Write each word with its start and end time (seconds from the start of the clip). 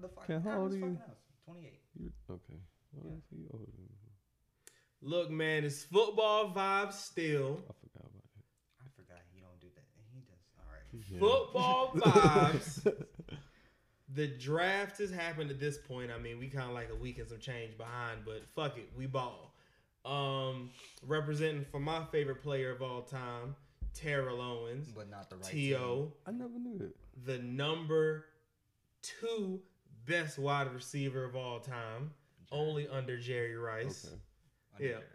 the 0.00 0.08
fuck. 0.08 0.26
Ken, 0.26 0.40
how 0.42 0.50
out 0.50 0.56
of 0.56 0.62
old 0.62 0.72
his 0.72 0.82
are 0.82 0.86
you? 0.86 0.96
house. 1.06 1.16
Twenty-eight. 1.44 1.80
You, 1.98 2.12
okay. 2.30 2.60
Well, 2.92 3.12
Yeah. 3.14 3.20
so 3.30 3.36
you 3.36 3.46
older 3.52 3.64
than 3.66 3.84
me. 3.84 3.90
Look, 5.00 5.30
man, 5.30 5.64
it's 5.64 5.84
football 5.84 6.52
vibes 6.54 6.94
still. 6.94 7.62
I 7.68 7.72
forgot 7.80 8.10
about 8.10 8.24
it. 8.36 8.44
I 8.80 8.88
forgot 8.96 9.18
he 9.32 9.40
don't 9.40 9.60
do 9.60 9.68
that. 9.76 9.84
He 10.12 10.20
does. 10.20 10.42
All 10.58 10.66
right. 10.72 10.82
Yeah. 11.08 11.18
Football 11.20 11.92
vibes. 11.96 13.04
The 14.14 14.26
draft 14.26 14.98
has 14.98 15.10
happened 15.10 15.50
at 15.50 15.60
this 15.60 15.76
point. 15.78 16.10
I 16.10 16.18
mean, 16.18 16.38
we 16.38 16.48
kind 16.48 16.66
of 16.68 16.74
like 16.74 16.88
a 16.90 16.96
week 16.96 17.18
and 17.18 17.28
some 17.28 17.38
change 17.38 17.76
behind, 17.76 18.20
but 18.24 18.42
fuck 18.56 18.76
it, 18.78 18.88
we 18.96 19.06
ball. 19.06 19.54
Um, 20.04 20.70
representing 21.06 21.64
for 21.70 21.78
my 21.78 22.04
favorite 22.10 22.42
player 22.42 22.70
of 22.72 22.80
all 22.82 23.02
time, 23.02 23.54
Terrell 23.94 24.40
Owens, 24.40 24.88
But 24.88 25.10
not 25.10 25.28
the 25.28 25.36
right. 25.36 25.44
team. 25.44 25.74
T.O., 25.76 26.12
I 26.26 26.30
never 26.32 26.58
knew 26.58 26.86
it. 26.86 26.96
the 27.26 27.38
number 27.38 28.24
two 29.02 29.60
best 30.08 30.38
wide 30.38 30.72
receiver 30.74 31.24
of 31.24 31.36
all 31.36 31.60
time, 31.60 32.10
only 32.50 32.88
under 32.88 33.18
Jerry 33.18 33.56
Rice. 33.56 34.06
Okay. 34.76 34.88
Yeah, 34.90 34.94
Under- 34.96 35.06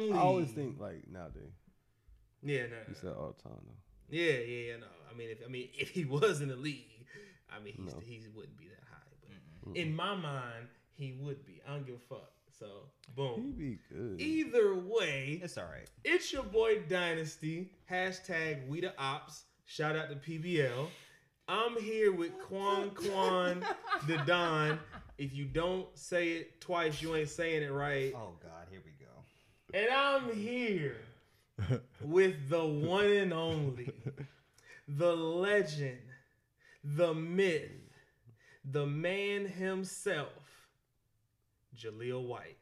only. 0.00 0.12
I 0.12 0.18
always 0.20 0.50
think 0.50 0.78
like 0.80 1.08
nowadays. 1.10 1.52
Yeah, 2.42 2.62
no, 2.62 2.76
You 2.88 2.94
said 3.00 3.12
all 3.18 3.34
the 3.36 3.42
time 3.42 3.58
though. 3.64 3.74
Yeah, 4.10 4.32
yeah, 4.32 4.68
yeah. 4.72 4.76
No, 4.78 4.86
I 5.10 5.16
mean, 5.16 5.28
if 5.30 5.38
I 5.44 5.48
mean, 5.48 5.68
if 5.78 5.90
he 5.90 6.04
was 6.04 6.40
in 6.40 6.48
the 6.48 6.56
league, 6.56 7.06
I 7.50 7.62
mean, 7.62 7.74
he's, 7.76 7.94
No. 7.94 8.00
he 8.00 8.20
wouldn't 8.34 8.56
be 8.58 8.66
that 8.68 8.82
high. 8.90 8.98
But 9.64 9.70
Mm-mm. 9.72 9.76
in 9.76 9.94
my 9.94 10.14
mind, 10.14 10.66
he 10.94 11.12
would 11.20 11.44
be. 11.46 11.60
I 11.66 11.72
don't 11.74 11.86
give 11.86 11.96
a 11.96 11.98
fuck. 12.14 12.30
So, 12.58 12.66
boom. 13.16 13.54
He'd 13.56 13.58
be 13.58 13.78
good. 13.90 14.20
Either 14.20 14.74
way, 14.74 15.40
It's 15.42 15.56
all 15.58 15.64
right. 15.64 15.88
it's 16.04 16.32
your 16.32 16.42
boy 16.44 16.80
Dynasty. 16.88 17.70
Hashtag 17.90 18.68
We 18.68 18.80
the 18.82 18.92
Ops. 19.00 19.44
Shout 19.64 19.96
out 19.96 20.10
to 20.10 20.16
PBL. 20.16 20.88
I'm 21.48 21.80
here 21.80 22.12
with 22.12 22.32
Quan 22.38 22.90
Quan 22.90 23.64
the 24.06 24.18
Don. 24.26 24.78
If 25.18 25.34
you 25.34 25.44
don't 25.44 25.86
say 25.98 26.30
it 26.30 26.60
twice, 26.60 27.02
you 27.02 27.16
ain't 27.16 27.28
saying 27.28 27.62
it 27.62 27.72
right. 27.72 28.12
Oh 28.14 28.34
God, 28.42 28.66
here 28.70 28.80
we 28.84 28.92
go. 29.04 29.12
And 29.74 29.88
I'm 29.92 30.32
here 30.34 30.96
with 32.02 32.48
the 32.48 32.64
one 32.64 33.06
and 33.06 33.32
only, 33.32 33.92
the 34.88 35.14
legend, 35.14 35.98
the 36.84 37.12
myth, 37.12 37.70
the 38.64 38.86
man 38.86 39.46
himself, 39.46 40.68
Jaleel 41.76 42.26
White. 42.26 42.58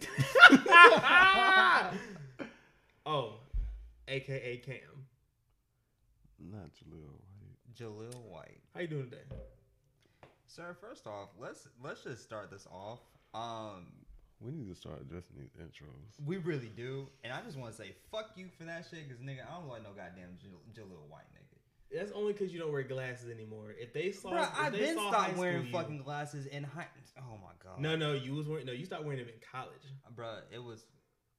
oh, 3.06 3.34
aka 4.08 4.56
Cam. 4.58 4.89
Not 6.40 6.70
Jaleel 6.74 7.12
White. 7.38 7.74
Jaleel 7.76 8.22
White. 8.30 8.60
How 8.74 8.80
you 8.80 8.88
doing 8.88 9.04
today? 9.10 9.22
Sir, 10.46 10.76
first 10.80 11.06
off, 11.06 11.28
let's 11.38 11.68
let's 11.82 12.02
just 12.02 12.22
start 12.22 12.50
this 12.50 12.66
off. 12.70 13.00
Um, 13.34 13.86
We 14.40 14.50
need 14.50 14.68
to 14.68 14.74
start 14.74 15.00
addressing 15.00 15.36
these 15.38 15.52
intros. 15.62 16.26
we 16.26 16.38
really 16.38 16.70
do, 16.74 17.06
and 17.22 17.32
I 17.32 17.40
just 17.42 17.56
want 17.56 17.72
to 17.72 17.76
say 17.80 17.94
fuck 18.10 18.30
you 18.36 18.46
for 18.58 18.64
that 18.64 18.86
shit, 18.90 19.08
cause 19.08 19.18
nigga, 19.18 19.46
I 19.48 19.58
don't 19.58 19.68
like 19.68 19.82
no 19.82 19.90
goddamn 19.90 20.38
Jal- 20.40 20.84
Jaleel 20.84 21.08
White, 21.08 21.26
nigga. 21.34 21.96
That's 21.96 22.12
only 22.12 22.32
because 22.32 22.52
you 22.52 22.58
don't 22.60 22.72
wear 22.72 22.82
glasses 22.84 23.30
anymore. 23.30 23.74
If 23.78 23.92
they 23.92 24.12
saw, 24.12 24.30
Bro, 24.30 24.42
if 24.42 24.48
I've 24.58 24.72
they 24.72 24.78
been 24.78 24.94
saw 24.96 25.10
stopped 25.10 25.36
wearing 25.36 25.66
you- 25.66 25.72
fucking 25.72 26.02
glasses 26.02 26.46
in 26.46 26.64
high. 26.64 26.86
Oh 27.18 27.36
my 27.42 27.52
god. 27.62 27.80
No, 27.80 27.96
no, 27.96 28.12
you 28.14 28.34
was 28.34 28.48
wearing. 28.48 28.66
No, 28.66 28.72
you 28.72 28.86
stopped 28.86 29.04
wearing 29.04 29.18
them 29.20 29.28
in 29.28 29.40
college. 29.52 29.82
bro, 30.16 30.38
it 30.52 30.62
was. 30.62 30.84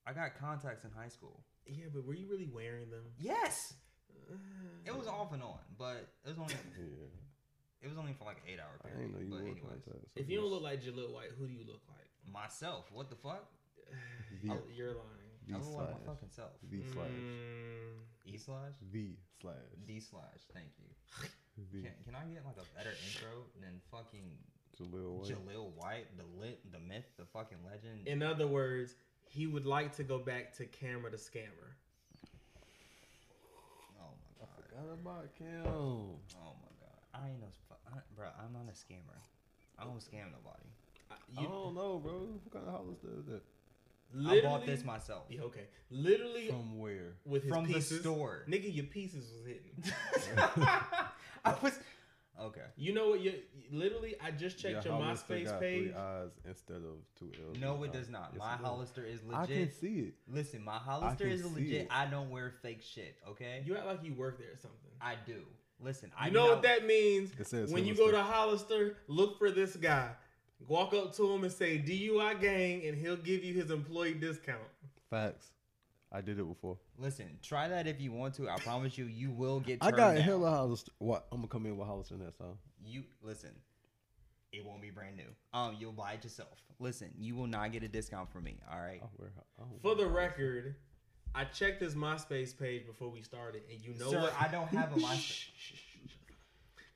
I 0.06 0.14
got 0.14 0.36
contacts 0.40 0.84
in 0.86 0.92
high 0.92 1.10
school. 1.10 1.44
Yeah, 1.66 1.86
but 1.94 2.06
were 2.06 2.14
you 2.16 2.28
really 2.30 2.48
wearing 2.52 2.90
them? 2.90 3.04
Yes, 3.20 3.74
it 4.86 4.96
was 4.98 5.08
off 5.08 5.34
and 5.34 5.42
on, 5.44 5.60
but 5.78 6.08
it 6.26 6.30
was 6.30 6.38
only 6.40 6.54
Yeah. 6.78 7.08
it 7.82 7.90
was 7.90 7.98
only 7.98 8.14
for 8.14 8.26
like 8.26 8.38
an 8.38 8.54
eight 8.54 8.60
hour 8.60 8.76
I 8.86 8.90
didn't 8.90 9.14
know 9.14 9.20
you 9.20 9.30
but 9.32 9.42
wore 9.42 9.52
anyways, 9.52 9.84
contacts. 9.86 10.12
If 10.16 10.30
you 10.30 10.42
don't 10.42 10.50
look 10.50 10.64
like 10.64 10.82
Jaleel 10.84 11.12
White, 11.14 11.32
who 11.38 11.48
do 11.48 11.54
you 11.54 11.66
look 11.68 11.82
like? 11.88 11.98
myself, 12.32 12.86
what 12.94 13.10
the 13.10 13.16
fuck? 13.16 13.46
V, 14.44 14.50
Oh, 14.52 14.62
You're 14.72 14.94
lying. 14.94 15.32
V 15.48 15.54
I 15.54 15.58
look 15.58 15.66
like 15.68 15.78
my 15.78 15.86
slash 15.98 16.06
fucking 16.06 16.30
self. 16.30 16.52
V 16.70 16.84
slash 16.94 17.08
Mm, 17.10 17.98
E 18.26 18.38
slash 18.38 18.74
V 18.92 19.18
slash 19.42 19.68
D 19.88 20.00
slash. 20.00 20.40
Thank 20.54 20.70
you. 20.78 21.28
V. 21.74 21.82
Can, 21.82 21.92
can 22.06 22.16
I 22.16 22.24
get 22.32 22.46
like 22.46 22.58
a 22.62 22.78
better 22.78 22.94
intro 23.08 23.46
than 23.60 23.82
fucking 23.92 24.38
Jaleel 24.80 25.20
White. 25.20 25.30
Jaleel 25.30 25.72
White, 25.76 26.08
the 26.18 26.24
lit, 26.40 26.60
the 26.72 26.80
myth, 26.80 27.06
the 27.18 27.26
fucking 27.26 27.58
legend? 27.66 28.08
in 28.08 28.22
other 28.24 28.48
words, 28.48 28.96
he 29.28 29.48
would 29.48 29.66
like 29.66 29.96
to 29.98 30.04
go 30.04 30.20
back 30.20 30.56
to 30.58 30.66
camera 30.66 31.10
the 31.12 31.18
scammer. 31.18 31.74
Oh 34.74 34.78
my 34.78 34.84
god. 34.84 35.00
Forgot 35.00 35.00
about 35.02 35.36
Cam. 35.38 35.66
Oh 35.68 36.20
my 36.62 36.72
god. 36.80 37.00
I 37.14 37.30
ain't 37.30 37.40
no, 37.42 37.48
fu- 37.68 37.76
I, 37.88 38.00
bro. 38.16 38.28
I'm 38.40 38.54
not 38.54 38.66
a 38.72 38.74
scammer. 38.76 39.18
I 39.80 39.84
don't 39.84 40.00
scam 40.00 40.32
nobody. 40.32 40.68
I- 41.10 41.42
I 41.42 41.44
don't 41.44 41.76
know, 41.76 42.00
bro. 42.00 42.14
What 42.44 42.54
kind 42.54 42.68
of 42.68 42.74
Hollister 42.74 43.08
is 43.20 43.26
that? 43.28 43.42
I 44.28 44.42
bought 44.42 44.66
this 44.66 44.84
myself 44.84 45.24
Yeah, 45.30 45.42
okay. 45.44 45.68
Literally 45.90 46.48
From 46.50 46.78
where? 46.80 47.14
with 47.26 47.44
his 47.44 47.52
from 47.52 47.66
pieces. 47.66 47.90
the 47.90 48.00
store. 48.00 48.44
Nigga, 48.50 48.74
your 48.76 48.84
pieces 48.86 49.32
was 49.32 49.46
hitting. 49.48 49.72
I 51.46 51.56
was 51.62 51.80
okay. 52.42 52.62
You 52.76 52.94
know 52.94 53.10
what? 53.10 53.22
You 53.22 53.34
literally, 53.72 54.16
I 54.24 54.32
just 54.32 54.58
checked 54.58 54.86
your, 54.86 54.94
Hollister 54.94 55.36
MySpace 55.36 55.46
got 55.46 55.60
page. 55.60 55.84
Three 55.84 55.94
eyes 55.94 56.30
instead 56.48 56.78
of 56.78 56.98
two 57.18 57.32
L's. 57.48 57.60
No, 57.60 57.84
it 57.84 57.94
does 57.94 58.10
not. 58.10 58.32
Yes, 58.34 58.40
my. 58.40 58.56
Hollister 58.56 59.04
is 59.04 59.24
legit. 59.24 59.40
I 59.40 59.46
can 59.46 59.56
legit. 59.56 59.74
see 59.80 60.00
it. 60.00 60.14
Listen, 60.28 60.64
my 60.64 60.78
Hollister 60.78 61.28
is 61.28 61.46
legit. 61.46 61.82
it. 61.82 61.88
I 61.90 62.06
don't 62.06 62.30
wear 62.30 62.54
fake 62.62 62.82
shit. 62.82 63.16
Okay, 63.30 63.64
You 63.66 63.76
act 63.76 63.86
like 63.86 64.04
you 64.04 64.14
work 64.14 64.38
there 64.38 64.50
or 64.50 64.58
something. 64.58 64.92
I 65.02 65.16
do. 65.26 65.42
Listen, 65.80 66.12
I 66.18 66.26
You 66.28 66.32
do 66.32 66.38
know 66.38 66.46
what 66.48 66.62
that 66.64 66.86
means? 66.86 67.32
It 67.40 67.48
says 67.48 67.72
when 67.72 67.86
you 67.86 67.96
go 67.96 68.12
to 68.12 68.22
Hollister, 68.22 68.98
look 69.08 69.40
for 69.40 69.52
this 69.52 69.76
guy. 69.76 70.12
Walk 70.68 70.94
up 70.94 71.16
to 71.16 71.32
him 71.32 71.44
and 71.44 71.52
say 71.52 71.80
DUI 71.80 72.40
gang, 72.40 72.86
and 72.86 72.96
he'll 72.96 73.18
give 73.18 73.44
you 73.44 73.54
his 73.54 73.72
employee 73.72 74.14
discount. 74.14 74.60
Facts. 75.10 75.48
I 76.12 76.22
did 76.22 76.40
it 76.40 76.48
before. 76.48 76.78
Listen, 76.98 77.38
try 77.42 77.68
that 77.70 77.88
if 77.88 78.02
you 78.02 78.12
want 78.12 78.34
to. 78.36 78.50
I 78.50 78.58
promise 78.58 78.98
you, 78.98 79.06
you 79.06 79.32
will 79.32 79.60
get. 79.60 79.80
I 79.82 79.92
got 79.92 80.16
down. 80.16 80.18
hella 80.18 80.50
Hollister. 80.50 80.92
What? 80.98 81.28
I'm 81.32 81.38
gonna 81.40 81.48
come 81.48 81.66
in 81.66 81.78
with 81.78 81.88
Hollister 81.88 82.16
next 82.16 82.38
time. 82.38 82.58
You 82.86 83.04
listen. 83.22 83.52
It 84.52 84.66
won't 84.66 84.82
be 84.82 84.90
brand 84.90 85.16
new. 85.16 85.30
Um, 85.54 85.78
you'll 85.80 85.94
buy 85.94 86.14
it 86.14 86.24
yourself. 86.26 86.62
Listen, 86.80 87.10
you 87.18 87.36
will 87.36 87.48
not 87.48 87.72
get 87.72 87.84
a 87.84 87.88
discount 87.88 88.30
from 88.30 88.44
me. 88.44 88.58
All 88.70 88.80
right. 88.80 89.00
I'll 89.02 89.12
wear. 89.18 89.32
I'll 89.58 89.68
For 89.82 89.96
the 89.96 90.04
wear 90.04 90.14
record, 90.14 90.76
I 91.34 91.46
checked 91.46 91.82
his 91.82 91.96
MySpace 91.96 92.58
page 92.58 92.86
before 92.86 93.10
we 93.10 93.22
started, 93.22 93.62
and 93.72 93.80
you 93.82 93.94
know 93.98 94.12
Sir, 94.12 94.22
what? 94.22 94.34
I 94.38 94.50
don't 94.50 94.68
have 94.68 94.92
a 94.92 94.96
MySpace. 95.00 95.46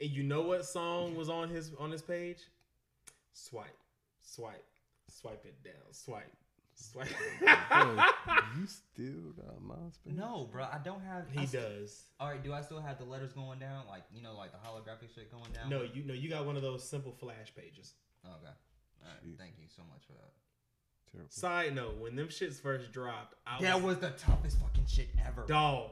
And 0.02 0.10
you 0.10 0.24
know 0.24 0.42
what 0.42 0.66
song 0.66 1.16
was 1.16 1.30
on 1.30 1.50
his 1.50 1.72
on 1.80 1.90
his 1.92 2.02
page? 2.02 2.40
Swipe, 3.32 3.78
swipe, 4.22 4.66
swipe 5.10 5.46
it 5.46 5.64
down, 5.64 5.74
swipe, 5.92 6.32
swipe. 6.76 7.08
Bro, 7.40 7.98
you 8.60 8.68
still 8.68 9.32
got 9.36 9.60
MySpace? 9.62 10.16
No, 10.16 10.48
bro, 10.52 10.64
I 10.64 10.78
don't 10.84 11.02
have. 11.04 11.26
He 11.32 11.46
st- 11.46 11.64
does. 11.64 12.04
All 12.20 12.30
right, 12.30 12.44
do 12.44 12.54
I 12.54 12.62
still 12.62 12.80
have 12.82 12.98
the 12.98 13.06
letters 13.06 13.34
going 13.34 13.60
down? 13.60 13.84
Like 13.88 14.04
you 14.14 14.22
know, 14.22 14.36
like 14.38 14.52
the 14.52 14.58
holographic 14.58 15.14
shit 15.14 15.32
going 15.32 15.52
down. 15.54 15.70
No, 15.70 15.84
you 15.94 16.04
know 16.04 16.14
you 16.14 16.30
got 16.30 16.46
one 16.46 16.56
of 16.56 16.62
those 16.62 16.88
simple 16.88 17.12
flash 17.12 17.54
pages. 17.56 17.94
Okay. 18.26 18.34
All 18.36 19.08
right. 19.08 19.26
Jeez. 19.26 19.38
Thank 19.38 19.54
you 19.60 19.68
so 19.68 19.82
much 19.90 20.04
for 20.06 20.14
that. 20.14 20.32
Terrible. 21.12 21.30
Side 21.32 21.76
note: 21.76 21.98
When 22.00 22.16
them 22.16 22.28
shits 22.28 22.60
first 22.62 22.92
dropped, 22.92 23.36
I 23.46 23.62
That 23.62 23.76
was 23.76 23.96
was 23.96 23.98
the 24.00 24.10
toughest 24.12 24.60
fucking 24.60 24.86
shit 24.88 25.10
ever. 25.26 25.46
dog. 25.48 25.92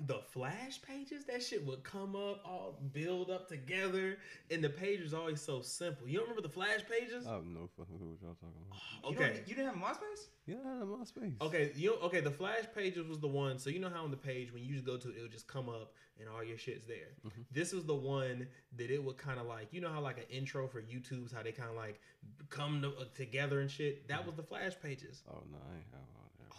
My 0.00 0.06
god. 0.06 0.08
The 0.08 0.22
flash 0.32 0.80
pages, 0.82 1.24
that 1.26 1.42
shit 1.42 1.64
would 1.66 1.82
come 1.84 2.16
up, 2.16 2.40
all 2.44 2.78
build 2.92 3.30
up 3.30 3.48
together, 3.48 4.18
and 4.50 4.62
the 4.64 4.68
page 4.70 5.00
was 5.02 5.14
always 5.14 5.40
so 5.40 5.60
simple. 5.62 6.08
You 6.08 6.18
don't 6.18 6.28
remember 6.28 6.42
the 6.46 6.52
flash 6.52 6.80
pages? 6.90 7.26
I 7.26 7.34
have 7.34 7.44
no 7.44 7.68
fucking 7.76 7.96
clue 7.98 8.08
what 8.08 8.22
y'all 8.22 8.34
talking 8.34 8.62
about. 8.68 9.12
You 9.12 9.16
okay. 9.26 9.36
don't- 9.36 9.48
You, 9.48 9.54
didn't 9.54 9.74
have 9.80 9.96
MySpace? 9.96 10.26
Yeah, 10.46 10.56
I 10.66 10.78
have 10.78 10.88
MySpace. 10.88 11.40
Okay, 11.40 11.72
you 11.76 11.94
okay? 12.02 12.20
The 12.20 12.30
flash 12.30 12.64
pages 12.74 13.06
was 13.06 13.18
the 13.20 13.28
one. 13.28 13.58
So 13.58 13.70
you 13.70 13.78
know 13.78 13.90
how 13.90 14.04
on 14.04 14.10
the 14.10 14.16
page 14.16 14.52
when 14.52 14.62
you 14.64 14.72
just 14.72 14.84
go 14.84 14.96
to 14.96 15.08
it, 15.10 15.16
it'll 15.16 15.28
just 15.28 15.46
come 15.46 15.68
up 15.68 15.92
and 16.18 16.28
all 16.28 16.42
your 16.44 16.58
shit's 16.58 16.84
there. 16.86 17.08
Mhm. 17.24 17.44
This 17.52 17.72
was 17.72 17.84
the 17.86 17.94
one 17.94 18.46
that 18.76 18.90
it 18.90 19.02
would 19.02 19.16
kind 19.16 19.38
of 19.40 19.46
like 19.46 19.72
you 19.72 19.80
know 19.80 19.90
how 19.90 20.00
like 20.00 20.18
an 20.18 20.24
intro 20.28 20.66
for 20.68 20.82
YouTube's 20.82 21.32
how 21.32 21.42
they 21.42 21.52
kind 21.52 21.70
of 21.70 21.76
like 21.76 22.00
come 22.48 22.82
to, 22.82 22.88
uh, 22.88 23.04
together 23.14 23.60
and 23.60 23.70
shit. 23.70 24.06
That 24.08 24.26
was 24.26 24.34
the 24.34 24.42
flash 24.42 24.72
pages. 24.82 25.22
Oh 25.30 25.38
no, 25.50 25.58
I 25.70 25.76
ain't 25.76 25.86
have 25.92 26.00
all 26.16 26.30
that. 26.38 26.56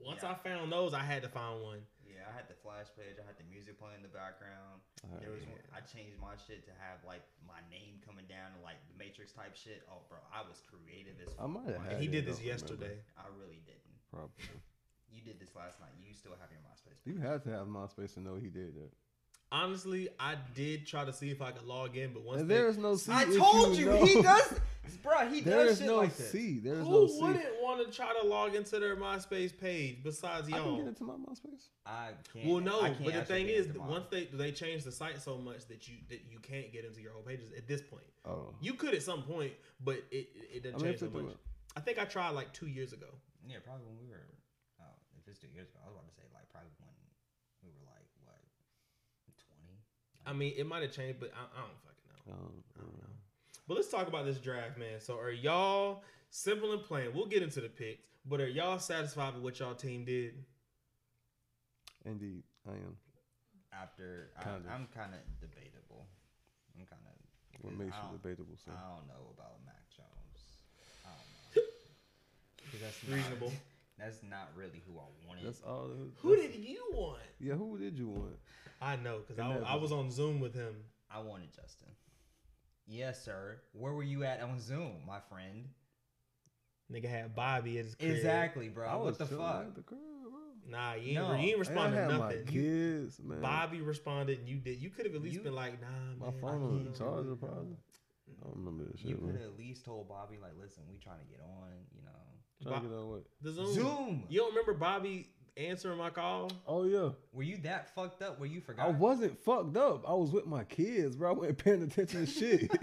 Once 0.06 0.20
Yeah. 0.22 0.32
I 0.32 0.34
found 0.34 0.70
those, 0.70 0.92
I 0.94 1.00
had 1.00 1.22
to 1.22 1.28
find 1.28 1.62
one. 1.62 1.78
Yeah, 2.24 2.32
I 2.32 2.32
had 2.32 2.48
the 2.48 2.56
flash 2.64 2.88
page. 2.96 3.20
I 3.20 3.24
had 3.28 3.36
the 3.36 3.44
music 3.52 3.76
playing 3.76 4.00
in 4.00 4.04
the 4.08 4.08
background. 4.16 4.80
I 5.04 5.20
There 5.20 5.28
was 5.36 5.44
that. 5.44 5.52
one, 5.52 5.60
I 5.76 5.84
changed 5.84 6.16
my 6.16 6.32
shit 6.48 6.64
to 6.64 6.72
have 6.80 7.04
like 7.04 7.20
my 7.44 7.60
name 7.68 8.00
coming 8.00 8.24
down 8.24 8.56
and 8.56 8.64
like 8.64 8.80
the 8.88 8.96
Matrix 8.96 9.36
type 9.36 9.52
shit. 9.52 9.84
Oh, 9.92 10.00
bro, 10.08 10.16
I 10.32 10.40
was 10.48 10.64
creative 10.64 11.20
as 11.20 11.36
I 11.36 11.44
might 11.44 11.68
have 11.68 11.84
had 11.84 12.00
he 12.00 12.08
it, 12.08 12.16
did 12.16 12.24
this 12.24 12.40
don't 12.40 12.48
remember. 12.48 12.96
yesterday. 12.96 12.96
I 13.20 13.28
really 13.36 13.60
didn't. 13.68 13.92
Probably. 14.08 14.56
You 15.12 15.20
did 15.20 15.36
this 15.36 15.52
last 15.52 15.76
night. 15.84 15.92
You 16.00 16.16
still 16.16 16.32
have 16.40 16.48
your 16.48 16.64
MySpace. 16.64 17.04
You 17.04 17.20
had 17.20 17.44
to 17.44 17.50
have 17.52 17.68
MySpace 17.68 18.16
to 18.16 18.20
know 18.24 18.40
he 18.40 18.48
did 18.48 18.72
that. 18.80 18.90
Honestly, 19.52 20.08
I 20.18 20.34
did 20.54 20.86
try 20.86 21.04
to 21.04 21.12
see 21.12 21.30
if 21.30 21.40
I 21.40 21.52
could 21.52 21.66
log 21.66 21.96
in, 21.96 22.12
but 22.12 22.22
once 22.24 22.40
And 22.40 22.50
they, 22.50 22.54
there 22.56 22.68
is 22.68 22.78
no. 22.78 22.96
I 23.10 23.24
told 23.26 23.74
if 23.74 23.78
you, 23.78 23.86
know. 23.86 24.04
he 24.04 24.22
does. 24.22 24.60
Bruh, 25.02 25.30
he 25.32 25.40
There 25.40 25.64
does 25.64 25.72
is 25.72 25.78
shit 25.78 25.86
no 25.86 25.96
like 25.98 26.16
this. 26.16 26.30
C. 26.30 26.58
There 26.60 26.74
is 26.74 26.86
Who 26.86 26.90
no 26.90 27.06
C. 27.06 27.20
wouldn't 27.22 27.62
want 27.62 27.84
to 27.84 27.92
try 27.94 28.12
to 28.20 28.26
log 28.26 28.54
into 28.54 28.78
their 28.78 28.96
MySpace 28.96 29.56
page 29.58 29.98
besides 30.02 30.48
y'all? 30.48 30.58
I 30.58 30.62
can 30.62 30.68
y'all? 30.68 30.76
get 30.78 30.86
into 30.88 31.04
my 31.04 31.14
MySpace. 31.14 31.68
I 31.86 32.08
can't. 32.32 32.46
Well, 32.46 32.60
no, 32.60 32.80
can't 32.80 33.04
but 33.04 33.12
the 33.14 33.24
thing 33.24 33.48
is, 33.48 33.68
once 33.76 34.06
they 34.10 34.24
they 34.32 34.50
change 34.52 34.84
the 34.84 34.92
site 34.92 35.20
so 35.20 35.36
much 35.36 35.66
that 35.68 35.88
you 35.88 35.96
that 36.08 36.20
you 36.30 36.38
can't 36.40 36.72
get 36.72 36.84
into 36.84 37.00
your 37.00 37.12
whole 37.12 37.22
pages 37.22 37.50
at 37.56 37.66
this 37.68 37.82
point. 37.82 38.04
Oh, 38.24 38.54
You 38.60 38.74
could 38.74 38.94
at 38.94 39.02
some 39.02 39.22
point, 39.22 39.52
but 39.84 39.96
it 40.10 40.28
it 40.52 40.62
doesn't 40.62 40.80
I 40.80 40.82
mean, 40.82 40.92
change 40.92 41.02
if 41.02 41.12
so 41.12 41.20
much. 41.22 41.32
it. 41.32 41.38
I 41.76 41.80
think 41.80 41.98
I 41.98 42.04
tried 42.04 42.30
like 42.30 42.52
two 42.52 42.66
years 42.68 42.92
ago. 42.92 43.08
Yeah, 43.46 43.56
probably 43.64 43.84
when 43.84 43.98
we 44.00 44.08
were. 44.08 44.24
Oh, 44.80 44.84
if 45.20 45.28
it's 45.28 45.38
two 45.38 45.48
years 45.52 45.68
ago, 45.68 45.78
I 45.84 45.88
was 45.88 45.96
about 45.96 46.08
to 46.08 46.14
say 46.16 46.24
like 46.32 46.48
probably 46.48 46.70
when 46.80 46.88
we 47.60 47.68
were 47.76 47.84
like 47.92 48.08
what, 48.24 48.40
twenty. 49.36 49.76
I 50.24 50.32
mean, 50.32 50.54
it 50.56 50.66
might 50.66 50.80
have 50.82 50.92
changed, 50.92 51.20
but 51.20 51.32
I, 51.36 51.44
I 51.52 51.60
don't 51.68 51.80
fucking 51.84 52.08
know. 52.08 52.32
Um, 52.32 52.54
I 52.72 52.80
don't 52.80 52.96
know. 52.96 53.13
But 53.66 53.74
let's 53.74 53.88
talk 53.88 54.08
about 54.08 54.26
this 54.26 54.38
draft, 54.38 54.78
man. 54.78 55.00
So 55.00 55.18
are 55.18 55.30
y'all 55.30 56.02
simple 56.30 56.72
and 56.72 56.82
plain? 56.82 57.08
We'll 57.14 57.26
get 57.26 57.42
into 57.42 57.60
the 57.60 57.68
picks, 57.68 58.02
but 58.26 58.40
are 58.40 58.48
y'all 58.48 58.78
satisfied 58.78 59.34
with 59.34 59.42
what 59.42 59.58
y'all 59.58 59.74
team 59.74 60.04
did? 60.04 60.34
Indeed, 62.04 62.42
I 62.68 62.72
am. 62.72 62.96
After 63.72 64.30
I, 64.38 64.42
Kind 64.44 64.64
of. 64.66 64.70
I'm 64.70 64.86
kind 64.94 65.12
of 65.14 65.20
debatable. 65.40 66.06
I'm 66.78 66.84
kind 66.86 67.02
of. 67.06 67.64
What 67.64 67.78
makes 67.78 67.96
you 67.96 68.18
debatable, 68.18 68.56
sir? 68.62 68.72
I 68.72 68.96
don't 68.96 69.06
know 69.08 69.32
about 69.36 69.56
Mac 69.64 69.80
Jones. 69.96 70.60
I 71.06 71.08
don't 71.08 71.64
know. 71.64 71.70
'Cause 72.70 72.80
that's 72.82 73.08
not- 73.08 73.16
Reasonable. 73.16 73.52
that's 73.98 74.22
not 74.28 74.50
really 74.54 74.82
who 74.86 74.98
I 74.98 75.08
wanted. 75.26 75.46
That's 75.46 75.62
all. 75.62 75.88
Who 76.18 76.36
did 76.36 76.54
you 76.54 76.84
want? 76.92 77.22
Yeah, 77.40 77.54
who 77.54 77.78
did 77.78 77.96
you 77.98 78.08
want? 78.08 78.36
I 78.82 78.96
know 78.96 79.20
because 79.26 79.38
I, 79.38 79.56
I 79.66 79.74
was- 79.76 79.90
was 79.90 79.92
on 79.92 80.10
Zoom 80.10 80.40
with 80.40 80.54
him. 80.54 80.74
I 81.10 81.20
wanted 81.20 81.48
Justin. 81.54 81.88
Yes, 82.86 83.24
sir. 83.24 83.60
Where 83.72 83.92
were 83.92 84.02
you 84.02 84.24
at 84.24 84.40
on 84.42 84.60
Zoom, 84.60 84.96
my 85.06 85.20
friend? 85.28 85.68
Nigga 86.92 87.08
had 87.08 87.34
Bobby 87.34 87.78
at 87.78 87.86
his 87.86 87.94
crib. 87.94 88.10
Exactly, 88.10 88.68
bro. 88.68 88.86
I 88.86 88.94
what 88.96 89.06
was 89.06 89.18
the 89.18 89.26
fuck? 89.26 89.74
the 89.74 89.82
crib. 89.82 90.00
Nah, 90.66 90.94
you 90.94 91.08
ain't, 91.10 91.14
No. 91.14 91.32
you 91.32 91.36
ain't 91.36 91.44
And 91.44 91.54
I 91.56 91.58
responded 91.58 91.96
to 92.08 92.18
my 92.18 92.28
nothing. 92.28 92.46
kids, 92.46 93.20
man. 93.22 93.40
Bobby 93.40 93.80
responded, 93.80 94.38
and 94.40 94.48
you 94.48 94.56
did. 94.56 94.78
You 94.78 94.90
could 94.90 95.06
have 95.06 95.14
at 95.14 95.22
least 95.22 95.36
You- 95.36 95.42
been 95.42 95.54
like, 95.54 95.80
Nah, 95.80 95.88
my 96.18 96.30
man. 96.30 96.40
phone 96.40 96.50
I 96.62 96.64
on 96.66 96.84
can't. 96.84 96.96
charger, 96.96 97.36
probably. 97.36 97.76
I 98.28 98.44
don't 98.46 98.56
remember 98.56 98.84
that 98.84 98.98
shit, 98.98 99.08
You 99.10 99.16
could 99.16 99.24
man. 99.26 99.34
have 99.36 99.44
at 99.52 99.58
least 99.58 99.84
told 99.84 100.08
Bobby, 100.08 100.38
like, 100.38 100.52
listen, 100.58 100.84
we 100.90 100.98
trying 100.98 101.20
to 101.20 101.26
get 101.26 101.40
on, 101.40 101.70
you 101.94 102.02
know. 102.02 102.10
Trying 102.62 102.82
to 102.82 102.88
get 102.88 102.96
on 102.96 103.10
what? 103.10 103.24
The 103.42 103.50
Zoom. 103.52 103.74
Zoom. 103.74 104.24
You 104.28 104.40
don't 104.40 104.50
remember 104.50 104.72
Bobby 104.74 105.33
answering 105.56 105.98
my 105.98 106.10
call? 106.10 106.50
Oh 106.66 106.84
yeah, 106.84 107.10
Were 107.32 107.42
you 107.42 107.56
that 107.58 107.94
fucked 107.94 108.22
up 108.22 108.38
where 108.40 108.48
you 108.48 108.60
forgot? 108.60 108.86
I 108.86 108.90
wasn't 108.90 109.38
fucked 109.44 109.76
up. 109.76 110.04
I 110.08 110.14
was 110.14 110.30
with 110.30 110.46
my 110.46 110.64
kids, 110.64 111.16
bro. 111.16 111.30
I 111.30 111.32
wasn't 111.32 111.58
paying 111.58 111.82
attention 111.82 112.26
to 112.26 112.30
shit, 112.30 112.62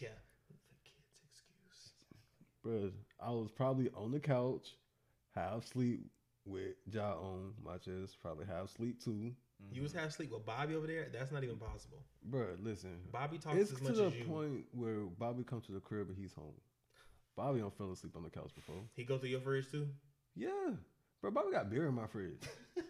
Yeah. 0.00 0.08
The 0.48 0.76
kid's 0.84 1.20
excuse. 1.30 1.92
bro. 2.62 2.90
I 3.20 3.30
was 3.30 3.50
probably 3.50 3.90
on 3.96 4.12
the 4.12 4.20
couch, 4.20 4.76
half 5.34 5.66
sleep 5.66 6.06
with 6.44 6.74
Ja 6.92 7.14
on 7.14 7.52
my 7.64 7.76
chest, 7.78 8.18
probably 8.22 8.46
half 8.46 8.70
sleep 8.70 9.02
too, 9.02 9.32
You 9.72 9.82
was 9.82 9.92
half 9.92 10.08
asleep 10.10 10.30
with 10.32 10.44
Bobby 10.46 10.74
over 10.74 10.86
there? 10.86 11.08
That's 11.12 11.32
not 11.32 11.42
even 11.42 11.56
possible. 11.56 11.98
bro. 12.24 12.46
Listen, 12.62 12.98
Bobby 13.10 13.38
talks 13.38 13.56
it's 13.56 13.72
as 13.72 13.80
much 13.82 13.92
as 13.92 13.98
you. 13.98 14.04
to 14.10 14.18
the 14.18 14.24
point 14.24 14.64
where 14.72 15.00
Bobby 15.18 15.42
comes 15.44 15.66
to 15.66 15.72
the 15.72 15.80
crib 15.80 16.08
and 16.08 16.16
he's 16.16 16.34
home. 16.34 16.54
Bobby 17.36 17.58
don't 17.60 17.76
fell 17.76 17.90
asleep 17.92 18.14
on 18.16 18.22
the 18.22 18.30
couch 18.30 18.50
before. 18.54 18.82
He 18.94 19.04
go 19.04 19.18
through 19.18 19.28
your 19.30 19.40
fridge 19.40 19.70
too? 19.70 19.88
Yeah, 20.36 20.50
bro. 21.22 21.30
Bobby 21.30 21.50
got 21.52 21.70
beer 21.70 21.86
in 21.88 21.94
my 21.94 22.06
fridge. 22.06 22.40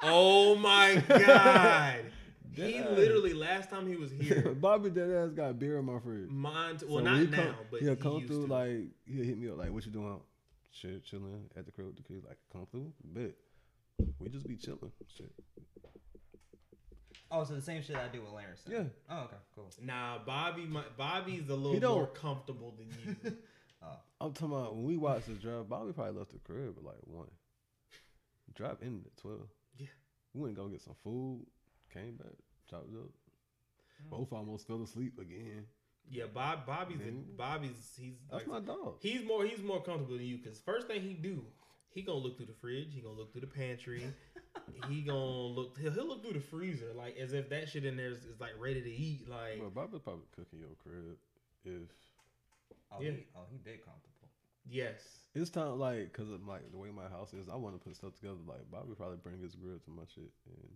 Oh 0.00 0.54
my 0.54 1.02
god. 1.08 2.04
he 2.54 2.62
Deadass. 2.74 2.96
literally 2.96 3.32
last 3.32 3.68
time 3.68 3.84
he 3.88 3.96
was 3.96 4.12
here, 4.12 4.54
Bobby 4.60 4.90
dead 4.90 5.10
ass 5.10 5.30
got 5.32 5.58
beer 5.58 5.76
in 5.78 5.86
my 5.86 5.98
fridge. 5.98 6.30
mind 6.30 6.84
well 6.88 6.98
So 6.98 7.04
not 7.04 7.14
when 7.14 7.24
he 7.26 7.30
now, 7.32 7.36
come- 7.42 7.54
but 7.68 7.80
he'll 7.80 7.94
he 7.96 8.00
come 8.00 8.12
used 8.18 8.26
through 8.28 8.46
to. 8.46 8.52
like 8.52 8.78
he'll 9.06 9.24
hit 9.24 9.36
me 9.38 9.48
up 9.50 9.58
like, 9.58 9.72
"What 9.72 9.84
you 9.84 9.90
doing?" 9.90 10.20
Shit, 10.70 11.04
chilling 11.04 11.50
at 11.56 11.66
the 11.66 11.72
crib 11.72 11.88
with 11.88 11.96
the 11.96 12.02
kids. 12.04 12.24
Like, 12.24 12.38
come 12.52 12.66
through, 12.70 12.92
bet. 13.04 13.32
We 14.20 14.28
just 14.28 14.46
be 14.46 14.54
chilling. 14.56 14.92
Shit. 15.16 15.32
Oh, 17.30 17.42
so 17.44 17.54
the 17.54 17.60
same 17.62 17.82
shit 17.82 17.96
I 17.96 18.06
do 18.08 18.20
with 18.22 18.30
Larry. 18.30 18.54
Yeah. 18.68 18.84
Oh, 19.10 19.24
okay, 19.24 19.36
cool. 19.56 19.70
Nah, 19.82 20.18
Bobby 20.24 20.64
my, 20.64 20.82
Bobby's 20.96 21.48
a 21.50 21.54
little 21.56 21.94
more 21.96 22.06
comfortable 22.06 22.72
than 22.78 22.88
you. 23.24 23.36
I'm 24.28 24.34
talking 24.34 24.54
about 24.54 24.74
when 24.74 24.84
we 24.84 24.96
watched 24.98 25.26
this 25.28 25.38
drive. 25.38 25.68
Bobby 25.68 25.92
probably 25.92 26.18
left 26.18 26.32
the 26.32 26.38
crib 26.38 26.74
at 26.76 26.84
like 26.84 26.96
one. 27.04 27.30
Drive 28.54 28.76
in 28.82 29.02
at 29.06 29.16
twelve. 29.16 29.48
Yeah. 29.76 29.86
We 30.34 30.42
went 30.42 30.56
to 30.56 30.62
go 30.62 30.68
get 30.68 30.82
some 30.82 30.96
food. 31.02 31.46
Came 31.92 32.16
back, 32.16 32.36
chopped 32.68 32.88
it 32.92 32.96
up. 32.98 33.10
Mm. 34.06 34.10
Both 34.10 34.32
almost 34.32 34.66
fell 34.66 34.82
asleep 34.82 35.18
again. 35.18 35.64
yeah, 36.10 36.24
Bob 36.32 36.66
Bobby's 36.66 36.98
Man. 36.98 37.24
Bobby's 37.36 37.70
he's 37.98 38.14
That's 38.30 38.46
like, 38.46 38.66
my 38.66 38.74
dog. 38.74 38.96
He's 39.00 39.24
more 39.24 39.44
he's 39.44 39.62
more 39.62 39.82
comfortable 39.82 40.18
than 40.18 40.26
you 40.26 40.36
because 40.36 40.58
first 40.60 40.86
thing 40.88 41.00
he 41.00 41.14
do, 41.14 41.44
he 41.88 42.02
gonna 42.02 42.18
look 42.18 42.36
through 42.36 42.46
the 42.46 42.52
fridge, 42.60 42.88
he 42.94 43.00
gonna 43.00 43.16
look 43.16 43.32
through 43.32 43.42
the 43.42 43.46
pantry, 43.46 44.02
he 44.90 45.00
gonna 45.00 45.18
look 45.18 45.78
he'll, 45.78 45.92
he'll 45.92 46.06
look 46.06 46.22
through 46.22 46.34
the 46.34 46.40
freezer 46.46 46.92
like 46.94 47.16
as 47.16 47.32
if 47.32 47.48
that 47.48 47.68
shit 47.70 47.86
in 47.86 47.96
there 47.96 48.10
is, 48.10 48.18
is 48.24 48.38
like 48.40 48.52
ready 48.58 48.82
to 48.82 48.90
eat. 48.90 49.26
Like 49.28 49.58
Bro, 49.58 49.70
Bobby 49.70 49.98
probably 49.98 50.26
cooking 50.36 50.58
your 50.58 50.76
crib 50.82 51.16
if 51.64 51.88
oh, 52.92 53.00
Yeah. 53.00 53.10
he, 53.12 53.26
oh, 53.36 53.44
he 53.50 53.56
big 53.58 53.84
comfortable. 53.84 54.17
Yes, 54.70 55.00
it's 55.34 55.50
time 55.50 55.78
like 55.78 56.12
because 56.12 56.30
of 56.30 56.46
like 56.46 56.70
the 56.70 56.78
way 56.78 56.88
my 56.90 57.08
house 57.08 57.32
is. 57.34 57.48
I 57.48 57.56
want 57.56 57.74
to 57.74 57.84
put 57.86 57.96
stuff 57.96 58.14
together. 58.14 58.36
Like 58.46 58.70
Bobby 58.70 58.94
probably 58.96 59.16
bring 59.18 59.38
his 59.40 59.54
grill 59.54 59.78
to 59.78 59.90
my 59.90 60.02
shit 60.14 60.30
and 60.46 60.68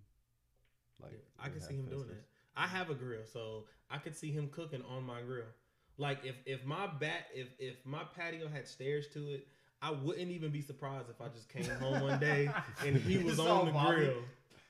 like 1.01 1.23
I 1.41 1.49
can 1.49 1.61
see 1.61 1.75
him 1.75 1.83
have 1.83 1.91
doing 1.91 2.03
festivals. 2.05 2.25
that. 2.55 2.61
I 2.63 2.67
have 2.67 2.91
a 2.91 2.95
grill, 2.95 3.23
so 3.33 3.65
I 3.91 3.99
could 3.99 4.15
see 4.17 4.31
him 4.31 4.49
cooking 4.49 4.83
on 4.89 5.05
my 5.05 5.23
grill. 5.23 5.47
Like 5.99 6.25
if 6.25 6.37
if 6.47 6.65
my 6.65 6.87
bat 6.87 7.27
if 7.35 7.49
if 7.59 7.77
my 7.85 8.03
patio 8.17 8.49
had 8.49 8.67
stairs 8.69 9.07
to 9.15 9.29
it, 9.31 9.47
I 9.81 9.91
wouldn't 9.91 10.31
even 10.31 10.51
be 10.51 10.61
surprised 10.63 11.09
if 11.11 11.21
I 11.21 11.29
just 11.29 11.49
came 11.49 11.65
home 11.79 12.03
one 12.03 12.19
day 12.31 12.51
and 12.87 12.97
he 12.97 13.19
was 13.19 13.39
on 13.39 13.67
the 13.67 13.73
Bobby. 13.73 13.97
grill. 13.97 14.23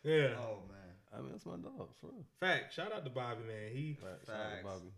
Yeah. 0.05 0.35
Oh 0.39 0.59
man, 0.69 0.79
I 1.17 1.21
mean, 1.21 1.31
that's 1.33 1.47
my 1.47 1.57
dog 1.57 1.89
for 2.01 2.07
real. 2.09 2.25
Fact. 2.41 2.73
Shout 2.75 2.93
out 2.93 3.05
to 3.05 3.11
Bobby, 3.11 3.43
man. 3.47 3.71
He 3.73 3.97
Right, 4.03 4.13
shout 4.27 4.35
out 4.37 4.43
to 4.43 4.51
Facts. 4.57 4.65
Bobby. 4.65 4.91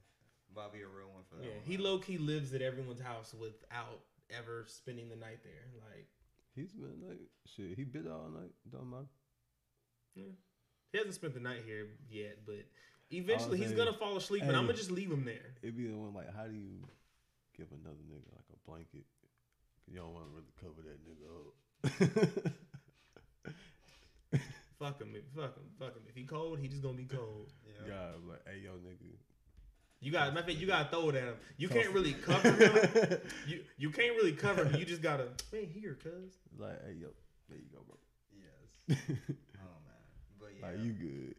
Bobby 0.55 0.79
a 0.83 0.87
real 0.87 1.09
one 1.13 1.25
for 1.29 1.37
that. 1.37 1.45
yeah, 1.45 1.51
one, 1.51 1.63
he 1.67 1.77
low 1.77 1.99
key 1.99 2.17
lives 2.17 2.55
at 2.55 2.63
everyone's 2.63 3.01
house 3.01 3.35
without 3.39 4.01
ever 4.31 4.65
spending 4.69 5.09
the 5.09 5.17
night 5.17 5.41
there. 5.43 5.69
Like 5.91 6.09
He's 6.55 6.73
been 6.73 7.03
like 7.07 7.21
shit. 7.47 7.77
He 7.77 7.85
bit 7.85 8.07
all 8.07 8.31
night. 8.31 8.53
Don't 8.71 8.87
mind. 8.87 9.07
Yeah. 10.15 10.31
he 10.93 10.99
hasn't 10.99 11.15
spent 11.15 11.35
the 11.35 11.41
night 11.41 11.63
here 11.67 11.89
yet, 12.09 12.39
but 12.47 12.63
eventually 13.11 13.59
he's 13.59 13.69
saying, 13.69 13.79
gonna 13.79 13.93
fall 13.93 14.17
asleep, 14.17 14.43
and 14.43 14.53
hey. 14.53 14.57
I'm 14.57 14.67
gonna 14.67 14.79
just 14.79 14.93
leave 14.93 15.11
him 15.11 15.25
there. 15.25 15.59
It'd 15.63 15.77
be 15.77 15.89
the 15.89 15.97
one 15.97 16.15
like, 16.15 16.33
how 16.35 16.47
do 16.47 16.55
you 16.55 16.87
give 17.57 17.67
another 17.73 17.99
nigga 18.07 18.31
like 18.33 18.47
a 18.53 18.71
blanket? 18.71 19.05
you 19.91 19.99
don't 19.99 20.15
want 20.15 20.25
to 20.25 20.33
really 20.33 20.55
cover 20.63 20.81
that 20.87 20.99
nigga 21.05 21.29
up. 21.35 22.53
Fuck 24.79 25.01
him, 25.01 25.15
fuck 25.35 25.57
him, 25.57 25.65
fuck 25.79 25.95
him. 25.95 26.03
If 26.09 26.17
he 26.17 26.25
cold, 26.25 26.59
he 26.59 26.69
just 26.69 26.83
gonna 26.83 26.97
be 26.97 27.05
cold. 27.05 27.53
Yeah. 27.65 27.89
God, 27.89 28.15
like, 28.29 28.43
hey 28.47 28.61
yo, 28.65 28.73
nigga. 28.73 29.17
You 30.05 30.13
got, 30.13 30.35
matter 30.35 30.51
of 30.53 30.61
you 30.61 30.67
gotta 30.67 30.91
throw 30.91 31.09
it 31.09 31.15
at 31.15 31.23
him. 31.25 31.37
You 31.57 31.69
can't 31.71 31.89
really 31.95 32.13
cover 32.13 32.53
him. 32.53 33.19
You 33.49 33.61
you 33.79 33.89
can't 33.91 34.15
really 34.17 34.33
cover 34.33 34.65
him. 34.67 34.79
You 34.79 34.85
just 34.85 35.01
gotta, 35.01 35.29
man, 35.51 35.67
here, 35.67 35.97
cuz. 36.03 36.31
Like, 36.59 36.77
hey 36.85 36.93
yo, 37.01 37.09
there 37.49 37.57
you 37.59 37.65
go, 37.73 37.81
bro. 37.89 37.97
Yes. 38.37 38.99
Oh 39.57 39.77
man, 39.87 40.05
but 40.39 40.51
yeah. 40.61 40.67
Like 40.67 40.85
you 40.85 40.93
good. 40.93 41.35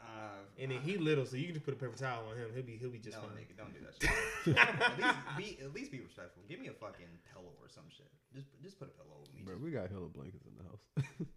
Uh, 0.00 0.44
And 0.58 0.70
then 0.70 0.80
he 0.80 0.96
little, 0.96 1.26
so 1.26 1.36
you 1.36 1.44
can 1.44 1.52
just 1.54 1.64
put 1.66 1.74
a 1.74 1.76
paper 1.76 1.96
towel 1.96 2.24
on 2.30 2.36
him. 2.38 2.48
He'll 2.54 2.62
be 2.62 2.76
he'll 2.80 2.88
be 2.88 2.98
just 2.98 3.18
no, 3.18 3.28
fine. 3.28 3.36
nigga, 3.36 3.56
don't 3.58 3.74
do 3.74 3.80
that 3.84 3.92
shit. 4.00 4.56
at 4.56 4.96
least 4.96 5.18
be 5.36 5.58
at 5.62 5.74
least 5.74 5.90
be 5.92 6.00
respectful. 6.00 6.42
Give 6.48 6.58
me 6.58 6.68
a 6.68 6.72
fucking 6.72 7.12
pillow 7.32 7.52
or 7.60 7.68
some 7.68 7.84
shit. 7.94 8.08
Just 8.34 8.48
just 8.62 8.78
put 8.78 8.88
a 8.88 8.92
pillow 8.96 9.20
with 9.20 9.34
me. 9.34 9.42
Bro, 9.44 9.56
Just- 9.56 9.64
we 9.64 9.70
got 9.72 9.90
hella 9.90 10.08
blankets 10.08 10.46
in 10.46 10.56
the 10.56 10.64
house. 10.64 11.28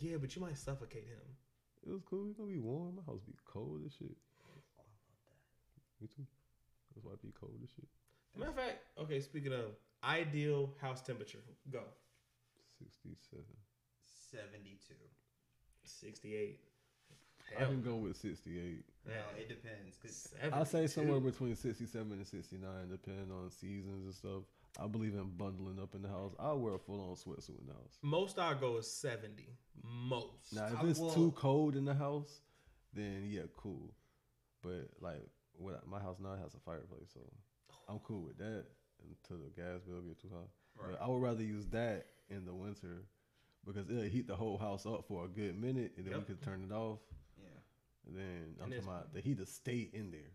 Yeah, 0.00 0.16
but 0.20 0.34
you 0.36 0.40
might 0.40 0.56
suffocate 0.56 1.04
him. 1.04 1.20
it 1.86 1.90
was 1.92 2.02
cool. 2.08 2.24
It's 2.28 2.38
gonna 2.38 2.48
be 2.48 2.58
warm. 2.58 2.96
My 2.96 3.02
house 3.02 3.20
be 3.26 3.34
cold 3.44 3.82
as 3.84 3.92
shit. 3.98 4.16
Me 6.00 6.08
too. 6.14 6.26
That's 6.94 7.04
why 7.04 7.12
it 7.12 7.22
be 7.22 7.32
cold 7.38 7.52
as 7.62 7.70
shit. 7.70 7.88
Matter 8.36 8.50
of 8.50 8.56
fact, 8.56 8.78
okay. 8.98 9.20
Speaking 9.20 9.52
of 9.52 9.74
ideal 10.04 10.70
house 10.80 11.00
temperature, 11.02 11.38
go 11.70 11.82
Sixty-seven. 12.78 13.44
Seventy-two. 14.30 14.94
sixty-eight. 15.84 16.60
I 17.58 17.64
can 17.64 17.82
go 17.82 17.96
with 17.96 18.16
sixty-eight. 18.16 18.84
No, 19.06 19.14
it 19.36 19.48
depends. 19.48 19.96
'cause- 19.96 20.34
I 20.52 20.64
say 20.64 20.86
somewhere 20.86 21.18
between 21.18 21.56
67 21.56 22.12
and 22.12 22.26
69, 22.26 22.88
depending 22.90 23.32
on 23.32 23.50
seasons 23.50 24.04
and 24.04 24.14
stuff. 24.14 24.42
I 24.78 24.86
believe 24.86 25.14
in 25.14 25.30
bundling 25.36 25.80
up 25.80 25.94
in 25.94 26.02
the 26.02 26.08
house. 26.08 26.34
I'll 26.38 26.58
wear 26.60 26.74
a 26.74 26.78
full 26.78 27.00
on 27.00 27.16
sweatsuit 27.16 27.58
in 27.58 27.66
the 27.66 27.72
house. 27.72 27.98
Most 28.02 28.38
I 28.38 28.52
go 28.54 28.76
is 28.76 28.86
seventy. 28.88 29.56
Most. 29.82 30.52
Now, 30.52 30.66
if 30.66 30.76
I 30.76 30.86
it's 30.88 31.00
will- 31.00 31.10
too 31.14 31.32
cold 31.32 31.74
in 31.74 31.84
the 31.86 31.94
house, 31.94 32.42
then 32.92 33.24
yeah, 33.26 33.44
cool. 33.56 33.94
But 34.62 34.90
like, 35.00 35.26
what 35.58 35.86
my 35.86 36.00
house 36.00 36.16
now 36.20 36.36
has 36.42 36.54
a 36.54 36.58
fireplace, 36.60 37.10
so 37.12 37.20
I'm 37.88 37.98
cool 38.00 38.22
with 38.22 38.38
that 38.38 38.64
until 39.02 39.44
the 39.44 39.50
gas 39.50 39.82
bill 39.86 40.00
get 40.02 40.20
too 40.20 40.28
high. 40.32 40.48
Right. 40.80 40.92
But 40.92 41.02
I 41.02 41.08
would 41.08 41.22
rather 41.22 41.42
use 41.42 41.66
that 41.68 42.06
in 42.30 42.44
the 42.44 42.54
winter 42.54 43.04
because 43.66 43.88
it'll 43.90 44.02
heat 44.04 44.26
the 44.26 44.36
whole 44.36 44.56
house 44.58 44.86
up 44.86 45.04
for 45.06 45.24
a 45.24 45.28
good 45.28 45.58
minute, 45.60 45.92
and 45.96 46.06
then 46.06 46.12
Yep. 46.14 46.20
we 46.20 46.26
could 46.34 46.42
turn 46.42 46.64
it 46.64 46.72
off. 46.72 47.00
Yeah. 47.36 47.44
And 48.06 48.16
then 48.16 48.56
I'm 48.58 48.72
And 48.72 48.72
talking 48.80 48.88
about 48.88 49.12
the 49.12 49.20
heat 49.20 49.38
to 49.38 49.46
stay 49.46 49.90
in 49.92 50.10
there. 50.10 50.32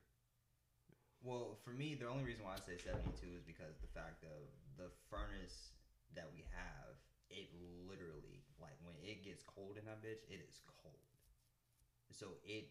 Well, 1.24 1.56
for 1.64 1.72
me, 1.72 1.96
the 1.96 2.08
only 2.08 2.26
reason 2.26 2.44
why 2.44 2.54
I 2.54 2.60
say 2.60 2.78
72 2.78 3.08
is 3.34 3.44
because 3.44 3.80
the 3.80 3.88
fact 3.88 4.24
of 4.24 4.44
the 4.76 4.92
furnace 5.10 5.72
that 6.16 6.28
we 6.36 6.44
have, 6.52 7.00
it 7.30 7.48
literally, 7.88 8.44
like, 8.60 8.76
when 8.84 8.94
it 9.02 9.24
gets 9.24 9.42
cold 9.44 9.78
in 9.80 9.86
that 9.86 10.04
bitch, 10.04 10.28
it 10.28 10.44
is 10.44 10.60
cold. 10.84 11.00
So 12.12 12.38
it 12.44 12.68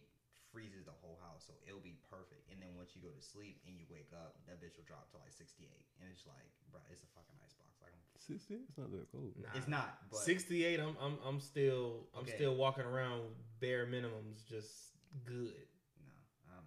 freezes 0.52 0.84
the 0.84 0.94
whole 1.00 1.16
house. 1.24 1.48
So 1.48 1.56
it'll 1.64 1.82
be 1.82 1.96
perfect. 2.12 2.44
And 2.52 2.60
then 2.60 2.76
once 2.76 2.92
you 2.94 3.00
go 3.00 3.08
to 3.10 3.22
sleep 3.24 3.58
and 3.64 3.72
you 3.74 3.88
wake 3.88 4.12
up, 4.12 4.36
that 4.46 4.60
bitch 4.60 4.76
will 4.76 4.84
drop 4.86 5.08
to 5.10 5.18
like 5.18 5.32
68. 5.32 5.64
And 5.98 6.06
it's 6.12 6.28
like, 6.28 6.46
bro, 6.70 6.78
it's 6.92 7.00
a 7.02 7.10
fucking 7.16 7.34
icebox. 7.40 7.80
Like, 7.80 7.96
I'm, 7.96 8.04
Sixty 8.22 8.54
eight. 8.60 8.68
It's 8.70 8.78
not 8.78 8.92
that 8.94 9.10
cold. 9.10 9.34
Nah. 9.40 9.50
it's 9.58 9.66
not, 9.66 9.98
but 10.12 10.22
68 10.22 10.78
I'm 10.78 10.94
I'm 11.02 11.16
I'm 11.26 11.40
still 11.42 12.06
I'm 12.14 12.22
Okay. 12.22 12.36
still 12.38 12.54
walking 12.54 12.86
around 12.86 13.26
bare 13.58 13.82
minimums 13.90 14.46
just 14.46 14.94
good. 15.26 15.66
no, 16.06 16.14
um, 16.54 16.62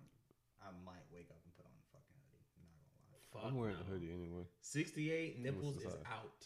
I 0.59 0.73
might 0.83 1.05
wake 1.15 1.31
up 1.31 1.39
and 1.47 1.53
put 1.55 1.63
on 1.63 1.71
a 1.71 1.85
fucking 1.95 2.19
hoodie. 2.27 2.43
I'm 2.59 2.67
not 2.67 2.83
gonna 2.91 3.07
lie. 3.07 3.23
Fuck 3.31 3.43
I'm 3.47 3.55
wearing 3.55 3.79
no. 3.79 3.87
a 3.87 3.87
hoodie 3.87 4.11
anyway. 4.11 4.43
68 4.67 5.39
nipples 5.39 5.77
is 5.79 5.95
out. 6.11 6.43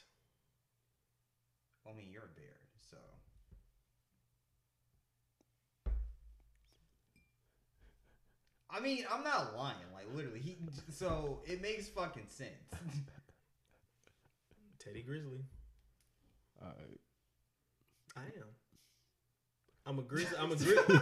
I 1.90 1.94
mean, 1.98 2.12
you're 2.14 2.30
a 2.30 2.36
bear, 2.38 2.59
I 8.80 8.82
mean, 8.82 9.04
I'm 9.12 9.24
not 9.24 9.56
lying. 9.58 9.76
Like 9.94 10.06
literally, 10.16 10.40
he. 10.40 10.58
So 10.90 11.42
it 11.46 11.62
makes 11.62 11.88
fucking 11.90 12.28
sense. 12.28 12.50
Teddy 14.80 15.02
Grizzly. 15.04 15.44
All 16.62 16.68
right. 16.70 17.00
I 18.16 18.22
am. 18.22 18.48
I'm 19.86 20.00
a 20.00 20.02
grizzly. 20.02 20.38
I'm 20.40 20.52
a 20.52 20.56
grizzly. 20.56 21.00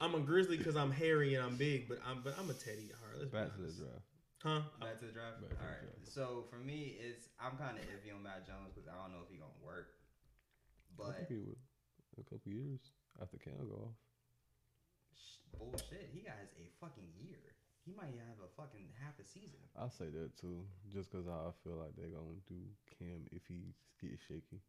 I'm 0.00 0.14
a 0.14 0.20
grizzly 0.20 0.56
because 0.56 0.76
I'm 0.76 0.90
hairy 0.90 1.34
and 1.34 1.44
I'm 1.44 1.56
big, 1.56 1.88
but 1.88 1.98
I'm 2.06 2.22
but 2.22 2.34
I'm 2.38 2.48
a 2.50 2.54
teddy 2.54 2.90
at 2.90 2.96
heart. 3.00 3.16
Let's 3.18 3.30
Back 3.30 3.54
to 3.56 3.62
the 3.62 3.72
draft. 3.72 4.04
Huh? 4.42 4.60
Back 4.80 4.98
to 5.00 5.06
the 5.06 5.12
draft. 5.12 5.40
Back 5.42 5.50
the 5.50 5.56
All 5.60 5.68
right. 5.70 5.82
draft. 5.82 6.08
So 6.08 6.44
for 6.50 6.56
me, 6.56 6.96
it's 7.00 7.28
I'm 7.40 7.56
kind 7.58 7.76
of 7.76 7.84
iffy 7.84 8.14
on 8.14 8.22
Mac 8.22 8.46
Jones 8.46 8.72
because 8.74 8.88
I 8.88 8.94
don't 9.00 9.12
know 9.12 9.22
if 9.26 9.30
he 9.30 9.36
gonna 9.38 9.50
work. 9.64 9.88
I 10.98 11.02
But 11.02 11.16
think 11.16 11.28
he 11.28 11.38
would. 11.42 11.58
A 12.18 12.22
couple 12.24 12.50
years 12.52 12.80
after 13.22 13.38
Cam 13.38 13.54
go 13.68 13.90
off. 13.92 13.96
Sh- 15.20 15.38
bullshit, 15.58 16.08
he 16.12 16.24
has 16.26 16.48
a 16.56 16.66
fucking 16.80 17.08
year. 17.20 17.38
He 17.84 17.92
might 17.92 18.14
have 18.28 18.38
a 18.44 18.48
fucking 18.56 18.88
half 19.02 19.18
a 19.20 19.24
season. 19.24 19.58
I'll 19.76 19.90
say 19.90 20.08
that 20.08 20.36
too, 20.40 20.64
just 20.92 21.10
because 21.10 21.26
I 21.26 21.50
feel 21.64 21.76
like 21.76 21.96
they're 21.96 22.08
gonna 22.12 22.40
do 22.48 22.60
Cam 22.98 23.26
if 23.32 23.42
he 23.48 23.74
gets 24.00 24.22
shaky. 24.28 24.60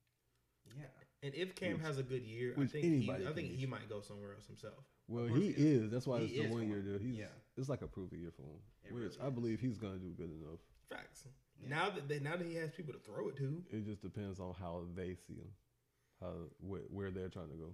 Yeah. 0.78 0.86
And 1.24 1.34
if 1.36 1.56
Cam 1.56 1.74
Which- 1.74 1.82
has 1.82 1.98
a 1.98 2.04
good 2.04 2.24
year, 2.24 2.54
I 2.58 2.66
think 2.66 2.86
he, 2.86 3.12
I 3.12 3.34
think 3.34 3.52
he 3.56 3.66
might 3.66 3.90
go 3.90 4.02
somewhere 4.02 4.34
else 4.34 4.48
himself. 4.48 4.86
Well, 5.08 5.26
he 5.28 5.52
he 5.52 5.72
is. 5.74 5.92
That's 5.92 6.08
why 6.08 6.20
He 6.20 6.26
it's 6.38 6.48
the 6.48 6.54
one 6.54 6.68
year 6.68 6.82
deal. 6.82 6.98
He's 7.00 7.18
Yeah. 7.18 7.26
it's 7.58 7.68
like 7.70 7.82
a 7.82 7.88
prove 7.88 8.14
year 8.14 8.32
for 8.32 8.44
him, 8.44 8.62
It 8.84 8.94
which 8.94 9.04
really 9.04 9.18
I 9.22 9.30
believe 9.30 9.60
he's 9.60 9.78
gonna 9.78 9.98
do 10.00 10.14
good 10.14 10.32
enough. 10.32 10.60
Facts. 10.90 11.28
Yeah. 11.62 11.70
Now 11.70 11.90
that 11.92 12.08
they, 12.08 12.20
now 12.20 12.38
that 12.38 12.48
he 12.48 12.56
has 12.56 12.72
people 12.72 12.94
to 12.94 13.00
throw 13.00 13.28
it 13.30 13.36
to, 13.38 13.64
It 13.72 13.86
just 13.86 14.02
depends 14.02 14.40
on 14.40 14.54
how 14.56 14.86
they 14.96 15.16
see 15.16 15.36
him, 15.36 15.52
how 16.20 16.34
wh- 16.60 16.92
where 16.92 17.12
they're 17.12 17.30
trying 17.30 17.50
to 17.50 17.56
go. 17.56 17.74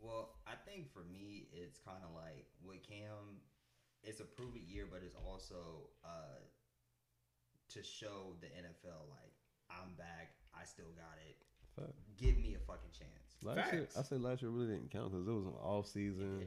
Well, 0.00 0.30
I 0.46 0.54
think 0.68 0.92
for 0.92 1.02
me, 1.10 1.48
it's 1.52 1.78
kind 1.78 1.98
of 2.04 2.14
like 2.14 2.46
with 2.64 2.82
Cam, 2.86 3.42
it's 4.02 4.20
a 4.20 4.24
prove 4.24 4.54
it 4.54 4.62
year, 4.66 4.86
but 4.90 5.02
it's 5.04 5.16
also 5.26 5.90
uh, 6.04 6.38
to 7.74 7.82
show 7.82 8.34
the 8.40 8.46
NFL 8.46 9.08
like 9.10 9.32
I'm 9.70 9.94
back, 9.96 10.32
I 10.54 10.64
still 10.64 10.92
got 10.96 11.18
it. 11.28 11.36
Fact. 11.76 11.92
Give 12.16 12.36
me 12.38 12.56
a 12.56 12.62
fucking 12.66 12.90
chance. 12.96 13.36
Last 13.42 13.72
year, 13.72 13.86
I 13.98 14.02
say 14.02 14.16
last 14.16 14.42
year 14.42 14.50
really 14.50 14.68
didn't 14.74 14.90
count 14.90 15.12
because 15.12 15.26
it 15.28 15.32
was 15.32 15.46
an 15.46 15.54
off 15.62 15.86
season. 15.86 16.46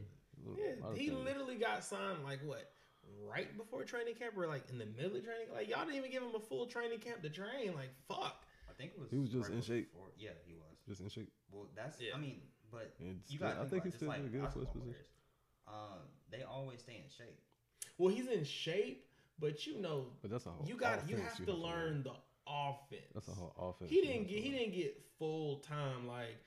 yeah, 0.57 0.73
he 0.95 1.11
literally 1.11 1.55
got 1.55 1.83
signed 1.83 2.23
like 2.25 2.39
what, 2.43 2.71
right 3.29 3.55
before 3.57 3.83
training 3.83 4.15
camp 4.15 4.33
or 4.37 4.47
like 4.47 4.63
in 4.69 4.77
the 4.77 4.85
middle 4.85 5.15
of 5.15 5.23
training. 5.23 5.47
Like 5.53 5.69
y'all 5.69 5.85
didn't 5.85 5.95
even 5.97 6.11
give 6.11 6.23
him 6.23 6.35
a 6.35 6.39
full 6.39 6.65
training 6.65 6.99
camp 6.99 7.21
to 7.23 7.29
train. 7.29 7.73
Like 7.75 7.91
fuck. 8.07 8.43
I 8.69 8.73
think 8.73 8.91
it 8.95 8.99
was. 8.99 9.09
He 9.11 9.17
was 9.19 9.29
just 9.29 9.49
in 9.51 9.61
shape. 9.61 9.91
before- 9.93 10.11
Yeah, 10.17 10.31
he 10.45 10.53
was. 10.53 10.77
just 10.87 11.01
in 11.01 11.09
shape. 11.09 11.31
Well, 11.51 11.67
that's. 11.75 12.01
Yeah. 12.01 12.15
I 12.15 12.19
mean, 12.19 12.41
but 12.71 12.93
And 12.99 13.19
you 13.27 13.39
got. 13.39 13.57
I 13.59 13.65
think 13.65 13.83
he's 13.83 13.95
still 13.95 14.07
like 14.07 14.19
doing 14.19 14.41
good 14.43 14.51
for 14.53 14.59
his 14.59 14.69
position. 14.69 15.05
Um, 15.67 15.99
they 16.31 16.43
always 16.43 16.79
stay 16.79 16.93
in 17.03 17.09
shape. 17.17 17.39
Well, 17.97 18.13
he's 18.13 18.27
in 18.27 18.43
shape, 18.43 19.05
but 19.39 19.65
you 19.67 19.79
know, 19.81 20.05
But 20.21 20.31
that's 20.31 20.45
a 20.45 20.49
whole 20.49 20.65
you 20.67 20.75
got 20.75 21.07
you 21.09 21.15
offense 21.17 21.37
have 21.37 21.45
to 21.45 21.53
learn 21.53 22.03
the 22.03 22.13
offense. 22.47 23.11
That's 23.13 23.27
a 23.27 23.31
whole 23.31 23.53
offense. 23.57 23.89
He 23.89 24.01
didn't 24.01 24.27
get 24.27 24.43
he 24.43 24.49
didn't 24.51 24.73
get 24.73 24.99
full 25.19 25.57
time 25.57 26.07
like 26.07 26.37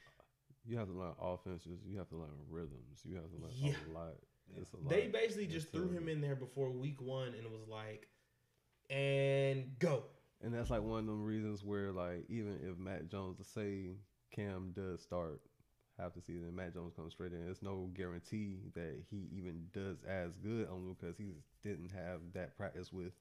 You 0.66 0.76
have 0.78 0.88
to 0.88 0.94
learn 0.94 1.12
offenses. 1.20 1.78
You 1.86 1.98
have 1.98 2.08
to 2.08 2.16
learn 2.16 2.30
rhythms. 2.50 3.02
You 3.04 3.16
have 3.16 3.30
to 3.30 3.36
learn 3.42 3.52
Yeah. 3.54 3.72
a 3.90 3.92
lot. 3.92 4.14
It's 4.60 4.72
a 4.72 4.76
lot. 4.76 4.88
they 4.90 5.06
basically 5.06 5.46
just 5.46 5.70
threw 5.72 5.90
him 5.90 6.08
in 6.08 6.20
there 6.20 6.34
before 6.36 6.70
week 6.70 7.00
one 7.00 7.28
and 7.28 7.36
it 7.36 7.50
was 7.50 7.66
like, 7.68 8.08
and 8.90 9.78
go. 9.78 10.04
And 10.42 10.52
that's 10.52 10.70
like 10.70 10.82
one 10.82 11.00
of 11.00 11.06
them 11.06 11.22
reasons 11.24 11.64
where 11.64 11.92
like 11.92 12.24
even 12.28 12.58
if 12.62 12.76
Mac 12.78 13.06
Jones 13.08 13.38
to 13.38 13.44
say 13.44 13.92
Cam 14.32 14.72
does 14.74 15.00
start 15.02 15.40
half 15.98 16.14
the 16.14 16.20
season, 16.20 16.54
Mac 16.54 16.74
Jones 16.74 16.92
comes 16.94 17.12
straight 17.12 17.32
in. 17.32 17.44
There's 17.44 17.62
no 17.62 17.88
guarantee 17.94 18.58
that 18.74 19.02
he 19.10 19.28
even 19.36 19.66
does 19.72 19.98
as 20.08 20.36
good 20.38 20.68
only 20.70 20.94
because 20.94 21.16
he 21.16 21.34
didn't 21.62 21.90
have 21.90 22.20
that 22.34 22.56
practice 22.56 22.92
with 22.92 23.12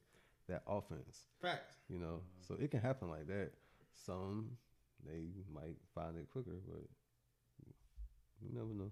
that 0.48 0.62
offense. 0.66 1.26
Facts. 1.40 1.76
You 1.88 1.98
know, 1.98 2.20
so 2.46 2.56
it 2.60 2.70
can 2.70 2.80
happen 2.80 3.08
like 3.10 3.26
that. 3.28 3.50
Some 4.06 4.50
they 5.06 5.28
might 5.52 5.76
find 5.94 6.16
it 6.16 6.28
quicker, 6.30 6.58
but 6.66 6.82
you 8.42 8.52
never 8.52 8.74
know. 8.74 8.90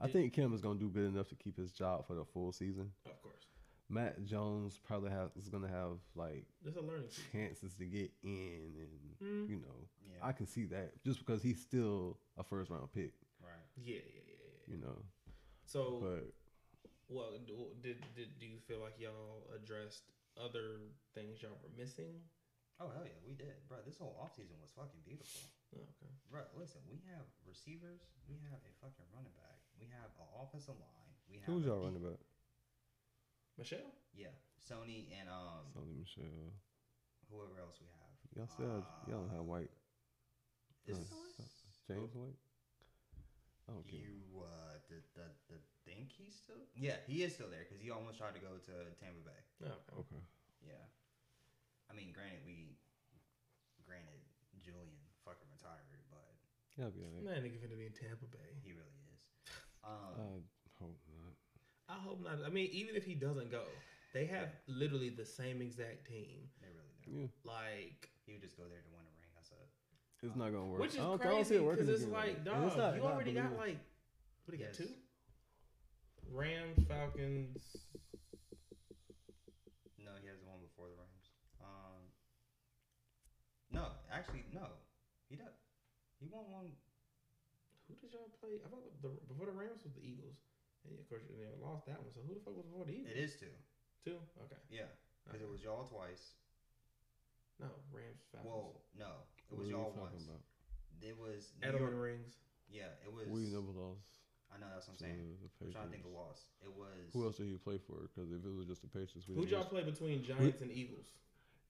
I 0.00 0.08
think 0.08 0.32
Kim 0.32 0.52
is 0.54 0.60
gonna 0.60 0.78
do 0.78 0.88
good 0.88 1.06
enough 1.06 1.28
to 1.28 1.34
keep 1.34 1.56
his 1.56 1.72
job 1.72 2.06
for 2.06 2.14
the 2.14 2.24
full 2.24 2.52
season. 2.52 2.90
Of 3.06 3.20
course. 3.22 3.46
Mac 3.90 4.22
Jones 4.24 4.78
probably 4.84 5.10
has 5.10 5.30
is 5.36 5.48
gonna 5.48 5.68
have 5.68 5.96
like 6.14 6.44
There's 6.62 6.76
a 6.76 6.82
learning 6.82 7.08
season. 7.08 7.24
chances 7.32 7.74
to 7.76 7.86
get 7.86 8.10
in, 8.22 8.74
and 8.76 9.16
Mm. 9.20 9.48
you 9.48 9.56
know, 9.56 9.88
Yeah. 10.06 10.18
I 10.26 10.32
can 10.32 10.46
see 10.46 10.66
that 10.66 11.02
just 11.02 11.18
because 11.20 11.42
he's 11.42 11.60
still 11.60 12.18
a 12.36 12.44
first 12.44 12.70
round 12.70 12.92
pick. 12.92 13.12
right. 13.40 13.64
Yeah, 13.76 13.96
yeah, 13.96 14.22
yeah, 14.26 14.34
yeah. 14.66 14.74
You 14.74 14.76
know, 14.78 15.04
So, 15.64 16.00
but 16.00 16.34
well, 17.08 17.38
do- 17.38 17.74
did, 17.80 17.98
did 18.14 18.38
do 18.38 18.46
you 18.46 18.58
feel 18.60 18.80
like 18.80 18.98
y'all 18.98 19.48
addressed 19.54 20.04
other 20.36 20.80
things 21.14 21.40
y'all 21.42 21.58
were 21.62 21.70
missing? 21.76 22.28
Oh 22.80 22.90
hell 22.90 23.04
yeah, 23.06 23.18
we 23.26 23.32
did, 23.34 23.66
bro. 23.66 23.78
This 23.82 23.98
whole 23.98 24.14
offseason 24.22 24.60
was 24.60 24.70
fucking 24.72 25.00
beautiful. 25.04 25.40
Oh, 25.74 25.80
okay. 25.80 26.12
Bro, 26.30 26.44
listen, 26.54 26.80
we 26.88 27.00
have 27.10 27.26
receivers, 27.46 28.00
we 28.28 28.36
have 28.50 28.60
a 28.62 28.72
fucking 28.80 29.04
running 29.12 29.32
back, 29.34 29.58
we 29.80 29.86
have 29.88 30.10
an 30.20 30.28
offensive 30.40 30.78
line, 30.78 31.10
we 31.28 31.36
have 31.38 31.46
who's 31.46 31.64
a 31.64 31.68
y'all 31.68 31.80
running 31.84 32.02
back? 32.02 32.20
Michel? 33.58 33.90
Yeah, 34.14 34.30
Sony 34.62 35.10
and 35.18 35.28
um 35.28 35.66
Sony 35.74 35.98
Michel. 35.98 36.54
whoever 37.28 37.58
else 37.58 37.76
we 37.82 37.86
have. 37.90 38.14
Y'all 38.36 38.46
still 38.46 38.84
y'all 39.06 39.28
have 39.34 39.42
White. 39.44 39.70
It's 40.86 40.98
Uh, 40.98 41.44
James 41.88 42.14
White. 42.14 42.38
I 43.68 43.72
don't 43.76 43.84
care. 43.84 44.00
you 44.00 44.22
uh 44.40 44.78
the 44.88 45.02
the 45.18 45.26
the 45.52 45.58
think 45.84 46.08
he's 46.16 46.32
still 46.36 46.56
yeah 46.72 46.96
he 47.04 47.20
is 47.26 47.34
still 47.34 47.50
there 47.50 47.66
because 47.68 47.82
he 47.82 47.90
almost 47.90 48.16
tried 48.16 48.32
to 48.32 48.40
go 48.40 48.56
to 48.56 48.74
Tampa 48.96 49.20
Bay. 49.26 49.40
Oh, 49.66 49.76
okay. 50.00 50.00
Okay. 50.00 50.22
Yeah, 50.64 50.84
I 51.90 51.94
mean, 51.94 52.12
granted 52.12 52.42
we 52.46 52.78
granted 53.84 54.20
Julian 54.64 54.98
fucking 55.24 55.48
retired, 55.52 56.02
but 56.10 56.24
Y'all 56.78 56.90
be 56.94 57.02
alright. 57.02 57.26
Man, 57.26 57.42
nigga 57.42 57.58
finna 57.58 57.76
be 57.76 57.86
in 57.90 57.92
Tampa 57.96 58.26
Bay. 58.30 58.54
he 58.62 58.70
really 58.72 59.02
is. 59.12 59.20
Um, 59.82 60.14
I 60.14 60.22
hope 60.22 60.46
not. 60.46 60.57
I 61.88 61.94
hope 61.94 62.22
not. 62.22 62.38
I 62.46 62.50
mean, 62.50 62.68
even 62.72 62.96
if 62.96 63.04
he 63.04 63.14
doesn't 63.14 63.50
go, 63.50 63.64
they 64.12 64.26
have 64.26 64.48
literally 64.66 65.08
the 65.10 65.24
same 65.24 65.60
exact 65.62 66.06
team. 66.06 66.48
they 66.60 66.68
really 66.68 66.96
do. 67.04 67.10
Yeah, 67.10 67.26
Like, 67.50 68.10
He 68.26 68.32
would 68.32 68.42
just 68.42 68.56
go 68.56 68.64
there 68.68 68.80
to 68.80 68.90
win 68.92 69.00
a 69.00 69.12
ring. 69.16 69.30
That's 69.34 69.50
it. 69.52 69.68
it's 70.26 70.36
not 70.36 70.52
gonna 70.52 70.66
work. 70.66 70.80
which 70.80 70.94
is 70.94 71.00
I 71.00 71.04
don't, 71.04 71.20
I 71.22 71.24
don't 71.32 71.44
see 71.44 71.48
crazy 71.48 71.54
it 71.56 71.64
working 71.64 71.86
because 71.86 72.00
it's 72.02 72.08
again. 72.10 72.20
like, 72.20 72.44
dog, 72.44 72.66
it's 72.68 72.76
not- 72.76 72.94
you 72.94 73.00
not 73.02 73.12
already 73.12 73.32
got 73.32 73.56
like, 73.56 73.78
what 74.44 74.52
do 74.52 74.56
you 74.60 74.64
got? 74.64 74.74
Two 74.74 74.88
Rams, 76.30 76.76
Falcons. 76.86 77.56
No, 79.96 80.12
he 80.20 80.28
has 80.28 80.36
the 80.40 80.48
one 80.48 80.60
before 80.60 80.88
the 80.92 80.96
Rams. 81.00 81.26
Um, 81.64 82.00
no, 83.72 83.92
actually, 84.12 84.44
no, 84.52 84.68
he 85.28 85.36
does. 85.36 85.56
He 86.20 86.28
won 86.28 86.44
one. 86.52 86.68
Who 87.88 87.94
did 87.96 88.12
y'all 88.12 88.28
play? 88.40 88.60
I 88.60 88.68
thought 88.68 88.84
the 89.00 89.08
before 89.28 89.46
the 89.48 89.56
Rams 89.56 89.80
was 89.84 89.94
the 89.96 90.04
Eagles. 90.04 90.36
And 90.88 90.98
of 90.98 91.06
course, 91.08 91.22
you 91.28 91.44
know, 91.44 91.54
lost 91.60 91.86
that 91.86 92.00
one. 92.00 92.10
So 92.12 92.20
who 92.24 92.34
the 92.34 92.42
fuck 92.44 92.56
was 92.56 92.66
before 92.66 92.84
the 92.88 92.96
Eagles? 92.96 93.12
It 93.12 93.18
is 93.20 93.32
two. 93.36 93.52
two. 94.04 94.18
Okay. 94.48 94.60
Yeah, 94.72 94.88
because 95.24 95.40
it 95.44 95.48
was 95.50 95.60
y'all 95.62 95.84
twice. 95.84 96.36
No 97.60 97.68
Rams, 97.90 98.22
Falcons. 98.30 98.46
Well, 98.46 98.80
no, 98.94 99.12
it 99.50 99.58
was 99.58 99.66
you 99.68 99.74
y'all 99.76 99.92
once. 99.98 100.24
about? 100.24 100.40
It 101.02 101.14
was 101.18 101.52
New 101.60 101.66
Edelman 101.68 101.94
York- 101.98 102.06
rings. 102.22 102.32
Yeah, 102.70 102.90
it 103.02 103.10
was. 103.12 103.26
We 103.28 103.48
never 103.50 103.70
lost. 103.74 104.18
I 104.48 104.56
know 104.56 104.68
that's 104.72 104.88
what 104.88 104.96
I'm 104.96 105.04
saying. 105.04 105.36
the 105.44 105.66
I'm 105.66 105.72
trying 105.72 105.88
to 105.88 105.92
think 105.92 106.04
of 106.08 106.12
loss. 106.16 106.48
It 106.64 106.72
was. 106.72 107.12
Who 107.12 107.24
else 107.28 107.36
did 107.36 107.48
he 107.52 107.56
play 107.60 107.76
for? 107.78 108.08
Because 108.08 108.32
if 108.32 108.40
it 108.44 108.54
was 108.54 108.64
just 108.66 108.80
the 108.80 108.88
Patriots, 108.88 109.28
we 109.28 109.34
Who'd 109.36 109.48
didn't 109.48 109.60
y'all 109.60 109.68
lose. 109.68 109.74
play 109.74 109.84
between 109.84 110.24
Giants 110.24 110.60
and 110.64 110.70
Eagles? 110.72 111.12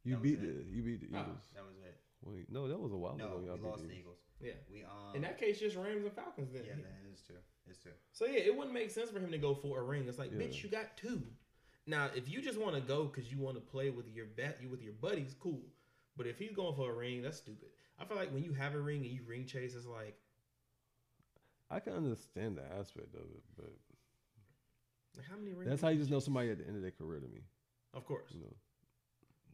You 0.04 0.16
beat 0.18 0.38
it. 0.38 0.46
the 0.46 0.62
you 0.70 0.82
beat 0.82 1.00
the 1.02 1.10
Oh. 1.16 1.20
Eagles. 1.26 1.44
That 1.58 1.64
was 1.66 1.74
it. 1.82 1.98
Wait, 2.22 2.50
no, 2.50 2.68
that 2.68 2.78
was 2.78 2.92
a 2.92 2.96
while 2.96 3.16
No, 3.16 3.26
ago. 3.26 3.38
we 3.40 3.46
Y'all 3.46 3.56
beat 3.56 3.64
lost 3.64 3.82
the 3.82 3.88
the 3.88 3.94
Eagles. 3.94 4.16
Eagles. 4.40 4.58
Yeah. 4.70 4.72
We 4.72 4.82
um. 4.84 5.14
In 5.14 5.22
that 5.22 5.38
case, 5.38 5.60
just 5.60 5.76
Rams 5.76 6.04
and 6.04 6.12
Falcons 6.12 6.52
then. 6.52 6.64
yeah, 6.66 6.74
then 6.74 6.84
it's 7.12 7.22
two. 7.22 7.34
It's 7.68 7.78
true. 7.78 7.92
So 8.12 8.26
yeah, 8.26 8.40
it 8.40 8.56
wouldn't 8.56 8.74
make 8.74 8.90
sense 8.90 9.10
for 9.10 9.18
him 9.20 9.30
to 9.30 9.38
go 9.38 9.54
for 9.54 9.78
a 9.80 9.82
ring. 9.82 10.04
It's 10.08 10.18
like, 10.18 10.32
Yeah. 10.32 10.38
bitch, 10.46 10.62
you 10.62 10.68
got 10.68 10.96
two. 10.96 11.22
Now, 11.86 12.10
if 12.14 12.28
you 12.28 12.42
just 12.42 12.58
want 12.58 12.74
to 12.74 12.80
go 12.82 13.04
because 13.04 13.30
you 13.32 13.38
want 13.38 13.56
to 13.56 13.60
play 13.62 13.90
with 13.90 14.06
your 14.14 14.26
bet, 14.26 14.58
you 14.62 14.68
with 14.68 14.82
your 14.82 14.92
buddies, 14.94 15.34
cool. 15.40 15.62
But 16.16 16.26
if 16.26 16.38
he's 16.38 16.52
going 16.52 16.74
for 16.74 16.90
a 16.90 16.94
ring, 16.94 17.22
that's 17.22 17.38
stupid. 17.38 17.68
I 17.98 18.04
feel 18.04 18.16
like 18.16 18.32
when 18.32 18.42
you 18.44 18.52
have 18.52 18.74
a 18.74 18.80
ring 18.80 19.02
and 19.02 19.10
you 19.10 19.22
ring 19.26 19.46
chase, 19.46 19.74
it's 19.74 19.86
like 19.86 20.16
I 21.70 21.80
can 21.80 21.92
understand 21.94 22.56
the 22.58 22.62
aspect 22.78 23.14
of 23.14 23.20
it, 23.22 23.42
but 23.56 23.70
like 25.16 25.26
how 25.30 25.36
many 25.36 25.52
rings? 25.52 25.68
that's 25.68 25.82
how 25.82 25.88
you 25.88 25.98
just 25.98 26.10
know 26.10 26.18
somebody 26.20 26.50
at 26.50 26.58
the 26.58 26.66
end 26.66 26.76
of 26.76 26.82
their 26.82 26.90
career 26.92 27.20
to 27.20 27.28
me. 27.28 27.40
Of 27.94 28.04
course, 28.06 28.30
You 28.32 28.40
know, 28.40 28.54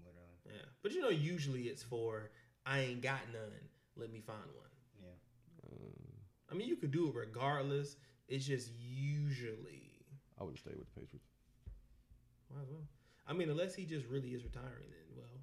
Literally. 0.05 0.59
yeah. 0.61 0.69
But 0.83 0.93
you 0.93 1.01
know, 1.01 1.09
usually 1.09 1.63
it's 1.63 1.83
for 1.83 2.31
I 2.67 2.81
ain't 2.81 3.03
got 3.03 3.21
none. 3.33 3.69
Let 3.97 4.11
me 4.13 4.21
find 4.21 4.41
one. 4.57 4.73
Yeah. 5.03 5.17
um, 5.71 5.93
I 6.51 6.55
mean, 6.55 6.69
you 6.69 6.77
could 6.77 6.91
do 6.91 7.09
it 7.09 7.15
regardless. 7.15 7.97
It's 8.29 8.47
just 8.47 8.71
usually 8.81 10.07
I 10.41 10.45
would 10.45 10.59
stay 10.59 10.73
with 10.75 10.89
the 10.89 11.01
Patriots. 11.01 11.29
might 12.51 12.63
as 12.63 12.71
well. 12.71 12.87
I 13.27 13.33
mean, 13.33 13.49
unless 13.51 13.75
he 13.75 13.85
just 13.85 14.07
really 14.09 14.33
is 14.35 14.45
retiring, 14.45 14.89
then 14.91 15.07
well, 15.17 15.37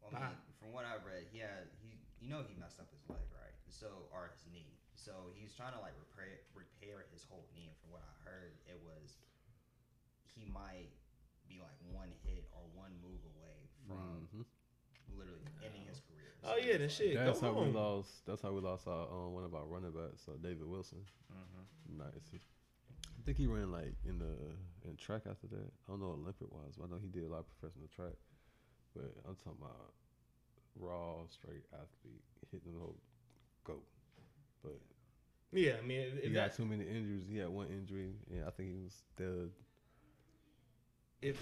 Well, 0.00 0.12
I 0.16 0.32
mean, 0.32 0.36
from 0.58 0.72
what 0.72 0.84
I've 0.84 1.04
read, 1.04 1.28
he 1.32 1.38
had 1.40 1.68
he 1.80 2.00
you 2.20 2.28
know 2.28 2.42
he 2.48 2.56
messed 2.58 2.80
up 2.80 2.88
his 2.92 3.04
leg, 3.08 3.24
right? 3.36 3.52
So 3.68 4.08
or 4.12 4.28
his 4.32 4.44
knee. 4.52 4.76
So 4.96 5.32
he's 5.36 5.52
trying 5.56 5.72
to 5.76 5.80
like 5.80 5.94
repair 6.00 6.40
repair 6.56 7.04
his 7.12 7.24
whole 7.28 7.44
knee. 7.52 7.68
And 7.68 7.76
from 7.84 7.92
what 7.92 8.04
I 8.04 8.12
heard, 8.24 8.52
it 8.68 8.80
was 8.84 9.20
he 10.34 10.44
might 10.48 10.88
be 11.48 11.60
like 11.60 11.76
one 11.92 12.12
hit 12.24 12.48
or 12.56 12.64
one 12.76 12.92
move 13.04 13.20
away 13.36 13.68
from 13.86 14.28
Mhm. 14.32 14.44
literally 15.16 15.44
ending 15.64 15.84
his 15.88 16.00
career. 16.00 16.09
Oh, 16.44 16.56
yeah, 16.56 16.74
it's 16.74 16.96
that 16.98 17.04
shit. 17.04 17.14
That's 17.14 17.40
go 17.40 17.52
how 17.54 17.60
we 17.60 17.70
lost. 17.70 18.26
That's 18.26 18.42
how 18.42 18.52
we 18.52 18.60
lost 18.60 18.86
our 18.88 19.06
um, 19.08 19.34
one 19.34 19.44
of 19.44 19.54
our 19.54 19.64
running 19.64 19.92
backs, 19.92 20.22
uh, 20.28 20.32
David 20.42 20.64
Wilson. 20.66 20.98
Mhm. 21.32 21.98
Nice. 21.98 22.32
I 22.34 23.22
think 23.24 23.36
he 23.36 23.46
ran 23.46 23.70
like 23.70 23.94
in 24.06 24.18
the 24.18 24.88
in 24.88 24.96
track 24.96 25.22
after 25.30 25.46
that. 25.48 25.70
I 25.86 25.90
don't 25.90 26.00
know 26.00 26.12
Olympic 26.12 26.50
wise, 26.50 26.76
but 26.78 26.86
I 26.86 26.88
know 26.88 26.98
he 27.00 27.08
did 27.08 27.24
a 27.24 27.28
lot 27.28 27.40
of 27.40 27.46
professional 27.58 27.88
track. 27.94 28.14
But 28.94 29.12
I'm 29.28 29.36
talking 29.36 29.58
about 29.60 29.92
raw, 30.76 31.26
straight 31.28 31.64
athlete 31.72 32.24
hitting 32.50 32.72
the 32.72 32.80
whole 32.80 32.96
goat. 33.64 33.84
But 34.62 34.80
yeah. 35.52 35.74
I 35.82 35.86
mean, 35.86 36.18
he 36.22 36.30
got 36.30 36.50
that, 36.50 36.56
too 36.56 36.64
many 36.64 36.84
injuries. 36.84 37.24
He 37.28 37.36
had 37.38 37.48
one 37.50 37.66
injury, 37.68 38.14
and 38.30 38.44
I 38.44 38.50
think 38.50 38.70
he 38.70 38.78
was 38.78 39.02
dead. 39.16 39.50
if 41.22 41.38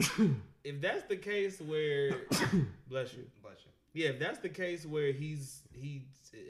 if 0.64 0.80
that's 0.80 1.04
the 1.04 1.16
case 1.16 1.60
where 1.60 2.10
bless 2.88 3.14
you. 3.14 3.24
Bless 3.42 3.58
you. 3.64 3.72
Yeah, 3.94 4.08
if 4.10 4.18
that's 4.18 4.40
the 4.40 4.50
case 4.50 4.84
where 4.86 5.12
he's 5.12 5.62
he 5.72 6.02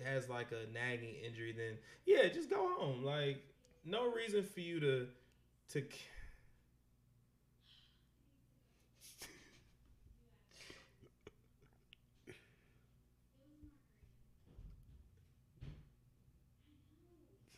has 0.04 0.28
like 0.30 0.48
a 0.52 0.72
nagging 0.72 1.16
injury, 1.24 1.52
then 1.56 1.78
yeah, 2.06 2.28
just 2.28 2.50
go 2.50 2.68
home. 2.78 3.04
Like 3.04 3.44
no 3.84 4.10
reason 4.12 4.44
for 4.44 4.60
you 4.60 4.80
to 4.80 5.08
to. 5.70 5.82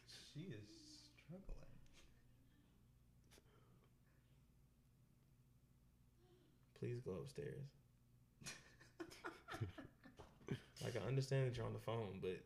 She 0.08 0.40
is 0.40 0.68
struggling. 1.24 1.68
Please 6.78 7.00
go 7.00 7.12
upstairs. 7.22 7.66
Like 10.96 11.04
I 11.04 11.08
understand 11.08 11.46
that 11.50 11.56
you're 11.56 11.66
on 11.66 11.72
the 11.72 11.78
phone, 11.78 12.18
but 12.20 12.38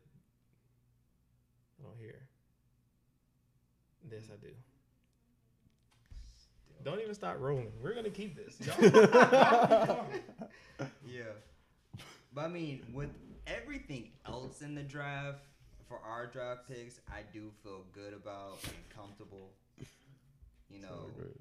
I 1.79 1.83
don't 1.83 1.97
hear. 1.99 2.19
Yes, 4.09 4.23
I 4.31 4.37
do. 4.41 4.51
Don't 6.83 6.99
even 6.99 7.13
start 7.13 7.39
rolling. 7.39 7.71
We're 7.81 7.93
gonna 7.93 8.09
keep 8.09 8.35
this. 8.35 8.57
Yeah. 11.05 11.23
But 12.33 12.45
I 12.45 12.47
mean, 12.47 12.81
with 12.91 13.11
everything 13.45 14.09
else 14.25 14.63
in 14.63 14.73
the 14.73 14.81
draft, 14.81 15.43
for 15.87 15.99
our 16.03 16.25
draft 16.25 16.61
picks, 16.67 16.99
I 17.07 17.19
do 17.31 17.51
feel 17.63 17.83
good 17.93 18.13
about 18.13 18.57
and 18.63 18.89
comfortable. 18.89 19.51
You 20.71 20.81
know, 20.81 20.87
Sounded 20.87 21.37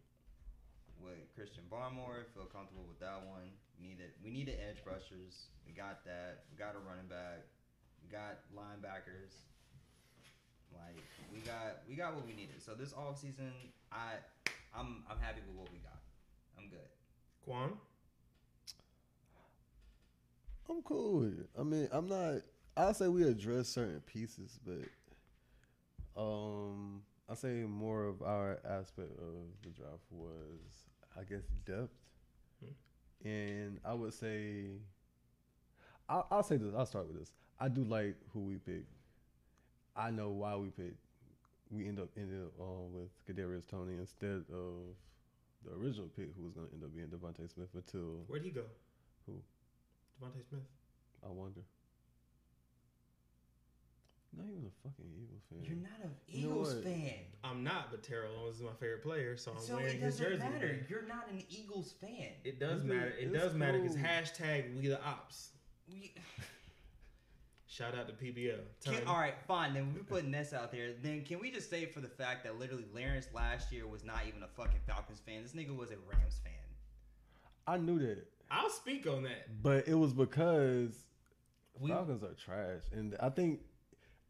with 1.00 1.34
Christian 1.34 1.64
Barmore, 1.72 2.26
feel 2.34 2.44
comfortable 2.52 2.84
with 2.86 3.00
that 3.00 3.24
one. 3.26 3.48
We 3.80 3.88
needed 3.88 4.10
we 4.22 4.30
needed 4.30 4.58
edge 4.68 4.82
rushers. 4.84 5.48
We 5.66 5.72
got 5.72 6.04
that. 6.04 6.44
We 6.50 6.58
got 6.58 6.74
a 6.74 6.80
running 6.84 7.08
back. 7.08 7.46
We 8.04 8.10
got 8.10 8.44
linebackers. 8.54 9.32
Like 10.72 11.00
we 11.32 11.40
got 11.40 11.82
we 11.88 11.96
got 11.96 12.14
what 12.14 12.26
we 12.26 12.34
needed. 12.34 12.62
So 12.62 12.74
this 12.74 12.92
off 12.92 13.18
season, 13.18 13.52
I 13.90 14.20
I'm 14.76 15.02
I'm 15.10 15.18
happy 15.18 15.40
with 15.46 15.56
what 15.56 15.72
we 15.72 15.78
got. 15.78 15.98
I'm 16.58 16.68
good. 16.68 16.88
Quan, 17.44 17.72
I'm 20.68 20.82
cool 20.82 21.20
with 21.20 21.40
it. 21.40 21.48
I 21.58 21.62
mean, 21.62 21.88
I'm 21.90 22.08
not. 22.08 22.42
I'll 22.76 22.94
say 22.94 23.08
we 23.08 23.24
address 23.24 23.68
certain 23.68 24.00
pieces, 24.00 24.58
but 24.64 26.20
um, 26.20 27.02
I 27.28 27.34
say 27.34 27.64
more 27.68 28.04
of 28.04 28.22
our 28.22 28.58
aspect 28.64 29.10
of 29.18 29.34
the 29.62 29.70
draft 29.70 30.04
was, 30.10 30.30
I 31.18 31.24
guess, 31.24 31.42
depth, 31.66 31.90
and 33.24 33.78
I 33.84 33.94
would 33.94 34.14
say, 34.14 34.66
I'll, 36.08 36.26
I'll 36.30 36.42
say 36.42 36.56
this. 36.56 36.74
I'll 36.76 36.86
start 36.86 37.06
with 37.08 37.18
this. 37.18 37.32
I 37.58 37.68
do 37.68 37.84
like 37.84 38.16
who 38.32 38.40
we 38.40 38.56
pick. 38.56 38.84
I 39.96 40.10
know 40.10 40.30
why 40.30 40.56
we 40.56 40.68
picked. 40.68 40.96
We 41.70 41.86
end 41.86 42.00
up 42.00 42.08
ended 42.16 42.42
up 42.42 42.52
um, 42.60 42.92
with 42.92 43.10
Kadarius 43.28 43.66
Toney 43.68 43.94
instead 43.98 44.44
of 44.52 44.96
the 45.64 45.72
original 45.76 46.08
pick, 46.16 46.30
who 46.36 46.44
was 46.44 46.52
going 46.52 46.66
to 46.66 46.72
end 46.72 46.82
up 46.82 46.94
being 46.94 47.06
DeVonta 47.06 47.52
Smith 47.52 47.68
until 47.74 48.24
where'd 48.26 48.42
he 48.42 48.50
go? 48.50 48.64
Who? 49.26 49.34
DeVonta 50.20 50.42
Smith. 50.48 50.62
I 51.24 51.28
wonder. 51.28 51.60
Not 54.36 54.46
even 54.46 54.66
a 54.66 54.88
fucking 54.88 55.10
Eagles 55.20 55.42
fan. 55.50 55.58
You're 55.64 55.82
not 55.82 55.98
an 56.04 56.10
You 56.28 56.46
know 56.48 56.54
Eagles 56.54 56.74
fan. 56.84 57.14
I'm 57.42 57.64
not, 57.64 57.90
but 57.90 58.02
Terrell 58.02 58.32
Owens 58.42 58.56
is 58.56 58.62
my 58.62 58.72
favorite 58.78 59.02
player, 59.02 59.36
so 59.36 59.52
I'm 59.52 59.60
So 59.60 59.76
wearing 59.76 59.96
it 59.96 60.00
his 60.02 60.18
doesn't 60.18 60.38
jersey. 60.38 60.38
matter. 60.50 60.68
today. 60.68 60.86
You're 60.88 61.06
not 61.06 61.28
an 61.30 61.42
Eagles 61.50 61.94
fan. 62.00 62.28
It 62.44 62.60
does 62.60 62.80
It's 62.80 62.84
matter. 62.84 63.12
cool. 63.18 63.18
It 63.28 63.34
It's 63.34 63.42
does 63.44 63.54
matter 63.54 63.78
because 63.80 63.96
hashtag 63.96 64.76
we 64.80 64.88
the 64.88 65.02
ops. 65.04 65.50
We, 65.90 66.14
Shout 67.66 67.94
out 67.96 68.08
to 68.08 68.12
PBL. 68.14 68.58
can, 68.84 69.06
all 69.06 69.18
right, 69.18 69.34
fine. 69.46 69.74
Then 69.74 69.94
we're 69.94 70.02
putting 70.02 70.32
this 70.32 70.52
out 70.52 70.72
there. 70.72 70.92
Then 71.02 71.22
can 71.24 71.38
we 71.38 71.50
just 71.52 71.70
say 71.70 71.86
for 71.86 72.00
the 72.00 72.08
fact 72.08 72.42
that 72.44 72.58
literally 72.58 72.84
Lawrence 72.92 73.28
last 73.32 73.70
year 73.72 73.86
was 73.86 74.04
not 74.04 74.22
even 74.28 74.42
a 74.42 74.48
fucking 74.48 74.80
Falcons 74.86 75.20
fan. 75.24 75.42
This 75.42 75.52
nigga 75.52 75.76
was 75.76 75.90
a 75.90 75.96
Rams 76.12 76.40
fan. 76.44 76.52
I 77.66 77.76
knew 77.76 77.98
that, 78.00 78.26
I'll 78.50 78.70
speak 78.70 79.06
on 79.06 79.22
that. 79.22 79.62
but 79.62 79.86
it 79.86 79.94
was 79.94 80.12
because 80.12 81.04
We 81.78 81.90
Falcons 81.90 82.24
are 82.24 82.34
trash, 82.34 82.82
and 82.92 83.16
I 83.20 83.28
think 83.30 83.60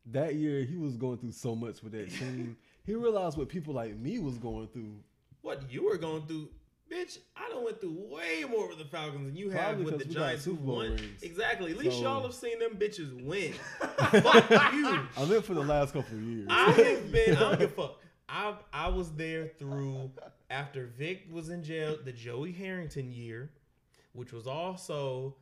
that 0.06 0.34
year 0.34 0.64
he 0.64 0.76
was 0.76 0.96
going 0.96 1.18
through 1.18 1.32
so 1.32 1.54
much 1.54 1.82
with 1.82 1.92
that 1.92 2.10
team. 2.10 2.56
he 2.86 2.94
realized 2.94 3.36
what 3.36 3.48
people 3.48 3.74
like 3.74 3.96
me 3.96 4.18
was 4.18 4.38
going 4.38 4.68
through. 4.68 4.96
what 5.42 5.70
you 5.70 5.84
were 5.84 5.96
going 5.98 6.22
through, 6.26 6.48
bitch. 6.90 7.18
I 7.36 7.48
done 7.50 7.64
went 7.64 7.80
through 7.80 7.96
way 8.10 8.44
more 8.48 8.68
with 8.68 8.78
the 8.78 8.84
Falcons 8.84 9.26
than 9.26 9.36
you 9.36 9.50
have 9.50 9.78
with 9.80 9.98
the 9.98 10.04
Giants. 10.04 10.44
who 10.44 10.54
won. 10.54 10.90
rings. 10.96 11.22
Exactly. 11.22 11.72
At 11.72 11.78
least 11.78 11.96
So- 11.98 12.02
y'all 12.04 12.22
have 12.22 12.34
seen 12.34 12.58
them 12.58 12.76
bitches 12.76 13.24
win. 13.24 13.52
Fuck 13.80 14.72
you. 14.72 15.00
I 15.16 15.24
meant 15.28 15.44
for 15.44 15.54
the 15.54 15.62
last 15.62 15.92
couple 15.92 16.16
of 16.16 16.22
years. 16.22 16.48
I 16.50 16.70
have 16.72 17.12
been. 17.12 17.36
I 17.36 17.40
don't 17.40 17.58
give 17.58 17.72
a 17.72 17.74
fuck. 17.74 17.96
I 18.28 18.54
I 18.72 18.88
was 18.88 19.10
there 19.12 19.48
through 19.58 20.10
after 20.50 20.86
Vic 20.86 21.26
was 21.32 21.48
in 21.48 21.62
jail, 21.64 21.96
the 22.04 22.12
Joey 22.12 22.52
Harrington 22.52 23.12
year, 23.12 23.50
which 24.12 24.32
was 24.32 24.46
also 24.46 25.34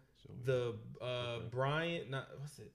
the 0.44 0.74
uh. 1.00 1.40
Brian. 1.50 2.10
Not 2.10 2.28
what's 2.40 2.58
it? 2.58 2.72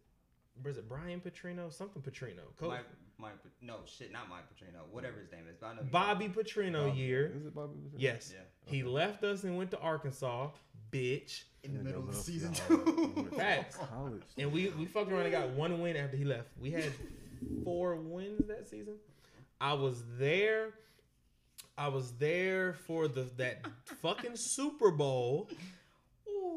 Was 0.64 0.78
it 0.78 0.88
Brian 0.88 1.20
Petrino? 1.22 1.74
Something 1.74 2.02
Petrino. 2.02 2.42
Coach 2.60 2.70
Mike, 2.70 2.86
Mike, 3.18 3.32
no 3.62 3.78
shit, 3.86 4.12
not 4.12 4.30
Mike 4.30 4.44
Petrino. 4.54 4.82
Whatever 4.92 5.20
his 5.20 5.32
name 5.32 5.46
is. 5.50 5.56
But 5.60 5.68
I 5.68 5.74
know 5.76 5.82
Bobby 5.92 6.30
Petrino 6.30 6.88
Bobby- 6.88 7.00
year. 7.00 7.34
Is 7.36 7.46
it 7.46 7.56
Bobby? 7.56 7.74
Petrino? 7.74 7.96
Yes. 7.98 8.32
Yeah. 8.34 8.42
He 8.66 8.84
left 8.84 9.24
us 9.24 9.44
and 9.44 9.58
went 9.58 9.72
to 9.72 9.80
Arkansas, 9.80 10.50
bitch. 10.92 11.44
In 11.64 11.78
the 11.78 11.84
middle 11.84 12.02
of 12.02 12.08
the 12.08 12.14
season 12.14 12.54
y'all. 12.70 13.24
Facts. 13.38 13.78
College. 13.78 14.22
And 14.38 14.52
we 14.52 14.70
we 14.72 14.86
fucked 14.86 15.12
around 15.12 15.24
and 15.24 15.32
got 15.32 15.50
one 15.52 15.82
win 15.82 15.96
after 15.96 16.18
he 16.18 16.26
left. 16.26 16.50
We 16.60 16.72
had 16.72 16.92
four 17.64 17.96
wins 17.96 18.48
that 18.48 18.68
season. 18.68 18.96
I 19.62 19.74
was 19.74 20.04
there. 20.20 20.74
I 21.78 21.88
was 21.88 22.12
there 22.18 22.74
for 22.74 23.08
the 23.08 23.24
that 23.38 23.66
fucking 24.02 24.34
Super 24.36 24.92
Bowl. 24.92 25.50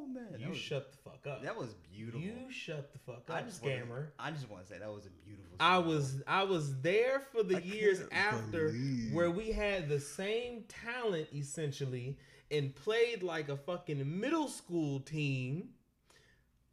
Oh 0.06 0.12
man, 0.12 0.36
You 0.40 0.50
was, 0.50 0.58
shut 0.58 0.92
the 0.92 0.98
fuck 0.98 1.26
up. 1.26 1.42
that 1.42 1.56
was 1.56 1.74
beautiful. 1.92 2.20
You 2.20 2.32
shut 2.50 2.92
the 2.92 2.98
fuck 3.00 3.28
up, 3.28 3.36
I 3.36 3.40
up, 3.40 3.46
just 3.46 3.62
wanna- 3.62 3.76
scammer. 3.76 4.06
I 4.18 4.30
just 4.30 4.48
want 4.48 4.62
to 4.62 4.68
say 4.72 4.78
that 4.78 4.88
was 4.92 5.06
a 5.06 5.10
beautiful. 5.26 5.56
I 5.58 5.78
was 5.78 6.22
I 6.26 6.44
was 6.44 6.80
there 6.80 7.20
for 7.32 7.42
the 7.42 7.56
I 7.56 7.60
years 7.60 8.00
after 8.12 8.66
believe- 8.68 9.12
where 9.14 9.30
we 9.30 9.52
had 9.52 9.88
the 9.88 10.00
same 10.00 10.64
talent 10.68 11.28
essentially 11.34 12.18
and 12.50 12.74
played 12.74 13.22
like 13.22 13.48
a 13.48 13.56
fucking 13.56 14.20
middle 14.20 14.48
school 14.48 15.00
team. 15.00 15.70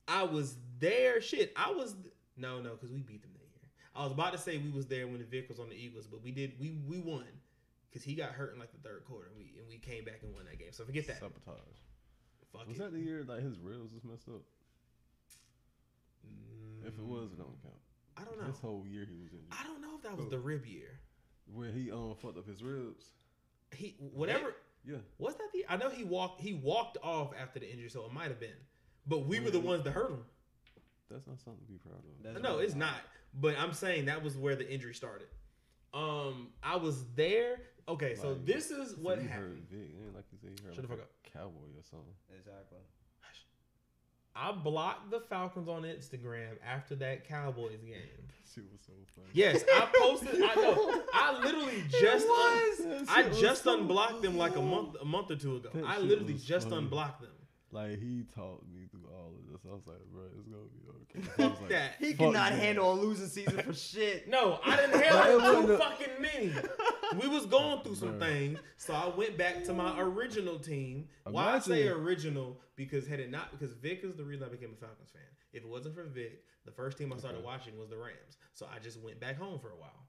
I 0.07 0.23
was 0.23 0.55
there. 0.79 1.21
Shit, 1.21 1.53
I 1.55 1.71
was 1.71 1.95
no 2.37 2.61
no 2.61 2.71
because 2.71 2.91
we 2.91 2.99
beat 3.01 3.21
them 3.21 3.31
that 3.33 3.39
year. 3.39 3.69
I 3.95 4.03
was 4.03 4.11
about 4.11 4.33
to 4.33 4.37
say 4.39 4.57
we 4.57 4.69
was 4.69 4.87
there 4.87 5.07
when 5.07 5.19
the 5.19 5.23
Vic 5.25 5.47
was 5.49 5.59
on 5.59 5.69
the 5.69 5.75
Eagles, 5.75 6.05
but 6.07 6.21
we 6.23 6.31
did 6.31 6.59
we 6.59 6.77
we 6.87 6.99
won. 6.99 7.25
because 7.89 8.03
he 8.03 8.13
got 8.15 8.31
hurt 8.31 8.53
in 8.53 8.59
like 8.59 8.71
the 8.73 8.79
third 8.87 9.03
quarter, 9.07 9.27
and 9.27 9.37
we 9.37 9.53
and 9.57 9.67
we 9.69 9.77
came 9.77 10.03
back 10.03 10.19
and 10.23 10.33
won 10.33 10.43
that 10.45 10.59
game. 10.59 10.71
So 10.71 10.83
forget 10.83 11.07
that. 11.07 11.19
Sabotage. 11.19 11.77
Fuck 12.53 12.67
Was 12.67 12.77
it. 12.77 12.79
that 12.83 12.93
the 12.93 12.99
year 12.99 13.25
like 13.27 13.41
his 13.43 13.57
ribs 13.59 13.91
was 13.93 14.03
messed 14.03 14.29
up? 14.29 14.41
If 16.85 16.97
it 16.99 17.05
was, 17.05 17.31
it 17.31 17.37
don't 17.37 17.55
count. 17.63 17.73
Mm, 17.75 18.21
I 18.21 18.25
don't 18.25 18.39
know. 18.41 18.47
This 18.47 18.59
whole 18.59 18.85
year 18.87 19.05
he 19.09 19.15
was 19.15 19.31
injured. 19.33 19.47
I 19.51 19.63
don't 19.63 19.81
know 19.81 19.95
if 19.95 20.03
that 20.03 20.15
was 20.15 20.25
Who? 20.25 20.29
the 20.31 20.39
rib 20.39 20.65
year. 20.65 20.99
Where 21.51 21.71
he 21.71 21.91
um 21.91 22.15
fucked 22.21 22.37
up 22.37 22.47
his 22.47 22.61
ribs. 22.63 23.05
He 23.73 23.95
whatever 23.99 24.53
Yeah. 24.85 24.97
was 25.17 25.35
that 25.35 25.51
the 25.53 25.65
I 25.69 25.77
know 25.77 25.89
he 25.89 26.03
walked 26.03 26.41
he 26.41 26.53
walked 26.53 26.97
off 27.03 27.31
after 27.39 27.59
the 27.59 27.69
injury, 27.71 27.89
so 27.89 28.05
it 28.05 28.11
might 28.13 28.27
have 28.29 28.39
been. 28.39 28.57
But 29.07 29.25
we 29.25 29.39
were 29.39 29.49
the 29.51 29.59
ones 29.59 29.83
that 29.83 29.91
hurt 29.91 30.11
him. 30.11 30.23
That's 31.09 31.27
not 31.27 31.39
something 31.39 31.65
to 31.65 31.71
be 31.71 31.77
proud 31.79 31.97
of. 31.99 32.23
That's 32.33 32.41
no, 32.43 32.53
really 32.53 32.65
it's 32.65 32.75
not. 32.75 32.95
But 33.33 33.55
I'm 33.59 33.73
saying 33.73 34.05
that 34.05 34.23
was 34.23 34.37
where 34.37 34.55
the 34.55 34.69
injury 34.71 34.93
started. 34.93 35.27
Um, 35.93 36.49
I 36.63 36.77
was 36.77 37.05
there. 37.15 37.57
Okay, 37.87 38.15
so 38.15 38.29
Like, 38.29 38.45
this 38.45 38.71
is 38.71 38.95
what 38.95 39.21
you 39.21 39.27
happened. 39.27 39.65
heard 39.69 39.79
It 39.79 39.95
ain't 40.05 40.15
like 40.15 40.23
you 40.31 40.37
said 40.41 40.51
you 40.57 40.65
heard 40.65 40.75
Shut 40.75 40.83
the 40.87 40.89
like 40.89 40.99
fuck 41.01 41.09
a 41.22 41.22
cowboy 41.33 41.73
or 41.75 41.83
something. 41.83 42.13
Exactly. 42.37 42.79
I 44.35 44.51
blocked 44.51 45.11
the 45.11 45.19
Falcons 45.19 45.67
on 45.67 45.83
Instagram 45.83 46.57
after 46.65 46.95
that 46.95 47.27
Cowboys 47.27 47.81
game. 47.83 47.93
Shit 48.53 48.63
was 48.71 48.81
so 48.85 48.93
funny. 49.15 49.27
Yes, 49.33 49.63
I 49.73 49.87
posted. 49.99 50.41
I 50.41 50.55
know. 50.55 51.01
I 51.13 51.39
literally 51.39 51.83
just 51.89 52.27
un- 52.27 53.05
I 53.09 53.23
just 53.39 53.63
so 53.63 53.79
unblocked 53.79 54.21
them 54.21 54.37
like 54.37 54.55
a 54.55 54.61
month 54.61 54.95
a 55.01 55.05
month 55.05 55.31
or 55.31 55.35
two 55.35 55.57
ago. 55.57 55.69
That 55.73 55.85
I 55.85 55.99
literally 55.99 56.33
just 56.35 56.69
funny. 56.69 56.83
unblocked 56.83 57.21
them. 57.21 57.31
Like 57.73 57.99
he 57.99 58.23
taught 58.35 58.63
me 58.71 58.85
through 58.91 59.09
all 59.11 59.33
of 59.35 59.51
this. 59.51 59.61
I 59.67 59.73
was 59.73 59.87
like, 59.87 59.97
bro, 60.13 60.23
it's 60.37 60.47
gonna 60.47 60.63
be 60.71 61.19
okay. 61.19 61.27
He 61.37 61.43
Fuck 61.43 61.51
was 61.53 61.61
like, 61.61 61.69
that. 61.71 61.91
He 61.99 62.09
Fuck 62.13 62.17
cannot 62.19 62.51
that. 62.51 62.59
handle 62.59 62.93
a 62.93 62.95
losing 62.95 63.27
season 63.27 63.57
for 63.63 63.73
shit. 63.73 64.29
No, 64.29 64.59
I 64.63 64.75
didn't 64.75 64.91
Like, 64.93 65.03
have 65.05 65.27
it 65.27 65.67
too 65.67 65.77
fucking 65.77 66.21
many. 66.21 66.51
We 67.19 67.27
was 67.27 67.45
going 67.47 67.81
through 67.83 67.95
some 67.95 68.13
Bruh. 68.13 68.19
things, 68.19 68.59
so 68.77 68.93
I 68.93 69.07
went 69.15 69.37
back 69.37 69.63
to 69.65 69.73
my 69.73 69.99
original 69.99 70.59
team. 70.59 71.07
Why 71.29 71.55
I 71.55 71.59
say 71.59 71.87
original? 71.87 72.59
Because 72.75 73.07
had 73.07 73.19
it 73.19 73.31
not, 73.31 73.51
because 73.51 73.73
Vic 73.73 74.01
is 74.03 74.15
the 74.15 74.23
reason 74.23 74.45
I 74.47 74.51
became 74.51 74.71
a 74.71 74.75
Falcons 74.75 75.09
fan. 75.11 75.21
If 75.51 75.63
it 75.63 75.69
wasn't 75.69 75.95
for 75.95 76.03
Vic, 76.03 76.43
the 76.65 76.71
first 76.71 76.97
team 76.97 77.11
I 77.13 77.17
started 77.17 77.37
Okay. 77.39 77.45
watching 77.45 77.77
was 77.79 77.89
the 77.89 77.97
Rams. 77.97 78.37
So 78.53 78.67
I 78.73 78.79
just 78.79 78.99
went 79.01 79.19
back 79.19 79.37
home 79.37 79.59
for 79.59 79.69
a 79.69 79.75
while. 79.75 80.07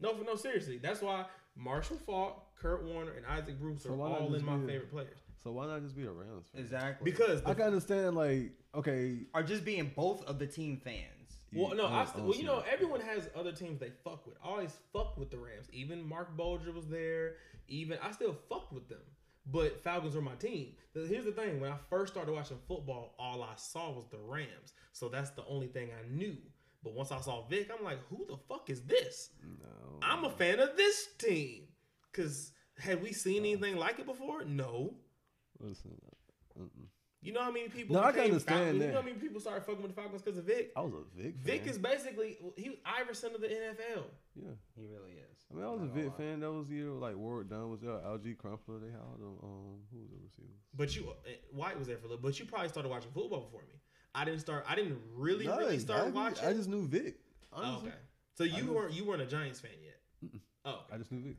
No, 0.00 0.14
for 0.14 0.24
no, 0.24 0.34
seriously. 0.36 0.78
That's 0.78 1.00
why 1.02 1.24
Marshall 1.56 1.96
Faulk, 2.04 2.54
Kurt 2.60 2.84
Warner, 2.84 3.12
and 3.12 3.24
Isaac 3.26 3.58
Bruce 3.58 3.82
So 3.82 3.90
are 3.90 3.96
why 3.96 4.08
all 4.10 4.34
in 4.34 4.44
my 4.44 4.58
favorite 4.66 4.90
players. 4.90 5.18
So 5.42 5.52
why 5.52 5.66
not 5.66 5.82
just 5.82 5.96
be 5.96 6.04
a 6.06 6.10
Rams 6.10 6.46
fan? 6.52 6.60
Exactly. 6.60 7.10
Because 7.10 7.42
I 7.44 7.54
can 7.54 7.66
understand, 7.66 8.16
like, 8.16 8.52
okay, 8.74 9.18
or 9.34 9.42
just 9.42 9.64
being 9.64 9.92
both 9.94 10.24
of 10.24 10.38
the 10.38 10.46
team 10.46 10.80
fans. 10.82 11.36
well, 11.52 11.74
no, 11.74 11.86
I, 11.86 12.02
I 12.02 12.04
st- 12.06 12.24
well, 12.24 12.36
you 12.36 12.44
know, 12.44 12.62
everyone 12.70 13.00
has 13.00 13.28
other 13.36 13.52
teams 13.52 13.78
they 13.78 13.92
fuck 14.02 14.26
with. 14.26 14.36
I 14.44 14.48
always 14.48 14.76
fucked 14.92 15.18
with 15.18 15.30
the 15.30 15.38
Rams. 15.38 15.68
Even 15.72 16.06
Marc 16.08 16.36
Bulger 16.36 16.72
was 16.72 16.86
there. 16.88 17.34
Even 17.68 17.98
I 18.02 18.10
still 18.12 18.36
fucked 18.48 18.72
with 18.72 18.88
them. 18.88 19.02
But 19.48 19.80
Falcons 19.84 20.16
were 20.16 20.22
my 20.22 20.34
team. 20.34 20.72
Here's 20.92 21.24
the 21.24 21.30
thing: 21.32 21.60
when 21.60 21.70
I 21.70 21.76
first 21.88 22.12
started 22.12 22.32
watching 22.32 22.58
football, 22.66 23.14
all 23.18 23.42
I 23.44 23.54
saw 23.56 23.92
was 23.92 24.06
the 24.10 24.18
Rams. 24.18 24.72
So 24.92 25.08
that's 25.08 25.30
the 25.30 25.44
only 25.48 25.68
thing 25.68 25.90
I 25.92 26.08
knew. 26.12 26.36
But 26.82 26.94
once 26.94 27.12
I 27.12 27.20
saw 27.20 27.46
Vic, 27.46 27.70
I'm 27.76 27.84
like, 27.84 27.98
who 28.08 28.26
the 28.26 28.36
fuck 28.48 28.70
is 28.70 28.82
this? 28.82 29.30
no. 29.60 29.98
I'm 30.02 30.24
a 30.24 30.30
fan 30.30 30.58
of 30.60 30.76
this 30.76 31.08
team. 31.18 31.64
Cause 32.12 32.52
had 32.78 33.02
we 33.02 33.12
seen 33.12 33.38
anything 33.44 33.76
like 33.76 33.98
it 33.98 34.06
before? 34.06 34.44
No. 34.44 34.94
Listen, 35.60 35.90
mm-mm. 36.58 36.68
You 37.22 37.32
know 37.32 37.42
how 37.42 37.50
many 37.50 37.68
people? 37.68 37.96
No, 37.96 38.02
I 38.02 38.12
can 38.12 38.22
understand 38.22 38.58
Falcons? 38.60 38.78
that. 38.78 38.86
You 38.86 38.92
know 38.92 39.00
how 39.00 39.04
many 39.06 39.16
people 39.18 39.40
started 39.40 39.64
fucking 39.64 39.82
with 39.82 39.94
the 39.94 40.00
Falcons 40.00 40.22
because 40.22 40.38
of 40.38 40.44
Vic? 40.44 40.70
I 40.76 40.80
was 40.82 40.92
a 40.92 41.20
Vic 41.22 41.34
fan. 41.34 41.42
Vic 41.44 41.66
is 41.66 41.78
basically 41.78 42.36
he 42.56 42.68
was 42.70 42.78
Iverson 42.84 43.34
of 43.34 43.40
the 43.40 43.48
NFL. 43.48 44.04
yeah. 44.36 44.50
He 44.76 44.84
really 44.86 45.12
is. 45.12 45.38
I 45.50 45.54
mean, 45.54 45.64
I 45.64 45.68
was 45.70 45.80
a 45.82 45.84
Not 45.86 45.94
gonna 45.94 46.02
Vic 46.02 46.12
lie. 46.12 46.24
fan. 46.24 46.40
That 46.40 46.52
was 46.52 46.70
year 46.70 46.90
like 46.90 47.16
Warrick 47.16 47.48
Dunn 47.48 47.70
was 47.70 47.80
there. 47.80 47.90
Alge 47.90 48.36
Crumpler. 48.38 48.78
They 48.78 48.90
had 48.90 49.00
them. 49.18 49.36
Um, 49.42 49.80
who 49.90 49.98
was 50.02 50.10
the 50.10 50.18
receiver? 50.22 50.54
But 50.76 50.94
you 50.94 51.08
uh, 51.10 51.30
White 51.52 51.78
was 51.78 51.88
there 51.88 51.96
for 51.96 52.06
a 52.06 52.10
little. 52.10 52.22
But 52.22 52.38
you 52.38 52.44
probably 52.44 52.68
started 52.68 52.90
watching 52.90 53.10
football 53.12 53.40
before 53.40 53.62
me. 53.62 53.80
I 54.14 54.24
didn't 54.24 54.40
start. 54.40 54.64
I 54.68 54.76
didn't 54.76 54.98
really 55.14 55.46
No, 55.46 55.56
really 55.58 55.78
start 55.78 56.04
I, 56.06 56.08
watching. 56.10 56.46
I 56.46 56.52
just 56.52 56.68
knew 56.68 56.86
Vic. 56.86 57.16
Oh, 57.52 57.62
Honestly, 57.62 57.88
okay. 57.88 57.98
So 58.34 58.44
you 58.44 58.62
knew- 58.64 58.72
weren't 58.74 58.92
you 58.92 59.04
weren't 59.04 59.22
a 59.22 59.26
Giants 59.26 59.58
fan 59.60 59.72
yet. 59.82 59.98
Mm-mm. 60.24 60.40
Oh, 60.64 60.70
okay. 60.84 60.94
I 60.94 60.98
just 60.98 61.10
knew 61.10 61.22
Vic. 61.22 61.36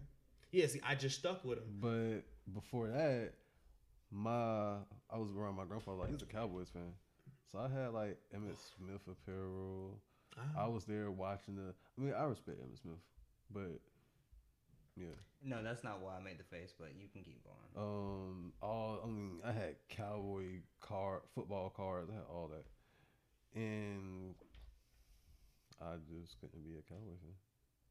yeah. 0.52 0.68
See, 0.68 0.82
I 0.86 0.96
just 0.96 1.20
stuck 1.20 1.46
with 1.46 1.60
him. 1.60 1.78
But 1.80 2.24
before 2.54 2.88
that, 2.90 3.34
my 4.12 4.76
I 5.10 5.18
was 5.18 5.30
around 5.32 5.56
my 5.56 5.66
grandfather. 5.66 6.00
Like 6.00 6.12
he's 6.12 6.22
a 6.22 6.26
Cowboys 6.26 6.70
fan, 6.70 6.94
so 7.52 7.60
I 7.60 7.68
had 7.68 7.94
like 7.94 8.18
Emmitt 8.36 8.58
Smith 8.78 9.02
apparel. 9.10 10.02
Ah. 10.38 10.66
I 10.66 10.68
was 10.68 10.86
there 10.86 11.12
watching 11.12 11.56
the. 11.56 11.74
I 11.98 12.02
mean, 12.02 12.14
I 12.14 12.24
respect 12.24 12.60
Emmitt 12.60 12.82
Smith, 12.82 13.00
but 13.52 13.80
yeah. 14.96 15.16
No, 15.44 15.64
that's 15.64 15.84
not 15.84 16.02
why 16.02 16.18
I 16.20 16.24
made 16.24 16.40
the 16.40 16.44
face, 16.44 16.74
but 16.78 16.90
you 17.00 17.08
can 17.14 17.24
keep 17.24 17.44
going. 17.44 17.86
Um, 17.86 18.54
all 18.62 19.00
I 19.04 19.08
mean, 19.08 19.40
I 19.46 19.52
had 19.52 19.76
cowboy 19.90 20.62
card, 20.82 21.22
football 21.36 21.72
cards. 21.76 22.10
I 22.12 22.16
had 22.16 22.26
all 22.30 22.50
that, 22.50 23.60
and 23.60 24.36
I 25.82 25.96
just 26.10 26.40
couldn't 26.40 26.64
be 26.64 26.78
a 26.78 26.82
cowboy 26.82 27.18
fan. 27.22 27.36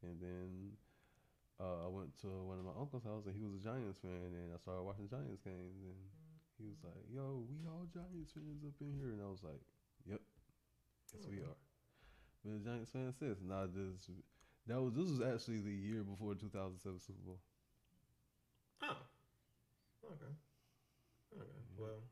And 0.03 0.21
then 0.21 0.71
uh, 1.59 1.85
I 1.85 1.89
went 1.89 2.13
to 2.21 2.27
one 2.45 2.59
of 2.59 2.65
my 2.65 2.75
uncle's 2.77 3.03
house, 3.03 3.25
and 3.25 3.35
he 3.35 3.43
was 3.43 3.55
a 3.57 3.63
Giants 3.63 3.97
fan, 3.99 4.29
and 4.35 4.53
I 4.53 4.57
started 4.61 4.83
watching 4.83 5.09
Giants 5.09 5.41
games, 5.41 5.81
and 5.81 5.97
he 6.57 6.65
was 6.69 6.77
like, 6.83 7.01
"Yo, 7.09 7.45
we 7.49 7.65
all 7.65 7.85
Giants 7.89 8.31
fans 8.33 8.61
up 8.65 8.77
in 8.81 8.93
here," 8.93 9.11
and 9.13 9.21
I 9.21 9.29
was 9.29 9.41
like, 9.43 9.61
"Yep, 10.05 10.21
yes 11.13 11.25
we 11.29 11.41
are." 11.41 11.57
Been 12.45 12.61
a 12.61 12.63
Giants 12.63 12.91
fan 12.91 13.13
since, 13.17 13.39
I 13.49 13.65
just 13.73 14.09
that 14.67 14.81
was 14.81 14.93
this 14.93 15.09
was 15.09 15.21
actually 15.21 15.61
the 15.61 15.73
year 15.73 16.03
before 16.03 16.35
2007 16.35 16.99
Super 16.99 17.19
Bowl. 17.25 17.39
Oh. 18.83 18.97
Okay. 20.05 20.33
Okay. 21.33 21.61
Well, 21.77 22.03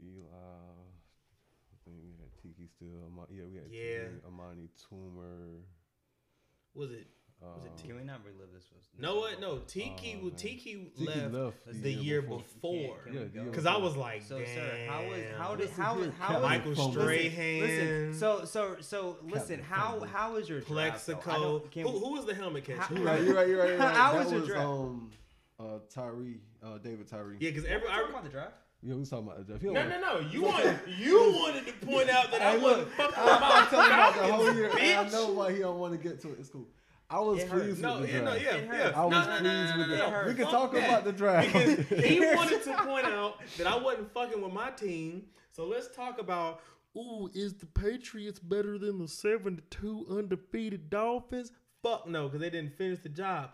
Eli. 0.00 0.24
I 0.32 1.76
think 1.84 1.96
we 2.02 2.10
had 2.16 2.32
Tiki 2.40 2.66
still. 2.68 3.04
Ama- 3.06 3.28
yeah, 3.30 3.44
we 3.44 3.56
had 3.56 3.68
Yeah. 3.70 4.08
Tiki, 4.08 4.26
Amani 4.26 4.68
Toomer. 4.80 5.62
was 6.74 6.90
it? 6.92 7.06
Um, 7.42 7.48
it 7.64 7.82
Can 7.86 7.96
we 7.96 8.04
not 8.04 8.20
relive 8.24 8.52
this? 8.52 8.64
Was 8.74 8.84
No, 8.98 9.16
what? 9.16 9.40
No. 9.40 9.60
Tiki. 9.66 10.18
Oh, 10.20 10.24
man. 10.26 10.34
Tiki, 10.36 10.90
Tiki 10.98 11.06
left. 11.06 11.32
the 11.32 11.72
the 11.72 11.90
year 11.90 12.20
Can- 12.20 12.36
before. 12.36 12.98
can 13.04 13.14
Yeah, 13.14 13.20
we 13.20 13.26
go? 13.28 13.44
Because 13.44 13.64
I 13.64 13.76
was 13.78 13.96
like, 13.96 14.22
So, 14.22 14.36
damn. 14.38 14.46
sir, 14.46 14.86
how 14.86 15.02
was 15.08 15.22
how 15.38 15.54
did 15.56 15.68
Listen 15.68 15.82
how 15.82 15.94
here, 15.94 16.04
was 16.06 16.14
how 16.18 16.34
was 16.34 16.42
Michael 16.42 16.74
Fumble. 16.74 16.92
Strahan? 16.92 17.60
Listen, 17.60 18.14
so 18.14 18.44
so 18.44 18.76
so 18.80 19.16
listen. 19.22 19.56
Captain 19.56 19.62
How 19.64 19.90
Fumble. 19.92 20.06
how 20.08 20.32
was 20.34 20.48
your 20.50 20.60
draft, 20.60 21.06
though? 21.06 21.14
I 21.14 21.16
Plaxico. 21.16 21.42
don't- 21.60 21.70
can 21.70 21.82
Who, 21.86 21.92
we- 21.92 21.98
who 22.00 22.12
was 22.12 22.26
the 22.26 22.34
helmet 22.34 22.64
catcher? 22.64 22.80
How- 22.82 22.94
You're 22.94 23.04
right. 23.06 23.22
You're 23.22 23.34
right. 23.34 23.48
You're 23.48 23.58
right. 23.58 23.68
You're 23.70 23.78
right. 23.78 23.90
How 23.96 24.12
that 24.12 24.18
was 24.24 24.30
your 24.32 24.40
was 24.40 24.48
draft? 24.50 24.66
um, 24.68 25.10
uh, 25.58 25.64
Tyree, 25.94 26.40
uh, 26.62 26.76
David 26.78 27.06
Tyree. 27.08 27.36
Yeah, 27.40 27.50
because 27.50 27.64
We're 27.64 27.70
every 27.70 27.88
talking 27.88 28.04
I, 28.06 28.10
about 28.10 28.24
the 28.24 28.28
draft. 28.30 28.52
Yeah, 28.82 28.94
we 28.94 29.00
was 29.00 29.08
talking 29.10 29.26
about 29.26 29.38
the 29.38 29.44
draft. 29.44 29.62
No, 29.64 29.72
don't 29.74 29.88
no, 29.88 30.00
no. 30.00 30.20
You 30.30 30.42
want 30.42 30.78
you 30.88 31.16
wanted 31.40 31.66
to 31.66 31.72
point 31.86 32.10
out 32.10 32.30
that 32.32 32.42
I 32.42 32.52
Hey, 32.52 32.58
wasn't 32.58 32.80
look, 32.82 32.92
fucking 32.96 33.14
I, 33.16 33.34
I'm 33.34 33.40
my 33.40 33.66
telling 33.70 33.86
you 33.86 33.92
about 33.94 34.14
the 34.14 34.32
whole 34.32 34.54
year. 34.54 34.70
I 34.72 35.04
bitch. 35.06 35.12
know 35.12 35.32
why 35.32 35.52
he 35.52 35.58
don't 35.58 35.78
want 35.78 35.92
to 35.92 35.98
get 36.08 36.20
to 36.22 36.28
it. 36.32 36.36
It's 36.38 36.48
cool. 36.50 36.66
I 37.10 37.18
was 37.20 37.42
pleased 37.44 37.80
No, 37.82 38.00
with 38.00 38.08
the 38.08 38.12
yeah, 38.16 38.20
no, 38.20 38.38
draft. 38.38 38.44
yeah, 38.44 38.78
yeah. 38.90 38.92
I 38.94 39.04
was 39.04 39.26
No, 39.26 39.38
pleased 39.38 39.44
no, 39.44 39.78
with 39.78 39.88
no, 39.88 39.88
the 39.88 39.96
draft. 39.96 40.10
We 40.12 40.14
hurt. 40.32 40.36
can 40.36 40.46
talk 40.46 40.72
that. 40.72 40.88
about 40.88 41.04
the 41.04 41.12
draft. 41.12 41.52
Because 41.52 42.04
he 42.04 42.20
wanted 42.36 42.62
to 42.62 42.72
point 42.84 43.06
out 43.06 43.40
that 43.58 43.66
I 43.66 43.76
wasn't 43.76 44.12
fucking 44.14 44.40
with 44.40 44.52
my 44.52 44.70
team. 44.70 45.24
So 45.52 45.66
let's 45.66 45.88
talk 45.94 46.20
about. 46.20 46.60
Ooh, 46.96 47.30
is 47.34 47.54
the 47.54 47.66
Patriots 47.66 48.38
better 48.40 48.76
than 48.78 48.98
the 48.98 49.06
seventy-two 49.08 50.06
undefeated 50.10 50.90
Dolphins? 50.90 51.52
Fuck 51.82 52.08
no, 52.08 52.26
because 52.26 52.40
they 52.40 52.50
didn't 52.50 52.76
finish 52.76 52.98
the 53.00 53.08
job, 53.08 53.50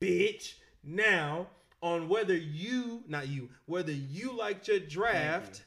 bitch. 0.00 0.54
Now 0.84 1.48
on 1.82 2.08
whether 2.08 2.36
you, 2.36 3.02
not 3.08 3.28
you, 3.28 3.48
whether 3.66 3.92
you 3.92 4.36
liked 4.36 4.66
your 4.68 4.78
draft. 4.80 5.64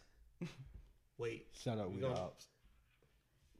Wait, 1.18 1.48
Shout 1.54 1.78
out, 1.80 1.90
We 1.90 1.96
we 1.98 2.02
gonna- 2.02 2.16
ops. 2.20 2.48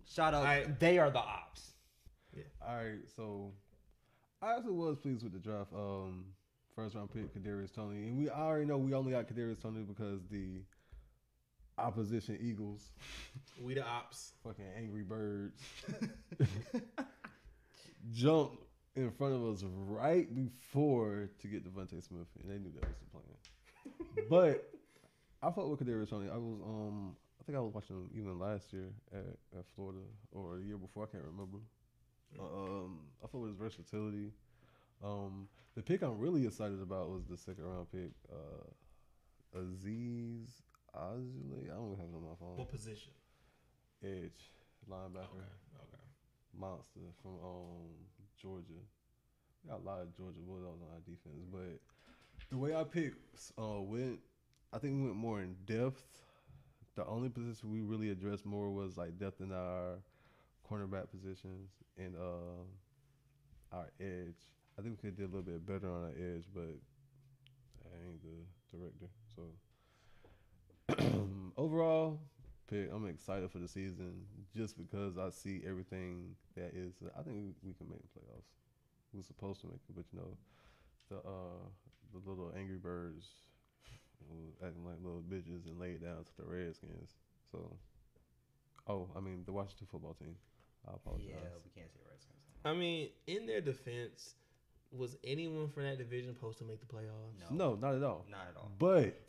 Shout 0.10 0.34
out. 0.34 0.46
I- 0.46 0.64
they 0.80 0.98
are 0.98 1.10
the 1.12 1.20
ops. 1.20 1.71
All 2.68 2.76
right, 2.76 3.00
so 3.16 3.52
I 4.42 4.56
actually 4.56 4.74
was 4.74 4.98
pleased 4.98 5.24
with 5.24 5.34
the 5.34 5.40
draft. 5.40 5.74
Um, 5.74 6.26
first 6.76 6.96
round 6.96 7.12
pick 7.12 7.34
Kadarius 7.34 7.74
Toney, 7.74 8.08
and 8.08 8.18
we 8.18 8.30
already 8.30 8.66
know 8.66 8.78
we 8.78 8.94
only 8.94 9.12
got 9.12 9.28
Kadarius 9.28 9.62
Toney 9.62 9.82
because 9.82 10.22
the 10.30 10.62
opposition 11.78 12.38
Eagles, 12.40 12.92
we 13.62 13.74
the 13.74 13.86
ops. 13.86 14.34
fucking 14.44 14.66
angry 14.78 15.02
birds, 15.02 15.60
jumped 18.12 18.58
in 18.96 19.10
front 19.12 19.34
of 19.34 19.44
us 19.44 19.64
right 19.88 20.34
before 20.36 21.30
to 21.40 21.48
get 21.48 21.66
DeVonta 21.66 22.04
Smith, 22.04 22.28
and 22.42 22.52
they 22.52 22.60
knew 22.60 22.72
that 22.80 22.88
was 22.88 22.98
the 23.00 23.10
plan. 23.10 24.26
but 24.30 24.70
I 25.42 25.52
fought 25.52 25.68
with 25.68 25.80
Kadarius 25.80 26.12
Toney. 26.12 26.30
I 26.32 26.38
was 26.38 26.60
um, 26.64 27.16
I 27.40 27.44
think 27.44 27.58
I 27.58 27.62
was 27.62 27.74
watching 27.74 27.96
him 27.96 28.10
even 28.16 28.38
last 28.38 28.72
year 28.72 28.90
at, 29.12 29.26
at 29.58 29.66
Florida 29.76 30.02
or 30.32 30.60
a 30.60 30.62
year 30.62 30.78
before. 30.78 31.06
I 31.06 31.08
can't 31.12 31.24
remember. 31.24 31.58
Um, 32.40 33.00
I 33.24 33.28
thought 33.28 33.42
with 33.42 33.52
his 33.52 33.58
versatility. 33.60 34.32
Um, 35.04 35.48
the 35.76 35.82
pick 35.82 36.02
I'm 36.04 36.20
really 36.20 36.46
excited 36.46 36.82
about 36.82 37.10
was 37.10 37.24
the 37.30 37.38
second 37.38 37.64
round 37.66 37.92
pick, 37.92 38.12
uh, 38.32 39.58
Azeez 39.58 40.62
Azule. 40.96 41.64
I 41.66 41.76
don't 41.76 41.98
have 41.98 42.08
it 42.10 42.16
on 42.16 42.24
my 42.30 42.36
phone. 42.40 42.58
What 42.58 42.70
position? 42.70 43.12
Edge, 44.04 44.52
linebacker, 44.90 45.38
Okay, 45.38 45.82
okay. 45.82 46.04
monster 46.58 47.00
from 47.22 47.32
um 47.44 47.90
Georgia. 48.42 48.82
We 49.64 49.70
got 49.70 49.80
a 49.82 49.84
lot 49.84 50.02
of 50.02 50.16
Georgia 50.18 50.40
Bulldogs 50.46 50.82
on 50.82 50.88
our 50.94 51.00
defense, 51.02 51.46
but 51.52 51.80
the 52.50 52.58
way 52.58 52.74
I 52.76 52.84
picked 52.84 53.52
uh, 53.60 53.80
went, 53.82 54.20
I 54.74 54.80
think 54.80 54.96
we 54.96 55.04
went 55.04 55.16
more 55.16 55.42
in 55.42 55.56
depth. 55.66 56.04
The 56.96 57.06
only 57.06 57.30
position 57.30 57.72
we 57.72 57.82
really 57.82 58.10
addressed 58.10 58.46
more 58.46 58.70
was 58.72 58.98
like 58.98 59.18
depth 59.20 59.40
in 59.40 59.52
our 59.52 60.00
cornerback 60.72 61.10
positions 61.10 61.72
and 61.98 62.16
uh, 62.16 62.64
our 63.76 63.88
edge. 64.00 64.38
I 64.80 64.82
think 64.82 64.98
we 65.02 65.10
could 65.10 65.18
do 65.18 65.26
a 65.26 65.32
little 65.32 65.42
bit 65.42 65.66
better 65.66 65.90
on 65.92 66.04
our 66.04 66.16
edge, 66.18 66.46
but 66.54 66.76
I 67.86 68.08
ain't 68.08 68.22
the 68.24 68.78
director. 68.78 69.10
So 69.36 69.44
overall, 71.58 72.20
pick. 72.70 72.90
I'm 72.94 73.08
excited 73.08 73.52
for 73.52 73.60
the 73.60 73.68
season 73.68 74.24
just 74.56 74.78
because 74.78 75.18
I 75.18 75.30
see 75.30 75.62
everything 75.68 76.36
that 76.56 76.72
is. 76.74 76.94
I 77.18 77.22
think 77.22 77.56
we, 77.64 77.74
can 77.74 77.90
make 77.90 78.02
the 78.02 78.20
playoffs. 78.20 78.48
We're 79.14 79.24
supposed 79.24 79.62
to 79.62 79.68
make 79.68 79.82
it, 79.90 79.96
but 79.96 80.06
you 80.14 80.20
know, 80.20 80.38
the 81.10 81.18
uh 81.18 81.68
the 82.14 82.30
little 82.30 82.54
angry 82.58 82.78
birds 82.78 83.28
acting 84.66 84.86
like 84.86 84.96
little 85.04 85.24
bitches 85.30 85.66
and 85.66 85.80
laid 85.80 86.02
down 86.02 86.24
to 86.24 86.32
the 86.38 86.46
Redskins. 86.46 87.12
So, 87.52 87.76
oh, 88.88 89.10
I 89.16 89.20
mean 89.20 89.44
the 89.46 89.52
Washington 89.52 89.88
football 89.92 90.14
team. 90.14 90.36
I 90.88 90.94
apologize. 90.96 91.28
Yeah, 91.30 91.36
we 91.64 91.70
can't 91.80 91.92
say 91.94 92.00
Redskins. 92.10 92.40
I 92.66 92.74
mean, 92.74 93.10
in 93.28 93.46
their 93.46 93.62
defense, 93.62 94.36
was 94.92 95.16
anyone 95.24 95.70
from 95.70 95.84
that 95.84 95.98
division 95.98 96.34
supposed 96.34 96.58
to 96.60 96.64
make 96.66 96.80
the 96.80 96.86
playoffs? 96.94 97.50
No. 97.52 97.56
No, 97.72 97.76
not 97.76 97.96
at 97.96 98.04
all. 98.04 98.26
Not 98.30 98.48
at 98.50 98.58
all. 98.58 98.72
But 98.78 99.20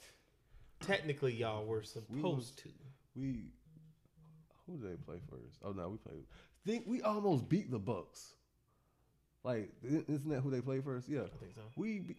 Technically, 0.81 1.33
y'all 1.35 1.65
were 1.65 1.79
We 1.81 1.85
supposed 1.85 2.25
was- 2.37 2.51
to. 2.63 2.69
we 3.15 3.53
who 4.67 4.79
did 4.79 4.91
they 4.93 4.97
play 4.97 5.19
first? 5.31 5.59
Oh 5.63 5.73
no, 5.73 5.89
we 5.91 5.97
played. 5.99 6.25
Think 6.67 6.85
we 6.87 7.03
almost 7.03 7.49
beat 7.49 7.71
the 7.71 7.79
Bucs. 7.81 8.33
Like, 9.45 9.71
i- 9.85 10.05
isn't 10.09 10.29
that 10.29 10.41
who 10.41 10.51
they 10.51 10.61
played 10.61 10.83
first? 10.85 11.09
Yeah, 11.09 11.21
I 11.23 11.37
think 11.39 11.55
so. 11.55 11.61
we. 11.77 12.01
Be- 12.01 12.17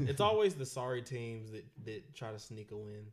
It's 0.00 0.20
always 0.20 0.54
the 0.54 0.66
sorry 0.66 1.02
teams 1.02 1.52
that, 1.52 1.64
that 1.84 2.14
try 2.14 2.32
to 2.32 2.38
sneak 2.38 2.72
a 2.72 2.76
win. 2.76 3.06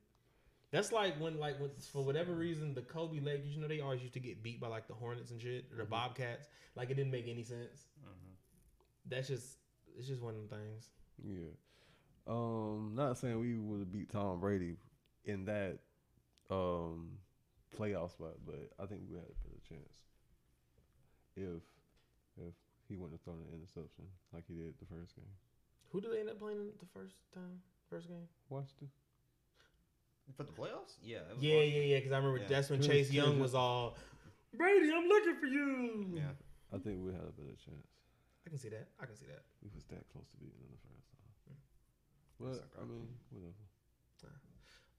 That's 0.78 0.92
like 0.92 1.20
when, 1.20 1.40
like, 1.40 1.60
when, 1.60 1.72
for 1.92 2.04
whatever 2.04 2.34
reason, 2.34 2.76
the 2.76 2.84
Kobe 2.84 3.20
Lakers, 3.20 3.56
you 3.56 3.60
know, 3.60 3.68
they 3.68 3.80
always 3.82 4.00
used 4.02 4.14
to 4.14 4.20
get 4.20 4.44
beat 4.44 4.62
by 4.62 4.68
like 4.68 4.88
the 4.88 4.94
Hornets 4.94 5.32
and 5.32 5.42
shit, 5.42 5.66
or 5.72 5.78
the 5.78 5.86
Mhm. 5.86 5.90
Bobcats. 5.90 6.48
Like, 6.76 6.92
it 6.92 6.94
didn't 6.94 7.12
make 7.12 7.28
any 7.28 7.42
sense. 7.44 7.88
hmm 8.04 8.34
That's 9.08 9.28
just, 9.28 9.58
it's 9.98 10.08
just 10.08 10.22
one 10.22 10.36
of 10.36 10.48
the 10.48 10.56
things. 10.56 10.92
Yeah. 11.24 11.50
Um, 12.28 12.94
not 12.94 13.18
saying 13.18 13.40
we 13.40 13.58
would 13.58 13.80
have 13.80 13.92
beat 13.92 14.10
Tom 14.12 14.40
Brady 14.40 14.78
in 15.26 15.46
that 15.46 15.80
um 16.52 17.18
playoff 17.76 18.12
spot, 18.12 18.36
but 18.46 18.70
I 18.80 18.86
think 18.86 19.02
we 19.10 19.16
had 19.16 19.26
a 19.26 19.48
better 19.48 19.60
chance 19.68 19.98
if 21.36 21.64
if 22.38 22.54
he 22.88 22.96
wouldn't 22.98 23.14
have 23.14 23.22
thrown 23.22 23.40
an 23.50 23.54
interception 23.54 24.06
like 24.32 24.46
he 24.48 24.54
did 24.54 24.76
the 24.80 24.86
first 24.86 25.16
game. 25.16 25.26
Who 25.92 26.02
did 26.02 26.12
they 26.12 26.20
end 26.20 26.30
up 26.30 26.38
playing 26.40 26.70
the 26.80 26.86
first 26.94 27.16
time, 27.34 27.62
first 27.90 28.08
game? 28.08 28.28
Washington. 28.50 28.90
For 30.36 30.44
the 30.44 30.52
playoffs? 30.52 30.98
Yeah. 31.02 31.18
It 31.30 31.36
was 31.36 31.44
Yeah, 31.44 31.56
Washington. 31.56 31.82
yeah, 31.82 31.88
yeah. 31.88 31.98
Because 32.00 32.12
I 32.12 32.18
remember 32.18 32.40
Yeah. 32.42 32.48
that's 32.48 32.70
when 32.70 32.82
Chase- 32.82 33.08
Chase 33.08 33.12
Young 33.12 33.32
Chase- 33.34 33.42
was 33.42 33.54
all, 33.56 33.98
Brady, 34.54 34.92
I'm 34.92 35.08
looking 35.08 35.36
for 35.40 35.48
you. 35.48 36.12
Yeah. 36.14 36.34
I 36.74 36.78
think 36.78 37.04
we 37.04 37.14
had 37.14 37.24
a 37.24 37.32
better 37.32 37.56
chance. 37.56 37.88
I 38.46 38.50
can 38.50 38.58
see 38.60 38.70
that. 38.70 38.88
I 39.00 39.06
can 39.06 39.16
see 39.16 39.26
that. 39.28 39.44
We 39.64 39.70
was 39.74 39.86
that 39.86 40.08
close 40.10 40.28
to 40.32 40.38
beating 40.38 40.60
them 40.60 40.72
the 40.72 40.78
first 40.88 41.10
time. 41.12 41.56
Mm. 41.56 41.60
But 42.40 42.82
I 42.82 42.84
mean, 42.86 43.08
whatever. 43.32 43.54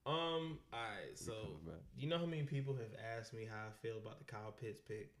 Um. 0.05 0.57
All 0.73 0.79
right. 0.81 1.11
We 1.11 1.15
So 1.15 1.33
coming 1.33 1.65
back. 1.65 1.83
you 1.95 2.07
know 2.07 2.17
how 2.17 2.25
many 2.25 2.41
people 2.43 2.73
have 2.73 2.93
asked 2.97 3.33
me 3.33 3.45
how 3.45 3.67
I 3.67 3.71
feel 3.83 3.97
about 3.97 4.17
the 4.17 4.25
Kyle 4.25 4.51
Pitts 4.51 4.81
pick? 4.81 5.13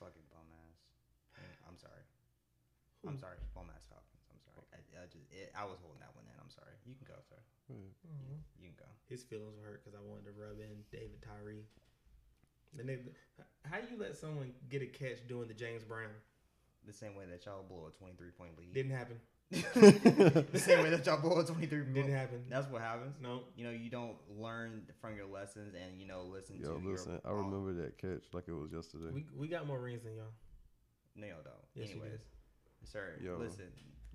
Fucking 0.00 0.24
bum 0.32 0.46
ass. 0.66 0.80
Yeah, 1.38 1.44
I'm 1.68 1.78
sorry. 1.78 2.02
I'm 3.06 3.18
sorry. 3.18 3.36
Bum 3.54 3.70
ass 3.70 3.86
Falcons. 3.86 4.26
I'm 4.32 4.40
sorry. 4.42 4.66
I, 4.74 5.04
I 5.04 5.06
just 5.06 5.30
it, 5.30 5.52
I 5.54 5.64
was 5.64 5.78
holding 5.78 6.00
that 6.00 6.10
one 6.16 6.24
in. 6.26 6.34
I'm 6.42 6.50
sorry. 6.50 6.72
You 6.86 6.94
can 6.96 7.06
go, 7.06 7.14
sir. 7.28 7.38
Go 7.68 7.74
ahead. 7.74 7.92
You, 8.02 8.38
you 8.58 8.68
can 8.70 8.78
go. 8.78 8.90
His 9.08 9.22
feelings 9.22 9.54
were 9.58 9.66
hurt 9.66 9.84
because 9.84 9.98
I 9.98 10.02
wanted 10.02 10.26
to 10.26 10.34
rub 10.34 10.58
in 10.58 10.82
David 10.90 11.22
Tyree. 11.22 11.66
And 12.78 12.88
they, 12.88 12.98
how 13.64 13.78
you 13.78 13.98
let 13.98 14.16
someone 14.16 14.52
get 14.68 14.82
a 14.82 14.86
catch 14.86 15.26
doing 15.28 15.48
the 15.48 15.54
James 15.54 15.82
Brown? 15.82 16.10
The 16.86 16.92
same 16.92 17.16
way 17.16 17.24
that 17.30 17.44
y'all 17.46 17.64
blow 17.68 17.88
a 17.88 17.90
23 17.90 18.30
point 18.30 18.58
lead. 18.58 18.74
Didn't 18.74 18.92
happen. 18.92 19.18
the 19.50 20.58
same 20.58 20.82
way 20.82 20.90
that 20.90 21.06
y'all 21.06 21.20
blow 21.20 21.38
a 21.38 21.44
23 21.44 21.84
Didn't 21.92 22.12
happen. 22.12 22.44
That's 22.48 22.68
what 22.68 22.82
happens. 22.82 23.16
No. 23.20 23.42
You 23.56 23.64
know, 23.64 23.70
you 23.70 23.90
don't 23.90 24.16
learn 24.38 24.82
from 25.00 25.16
your 25.16 25.26
lessons 25.26 25.74
and 25.74 26.00
you 26.00 26.06
know 26.06 26.22
listen 26.22 26.58
Yo, 26.60 26.78
to 26.78 26.88
listen, 26.88 27.20
your. 27.24 27.32
I 27.32 27.36
remember 27.36 27.72
that 27.82 27.98
catch 27.98 28.24
like 28.32 28.44
it 28.48 28.52
was 28.52 28.72
yesterday. 28.72 29.10
We, 29.12 29.26
we 29.36 29.48
got 29.48 29.66
more 29.66 29.78
rings 29.78 30.02
than 30.02 30.14
y'all. 30.14 30.34
No, 31.16 31.26
y'all 31.26 31.36
don't. 31.44 31.54
Yes. 31.74 31.90
Anyways, 31.90 32.20
sir, 32.84 33.14
Yo. 33.22 33.36
listen. 33.38 33.66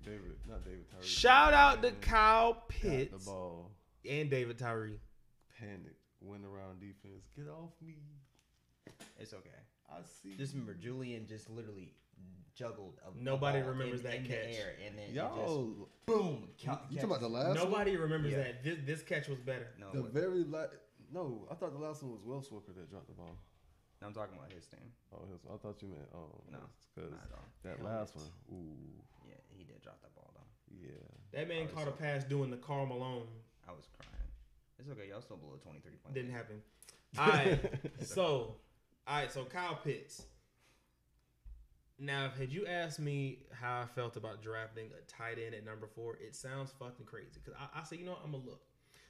David, 0.04 0.36
not 0.48 0.64
David 0.64 0.88
Tyree. 0.90 1.04
Shout 1.06 1.52
out 1.54 1.82
to 1.82 1.90
Man, 1.90 2.00
Kyle 2.00 2.52
got 2.54 2.68
Pitts 2.68 3.24
The 3.24 3.30
ball, 3.30 3.70
and 4.08 4.30
David 4.30 4.58
Tyree. 4.58 4.98
panic, 5.58 5.96
went 6.20 6.44
around 6.44 6.80
defense. 6.80 7.26
Get 7.36 7.48
off 7.48 7.70
me! 7.84 7.94
It's 9.18 9.32
okay. 9.32 9.50
I 9.90 9.98
see. 10.22 10.36
Just 10.36 10.52
remember, 10.54 10.74
Julian 10.74 11.26
just 11.26 11.48
literally 11.50 11.92
juggled. 12.54 12.94
A, 13.04 13.08
a 13.10 13.22
Nobody 13.22 13.60
ball 13.60 13.70
remembers 13.70 14.00
in, 14.00 14.06
that 14.06 14.14
in 14.16 14.22
catch. 14.24 14.30
The 14.52 14.58
air, 14.58 14.72
and 14.86 14.98
then 14.98 15.04
it 15.08 15.14
y'all. 15.14 15.36
just 15.76 16.06
boom. 16.06 16.48
You, 16.58 16.70
you 16.90 16.98
talking 16.98 17.04
about 17.04 17.20
the 17.20 17.28
catches. 17.28 17.30
last? 17.30 17.46
one? 17.46 17.56
Nobody 17.70 17.96
remembers 17.96 18.32
Yeah. 18.32 18.38
that. 18.38 18.64
This, 18.64 18.78
this 18.84 19.02
catch 19.02 19.28
was 19.28 19.38
better. 19.40 19.68
No, 19.78 19.92
The 19.92 20.08
very 20.08 20.44
last. 20.44 20.70
No, 21.12 21.46
I 21.50 21.54
thought 21.54 21.72
the 21.72 21.78
last 21.84 22.02
one 22.02 22.12
was 22.12 22.22
Will 22.24 22.40
Swooker 22.40 22.74
that 22.74 22.90
dropped 22.90 23.06
the 23.08 23.12
ball. 23.14 23.36
no, 24.00 24.06
I'm 24.08 24.14
talking 24.14 24.34
about 24.38 24.50
his 24.50 24.66
team. 24.66 24.80
Oh, 25.14 25.20
his, 25.30 25.40
I 25.52 25.56
thought 25.58 25.82
you 25.82 25.88
meant 25.88 26.08
oh 26.14 26.40
No, 26.50 26.58
because 26.94 27.10
Not 27.12 27.20
at 27.20 27.32
all. 27.36 27.44
that 27.64 27.76
Hell 27.78 27.86
last 27.86 28.12
yes. 28.16 28.24
one. 28.48 28.58
Ooh, 28.58 29.02
Yeah, 29.82 29.90
he 29.98 29.98
did 29.98 30.00
drop 30.00 30.02
that 30.02 30.14
ball 30.14 30.32
though. 30.34 30.76
yeah. 30.80 30.90
That 31.32 31.48
man 31.48 31.58
I 31.58 31.62
was 31.64 31.72
caught 31.72 31.88
a 31.88 31.96
so- 31.96 32.02
pass 32.02 32.24
doing 32.24 32.50
the 32.50 32.56
Karl 32.56 32.86
Malone. 32.86 33.26
I 33.68 33.72
was 33.72 33.86
crying. 33.98 34.08
It's 34.78 34.88
okay. 34.90 35.08
Y'all 35.10 35.20
still 35.20 35.36
below 35.36 35.56
23 35.62 35.92
points. 36.02 36.14
Didn't 36.14 36.32
happen. 36.32 36.62
All 37.18 37.28
right. 37.28 37.60
so, 38.04 38.56
all 39.06 39.16
right. 39.16 39.30
So 39.32 39.44
Kyle 39.44 39.78
Pitts. 39.82 40.22
Now, 41.98 42.30
had 42.36 42.52
you 42.52 42.66
asked 42.66 42.98
me 42.98 43.44
how 43.52 43.80
I 43.82 43.86
felt 43.86 44.16
about 44.16 44.42
drafting 44.42 44.86
a 44.98 45.02
tight 45.06 45.38
end 45.44 45.54
at 45.54 45.64
number 45.64 45.86
four, 45.86 46.16
it 46.20 46.34
sounds 46.34 46.72
fucking 46.78 47.06
crazy. 47.06 47.38
Because 47.44 47.54
I, 47.60 47.80
I 47.80 47.84
said, 47.84 47.98
you 48.00 48.04
know, 48.06 48.12
what? 48.12 48.22
I'm 48.24 48.32
gonna 48.32 48.44
look. 48.44 48.62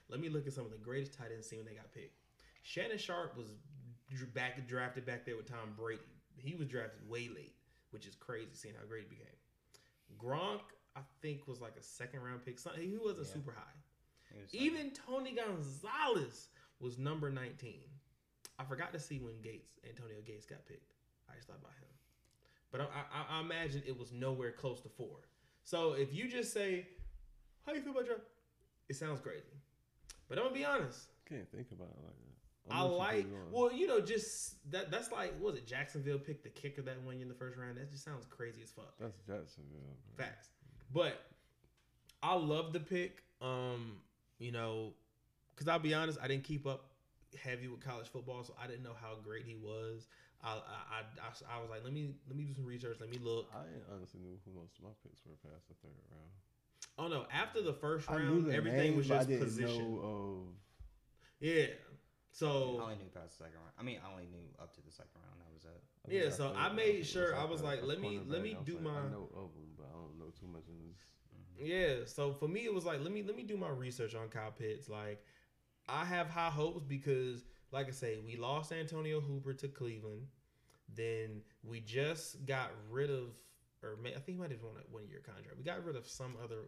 Let 0.09 0.19
me 0.19 0.29
look 0.29 0.45
at 0.45 0.53
some 0.53 0.65
of 0.65 0.71
the 0.71 0.77
greatest 0.77 1.17
tight 1.17 1.29
ends. 1.33 1.49
See 1.49 1.57
when 1.57 1.65
they 1.65 1.73
got 1.73 1.91
picked. 1.91 2.19
Shannon 2.61 2.97
Sharpe 2.99 3.35
was 3.35 3.47
back 4.35 4.67
drafted 4.67 5.05
back 5.05 5.25
there 5.25 5.35
with 5.35 5.49
Tom 5.49 5.73
Brady. 5.75 6.01
He 6.37 6.53
was 6.55 6.67
drafted 6.67 7.09
way 7.09 7.29
late, 7.33 7.55
which 7.91 8.05
is 8.05 8.15
crazy 8.15 8.51
seeing 8.53 8.75
how 8.79 8.85
great 8.85 9.03
he 9.03 9.09
became. 9.09 9.33
Gronk, 10.17 10.61
I 10.95 11.01
think, 11.21 11.47
was 11.47 11.61
like 11.61 11.75
a 11.77 11.83
second 11.83 12.21
round 12.21 12.43
pick. 12.45 12.59
He 12.77 12.97
wasn't 12.97 13.27
Yeah. 13.27 13.33
super 13.33 13.51
high. 13.51 13.61
Was 14.35 14.53
like- 14.53 14.61
Even 14.61 14.91
Tony 14.91 15.33
Gonzalez 15.35 16.49
was 16.79 16.97
number 16.97 17.29
19. 17.29 17.89
I 18.59 18.65
forgot 18.65 18.91
to 18.93 18.99
see 18.99 19.19
when 19.19 19.41
Gates, 19.41 19.79
Antonio 19.87 20.21
Gates, 20.25 20.45
got 20.45 20.65
picked. 20.65 20.93
I 21.29 21.35
just 21.35 21.47
thought 21.47 21.57
about 21.59 21.73
him. 21.73 21.87
But 22.71 22.81
I, 22.81 22.85
I, 22.85 23.37
I 23.37 23.41
imagine 23.41 23.83
it 23.85 23.97
was 23.97 24.11
nowhere 24.11 24.51
close 24.51 24.81
to 24.81 24.89
four. 24.89 25.27
So 25.63 25.93
if 25.93 26.13
you 26.13 26.27
just 26.27 26.51
say, 26.53 26.87
how 27.65 27.73
you 27.73 27.81
feel 27.81 27.91
about 27.91 28.05
draft? 28.05 28.21
It 28.89 28.95
sounds 28.95 29.21
crazy. 29.21 29.53
But 30.27 30.37
I'm 30.37 30.45
going 30.45 30.55
to 30.55 30.59
be 30.59 30.65
honest. 30.65 30.99
Can't 31.27 31.49
think 31.51 31.71
about 31.71 31.89
it 31.89 32.03
like 32.03 32.15
that. 32.15 32.32
I 32.71 32.83
like, 32.83 33.27
well, 33.51 33.73
you 33.73 33.87
know, 33.87 33.99
just 33.99 34.55
that. 34.71 34.89
that's 34.89 35.11
like, 35.11 35.33
what 35.33 35.53
was 35.53 35.55
it, 35.55 35.67
Jacksonville 35.67 36.17
picked 36.17 36.43
the 36.43 36.49
kicker 36.49 36.81
that 36.83 37.01
one 37.01 37.15
year 37.15 37.23
in 37.23 37.29
the 37.29 37.35
first 37.35 37.57
round? 37.57 37.77
That 37.77 37.91
just 37.91 38.05
sounds 38.05 38.25
crazy 38.25 38.61
as 38.63 38.71
fuck. 38.71 38.93
That's 38.99 39.17
Jacksonville. 39.19 39.97
bro. 40.15 40.25
Facts. 40.25 40.49
But 40.93 41.21
I 42.21 42.35
love 42.35 42.71
the 42.71 42.79
pick. 42.79 43.23
Um, 43.41 43.97
you 44.39 44.51
know, 44.51 44.93
because 45.53 45.67
I'll 45.67 45.79
be 45.79 45.93
honest, 45.93 46.17
I 46.21 46.27
didn't 46.27 46.45
keep 46.45 46.65
up 46.65 46.85
heavy 47.41 47.67
with 47.67 47.81
college 47.81 48.07
football, 48.07 48.43
so 48.43 48.53
I 48.61 48.67
didn't 48.67 48.83
know 48.83 48.95
how 48.99 49.15
great 49.23 49.45
he 49.45 49.55
was. 49.55 50.07
I 50.43 50.53
I, 50.53 50.99
I, 51.21 51.57
I, 51.57 51.61
was 51.61 51.69
like, 51.69 51.83
let 51.83 51.93
me 51.93 52.15
let 52.27 52.37
me 52.37 52.43
do 52.43 52.53
some 52.53 52.65
research. 52.65 52.97
Let 52.99 53.09
me 53.09 53.17
look. 53.21 53.47
I 53.53 53.63
honestly 53.93 54.19
knew 54.21 54.37
who 54.45 54.59
most 54.59 54.77
of 54.77 54.83
my 54.83 54.89
picks 55.03 55.21
were 55.25 55.35
past 55.49 55.67
the 55.67 55.75
third 55.81 55.91
round. 56.11 56.31
Oh 56.97 57.07
no! 57.07 57.25
After 57.33 57.61
the 57.61 57.73
first 57.73 58.09
round, 58.09 58.53
everything 58.53 58.79
name, 58.79 58.97
was 58.97 59.07
just 59.07 59.27
position. 59.27 59.95
know 59.95 60.43
Yeah. 61.39 61.65
I 62.41 62.83
only 62.83 62.95
knew 62.95 63.09
past 63.13 63.37
the 63.37 63.43
second 63.45 63.59
round. 63.59 63.71
I 63.79 63.83
mean, 63.83 63.99
I 64.05 64.11
only 64.11 64.25
knew 64.25 64.43
up 64.59 64.73
to 64.75 64.81
the 64.81 64.91
second 64.91 65.11
round. 65.15 65.39
That 65.39 65.53
was 65.53 65.65
it. 65.65 65.83
of. 66.05 66.11
Yeah, 66.11 66.29
so 66.31 66.49
thought- 66.49 66.57
I 66.57 66.73
made 66.73 67.05
sure- 67.05 67.35
I 67.35 67.45
was 67.45 67.61
like, 67.61 67.83
let 67.83 67.99
me- 68.01 68.19
let 68.25 68.41
me 68.41 68.57
do 68.65 68.73
like, 68.75 68.83
my- 68.83 68.99
I 68.99 69.09
know 69.09 69.29
of 69.35 69.53
them, 69.53 69.73
but 69.77 69.85
I 69.87 69.91
don't 69.91 70.17
know 70.17 70.31
too 70.31 70.47
much 70.47 70.67
in 70.67 70.79
this. 70.87 71.05
Mhm. 71.33 71.67
Yeah, 71.99 72.05
so 72.05 72.33
for 72.33 72.47
me 72.47 72.65
it 72.65 72.73
was 72.73 72.85
like 72.85 72.99
let 73.01 73.11
me 73.11 73.23
let 73.23 73.35
me 73.35 73.43
do 73.43 73.55
my 73.55 73.69
research 73.69 74.15
on 74.15 74.29
Kyle 74.29 74.51
Pitts. 74.51 74.89
Like 74.89 75.23
I 75.87 76.03
have 76.05 76.27
high 76.29 76.49
hopes 76.49 76.83
because 76.83 77.45
like 77.71 77.87
I 77.87 77.91
say, 77.91 78.17
we 78.19 78.35
lost 78.35 78.71
Antonio 78.71 79.19
Hooper 79.21 79.53
to 79.53 79.67
Cleveland. 79.67 80.27
Then 80.89 81.43
we 81.63 81.79
just 81.79 82.45
got 82.45 82.71
rid 82.89 83.09
of 83.09 83.35
or 83.81 83.95
may, 83.97 84.11
I 84.11 84.19
think 84.19 84.37
he 84.37 84.41
might 84.41 84.51
have 84.51 84.61
won 84.63 84.75
a 84.77 84.91
one 84.91 85.07
year 85.07 85.19
contract. 85.19 85.57
We 85.57 85.63
got 85.63 85.83
rid 85.85 85.95
of 85.95 86.07
some 86.07 86.35
other 86.43 86.65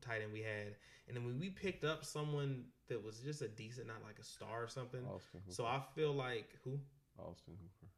tight 0.00 0.22
end 0.22 0.32
we 0.32 0.40
had. 0.40 0.76
And 1.06 1.16
then 1.16 1.24
when 1.24 1.38
we 1.38 1.50
picked 1.50 1.84
up 1.84 2.04
someone 2.04 2.64
that 2.88 3.02
was 3.02 3.18
just 3.18 3.42
a 3.42 3.48
decent, 3.48 3.86
not 3.86 4.02
like 4.04 4.18
a 4.18 4.24
star 4.24 4.62
or 4.62 4.68
something. 4.68 5.00
Austin 5.04 5.40
Hooper. 5.44 5.54
So 5.54 5.64
I 5.64 5.80
feel 5.94 6.12
like 6.12 6.50
who? 6.64 6.78
Austin 7.18 7.54
Hooper. 7.60 7.92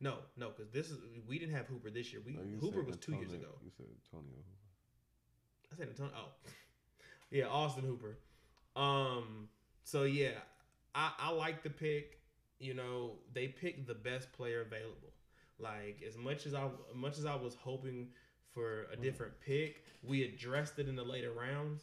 No, 0.00 0.16
no, 0.36 0.50
because 0.50 0.70
this 0.70 0.90
is 0.90 0.98
we 1.26 1.38
didn't 1.38 1.54
have 1.54 1.66
Hooper 1.66 1.90
this 1.90 2.12
year. 2.12 2.20
We 2.24 2.32
No, 2.32 2.40
Hooper 2.60 2.82
was 2.82 2.96
two 2.96 3.14
years 3.14 3.32
ago. 3.32 3.48
You 3.62 3.70
said 3.76 3.86
Antonio. 3.86 4.34
Hooper. 4.36 5.72
I 5.72 5.76
said 5.76 5.88
Antonio. 5.88 6.12
Oh, 6.16 6.50
yeah, 7.30 7.46
Austin 7.46 7.84
Hooper. 7.84 8.18
Um. 8.76 9.48
So 9.84 10.02
yeah, 10.02 10.38
I 10.94 11.12
I 11.18 11.30
like 11.30 11.62
the 11.62 11.70
pick. 11.70 12.18
You 12.58 12.74
know, 12.74 13.12
they 13.32 13.48
picked 13.48 13.86
the 13.86 13.94
best 13.94 14.32
player 14.32 14.62
available. 14.62 15.12
Like 15.58 16.02
as 16.06 16.16
much 16.16 16.46
as 16.46 16.54
I 16.54 16.68
much 16.94 17.18
as 17.18 17.24
I 17.24 17.36
was 17.36 17.54
hoping 17.54 18.08
for 18.54 18.86
a 18.92 18.96
different 18.96 19.32
pick, 19.44 19.84
we 20.02 20.22
addressed 20.22 20.78
it 20.78 20.88
in 20.88 20.96
the 20.96 21.04
later 21.04 21.32
rounds. 21.32 21.82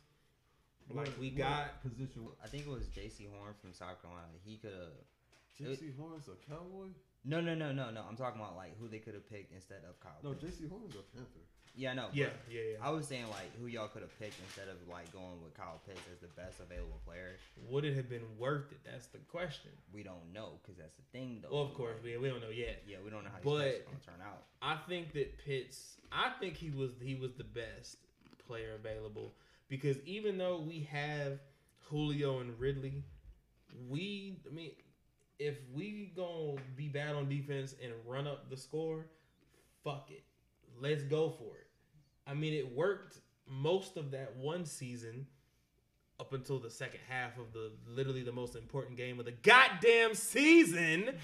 Like 0.93 1.11
we 1.19 1.29
got 1.29 1.81
position. 1.81 2.27
I 2.43 2.47
think 2.47 2.65
it 2.65 2.69
was 2.69 2.87
Jaycee 2.87 3.29
Horn 3.33 3.53
from 3.61 3.73
South 3.73 4.01
Carolina. 4.01 4.27
He 4.43 4.57
could 4.57 4.71
have. 4.71 5.67
Jaycee 5.69 5.97
Horn's 5.97 6.27
a 6.27 6.35
cowboy. 6.49 6.87
No, 7.23 7.39
no, 7.39 7.53
no, 7.53 7.71
no, 7.71 7.91
no. 7.91 8.03
I'm 8.09 8.15
talking 8.15 8.41
about 8.41 8.55
like 8.55 8.77
who 8.79 8.87
they 8.87 8.97
could 8.99 9.13
have 9.13 9.29
picked 9.29 9.53
instead 9.53 9.81
of 9.87 9.99
Kyle. 9.99 10.17
No, 10.23 10.33
Pitts. 10.33 10.57
Jaycee 10.57 10.69
Horn's 10.69 10.95
a 10.95 11.03
Panther. 11.15 11.39
Yeah, 11.73 11.93
no. 11.93 12.07
yeah, 12.11 12.27
yeah, 12.49 12.61
yeah. 12.73 12.77
I 12.85 12.89
was 12.89 13.07
saying 13.07 13.27
like 13.29 13.55
who 13.57 13.67
y'all 13.67 13.87
could 13.87 14.01
have 14.01 14.19
picked 14.19 14.35
instead 14.45 14.67
of 14.67 14.75
like 14.91 15.11
going 15.13 15.41
with 15.41 15.53
Kyle 15.55 15.79
Pitts 15.87 16.01
as 16.11 16.19
the 16.19 16.27
best 16.35 16.59
available 16.59 16.99
player. 17.05 17.37
Would 17.69 17.85
it 17.85 17.95
have 17.95 18.09
been 18.09 18.25
worth 18.37 18.71
it? 18.73 18.79
That's 18.83 19.07
the 19.07 19.19
question. 19.19 19.71
We 19.93 20.03
don't 20.03 20.33
know 20.33 20.59
because 20.61 20.77
that's 20.77 20.97
the 20.97 21.03
thing 21.17 21.39
though. 21.41 21.49
Well, 21.55 21.63
of 21.63 21.73
course, 21.73 21.95
we, 22.03 22.17
we 22.17 22.27
don't 22.27 22.41
know 22.41 22.49
yet. 22.49 22.83
Yeah, 22.85 22.97
we 23.03 23.09
don't 23.09 23.23
know 23.23 23.29
how 23.31 23.39
But- 23.41 23.51
these 23.51 23.59
players 23.59 23.81
gonna 23.85 24.17
turn 24.17 24.25
out. 24.27 24.43
I 24.61 24.77
think 24.89 25.13
that 25.13 25.37
Pitts. 25.37 25.97
I 26.11 26.31
think 26.41 26.57
he 26.57 26.71
was 26.71 26.91
he 27.01 27.15
was 27.15 27.33
the 27.35 27.45
best 27.45 27.97
player 28.47 28.73
available 28.75 29.33
because 29.69 29.95
even 30.05 30.37
though 30.37 30.59
we 30.59 30.81
have 30.91 31.39
Julio 31.89 32.39
and 32.39 32.59
Ridley, 32.59 33.03
we 33.89 34.37
I 34.49 34.53
mean, 34.53 34.71
if 35.41 35.57
we 35.73 36.11
gonna 36.15 36.61
be 36.75 36.87
bad 36.87 37.15
on 37.15 37.27
defense 37.27 37.73
and 37.81 37.91
run 38.05 38.27
up 38.27 38.47
the 38.51 38.57
score, 38.57 39.07
fuck 39.83 40.09
it, 40.11 40.23
let's 40.79 41.01
go 41.01 41.31
for 41.31 41.57
it. 41.57 41.67
I 42.27 42.35
mean, 42.35 42.53
it 42.53 42.75
worked 42.75 43.17
most 43.47 43.97
of 43.97 44.11
that 44.11 44.35
one 44.35 44.65
season 44.65 45.25
up 46.19 46.33
until 46.33 46.59
the 46.59 46.69
second 46.69 46.99
half 47.09 47.39
of 47.39 47.53
the 47.53 47.71
literally 47.87 48.21
the 48.21 48.31
most 48.31 48.55
important 48.55 48.97
game 48.97 49.17
of 49.19 49.25
the 49.25 49.31
goddamn 49.31 50.13
season. 50.13 51.09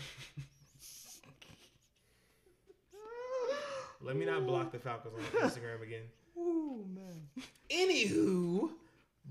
Let 4.01 4.15
me 4.15 4.25
not 4.25 4.47
block 4.47 4.71
the 4.71 4.79
Falcons 4.79 5.13
on 5.15 5.21
Instagram 5.41 5.83
again. 5.83 6.03
Ooh 6.37 6.83
man. 6.91 7.27
Anywho, 7.69 8.71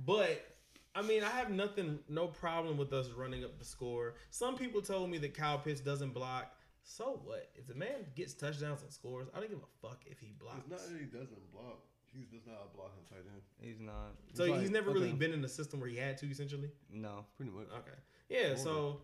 but 0.05 0.56
I 0.97 1.03
mean, 1.03 1.23
I 1.23 1.29
have 1.29 1.51
nothing, 1.51 1.99
no 2.09 2.27
problem 2.27 2.79
with 2.79 2.93
us 2.95 3.11
running 3.11 3.45
up 3.45 3.59
the 3.59 3.65
score. 3.67 4.15
Some 4.31 4.57
people 4.57 4.81
told 4.81 5.11
me 5.11 5.19
that 5.19 5.35
Kyle 5.35 5.59
Pitts 5.59 5.81
doesn't 5.81 6.15
block. 6.15 6.55
So 6.85 7.21
what? 7.25 7.51
If 7.55 7.67
the 7.67 7.75
man 7.75 8.07
gets 8.15 8.33
touchdowns 8.33 8.83
and 8.83 8.91
scores, 8.91 9.29
I 9.35 9.41
don't 9.41 9.51
give 9.51 9.59
a 9.59 9.87
fuck 9.87 10.03
if 10.07 10.19
he 10.21 10.33
blocks. 10.39 10.61
It's 10.61 10.71
not 10.71 10.81
that 10.81 10.99
he 10.99 11.05
doesn't 11.05 11.53
block. 11.53 11.81
He's 12.15 12.29
just 12.29 12.47
not 12.47 12.57
a 12.73 12.75
blocking 12.77 13.05
tight 13.11 13.27
end. 13.31 13.43
He's 13.61 13.79
not. 13.79 14.15
so 14.33 14.45
It's 14.45 14.51
like- 14.53 14.61
he's 14.63 14.71
never 14.71 14.91
really 14.91 15.09
okay. 15.09 15.17
been 15.19 15.33
in 15.35 15.45
a 15.45 15.49
system 15.49 15.81
where 15.81 15.89
he 15.91 15.97
had 15.97 16.17
to, 16.19 16.27
essentially. 16.31 16.71
No. 16.91 17.27
Pretty 17.37 17.51
much. 17.53 17.67
Okay, 17.77 17.99
yeah. 18.31 18.55
So 18.57 19.03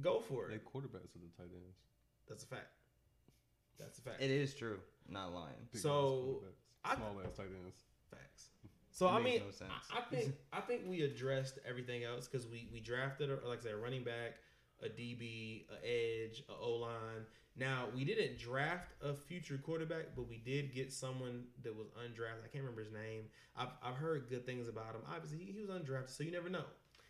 go 0.00 0.20
for 0.20 0.48
it. 0.48 0.50
They 0.52 0.58
quarterbacks 0.58 1.16
are 1.16 1.18
the 1.18 1.32
tight 1.36 1.50
ends. 1.52 1.78
That's 2.28 2.44
a 2.44 2.46
fact. 2.46 2.68
That's 3.80 3.98
a 3.98 4.02
fact. 4.02 4.22
It 4.22 4.30
is 4.30 4.54
true. 4.54 4.78
Not 5.08 5.32
lying. 5.34 5.54
Big 5.72 5.82
So, 5.82 6.42
ass 6.84 6.92
I- 6.92 6.96
small 6.96 7.20
ass 7.24 7.32
tight 7.36 7.46
ends. 7.46 7.76
Facts. 8.94 8.98
So 8.98 9.06
It 9.08 9.10
I 9.10 9.22
mean, 9.22 9.40
no 9.44 9.50
sense. 9.50 9.72
I, 9.92 9.98
I 9.98 10.02
think 10.02 10.34
I 10.52 10.60
think 10.60 10.82
we 10.86 11.02
addressed 11.02 11.58
everything 11.68 12.04
else 12.04 12.28
because 12.28 12.46
we 12.46 12.68
we 12.72 12.80
drafted 12.80 13.30
a- 13.30 13.46
like 13.48 13.60
I 13.60 13.62
said, 13.62 13.72
a 13.72 13.76
running 13.76 14.04
back, 14.04 14.36
a 14.82 14.88
DB, 14.88 15.64
a 15.70 15.86
edge, 15.86 16.42
a 16.48 16.54
O 16.54 16.72
line. 16.76 17.26
Now 17.56 17.86
we 17.94 18.04
didn't 18.04 18.38
draft 18.38 18.92
a 19.02 19.14
future 19.14 19.58
quarterback, 19.58 20.14
but 20.16 20.28
we 20.28 20.38
did 20.38 20.72
get 20.74 20.92
someone 20.92 21.44
that 21.62 21.74
was 21.74 21.88
undrafted. 21.88 22.44
I 22.44 22.48
can't 22.52 22.64
remember 22.64 22.82
his 22.82 22.92
name. 22.92 23.24
I've, 23.56 23.68
I've 23.82 23.94
heard 23.96 24.28
good 24.28 24.44
things 24.44 24.66
about 24.68 24.94
him. 24.94 25.02
Obviously, 25.08 25.38
he, 25.38 25.52
he 25.52 25.60
was 25.60 25.70
undrafted, 25.70 26.10
so 26.10 26.24
you 26.24 26.32
never 26.32 26.48
know. 26.48 26.64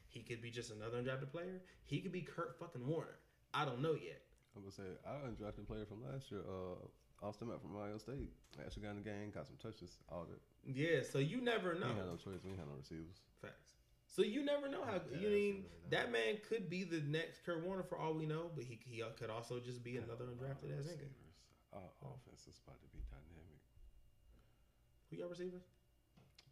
He 0.08 0.20
could 0.20 0.42
be 0.42 0.50
just 0.50 0.70
another 0.70 0.98
undrafted 1.02 1.30
player. 1.32 1.62
He 1.86 2.00
could 2.00 2.12
be 2.12 2.20
Kurt 2.20 2.58
fucking 2.58 2.86
Warner. 2.86 3.16
I 3.54 3.64
don't 3.64 3.80
know 3.80 3.92
yet. 3.94 4.20
I'm 4.56 4.62
gonna 4.62 4.72
say 4.72 4.82
I 5.06 5.26
undrafted 5.28 5.66
player 5.66 5.84
from 5.86 6.02
last 6.04 6.30
year. 6.30 6.40
Uh, 6.46 6.86
Austin 7.24 7.48
Mack 7.48 7.60
from 7.64 7.74
Ohio 7.76 7.96
State. 7.96 8.28
Actually 8.60 8.82
got 8.84 8.90
in 8.90 9.00
the 9.00 9.08
game, 9.08 9.32
got 9.32 9.46
some 9.48 9.56
touches. 9.56 9.96
All 10.12 10.28
that. 10.28 10.40
Yeah, 10.68 11.00
so 11.00 11.18
you 11.18 11.40
never 11.40 11.72
know. 11.74 11.88
ain't 11.88 11.96
had 11.96 12.06
no 12.06 12.16
choice. 12.20 12.44
We 12.44 12.52
ain't 12.52 12.60
had 12.60 12.68
no 12.68 12.76
receivers. 12.76 13.24
Facts. 13.40 13.80
So 14.06 14.20
you 14.22 14.44
never 14.44 14.68
know 14.68 14.84
how 14.84 15.00
Yeah, 15.10 15.18
you 15.24 15.28
mean 15.32 15.64
that 15.90 16.12
man 16.12 16.36
could 16.48 16.68
be 16.68 16.84
the 16.84 17.00
next 17.08 17.42
Kurt 17.44 17.64
Warner 17.64 17.82
for 17.82 17.96
all 17.98 18.12
we 18.14 18.26
know, 18.26 18.52
but 18.54 18.62
he, 18.64 18.78
he 18.84 19.02
could 19.18 19.30
also 19.32 19.58
just 19.58 19.82
be 19.82 19.96
another 19.96 20.28
undrafted 20.28 20.70
ass 20.76 20.84
nigga. 20.86 21.08
Receivers. 21.08 21.40
Our 21.72 21.88
offense 22.12 22.46
is 22.46 22.60
about 22.62 22.78
to 22.84 22.88
be 22.94 23.00
dynamic. 23.10 23.58
Who 25.10 25.16
y'all 25.16 25.32
receivers? 25.32 25.64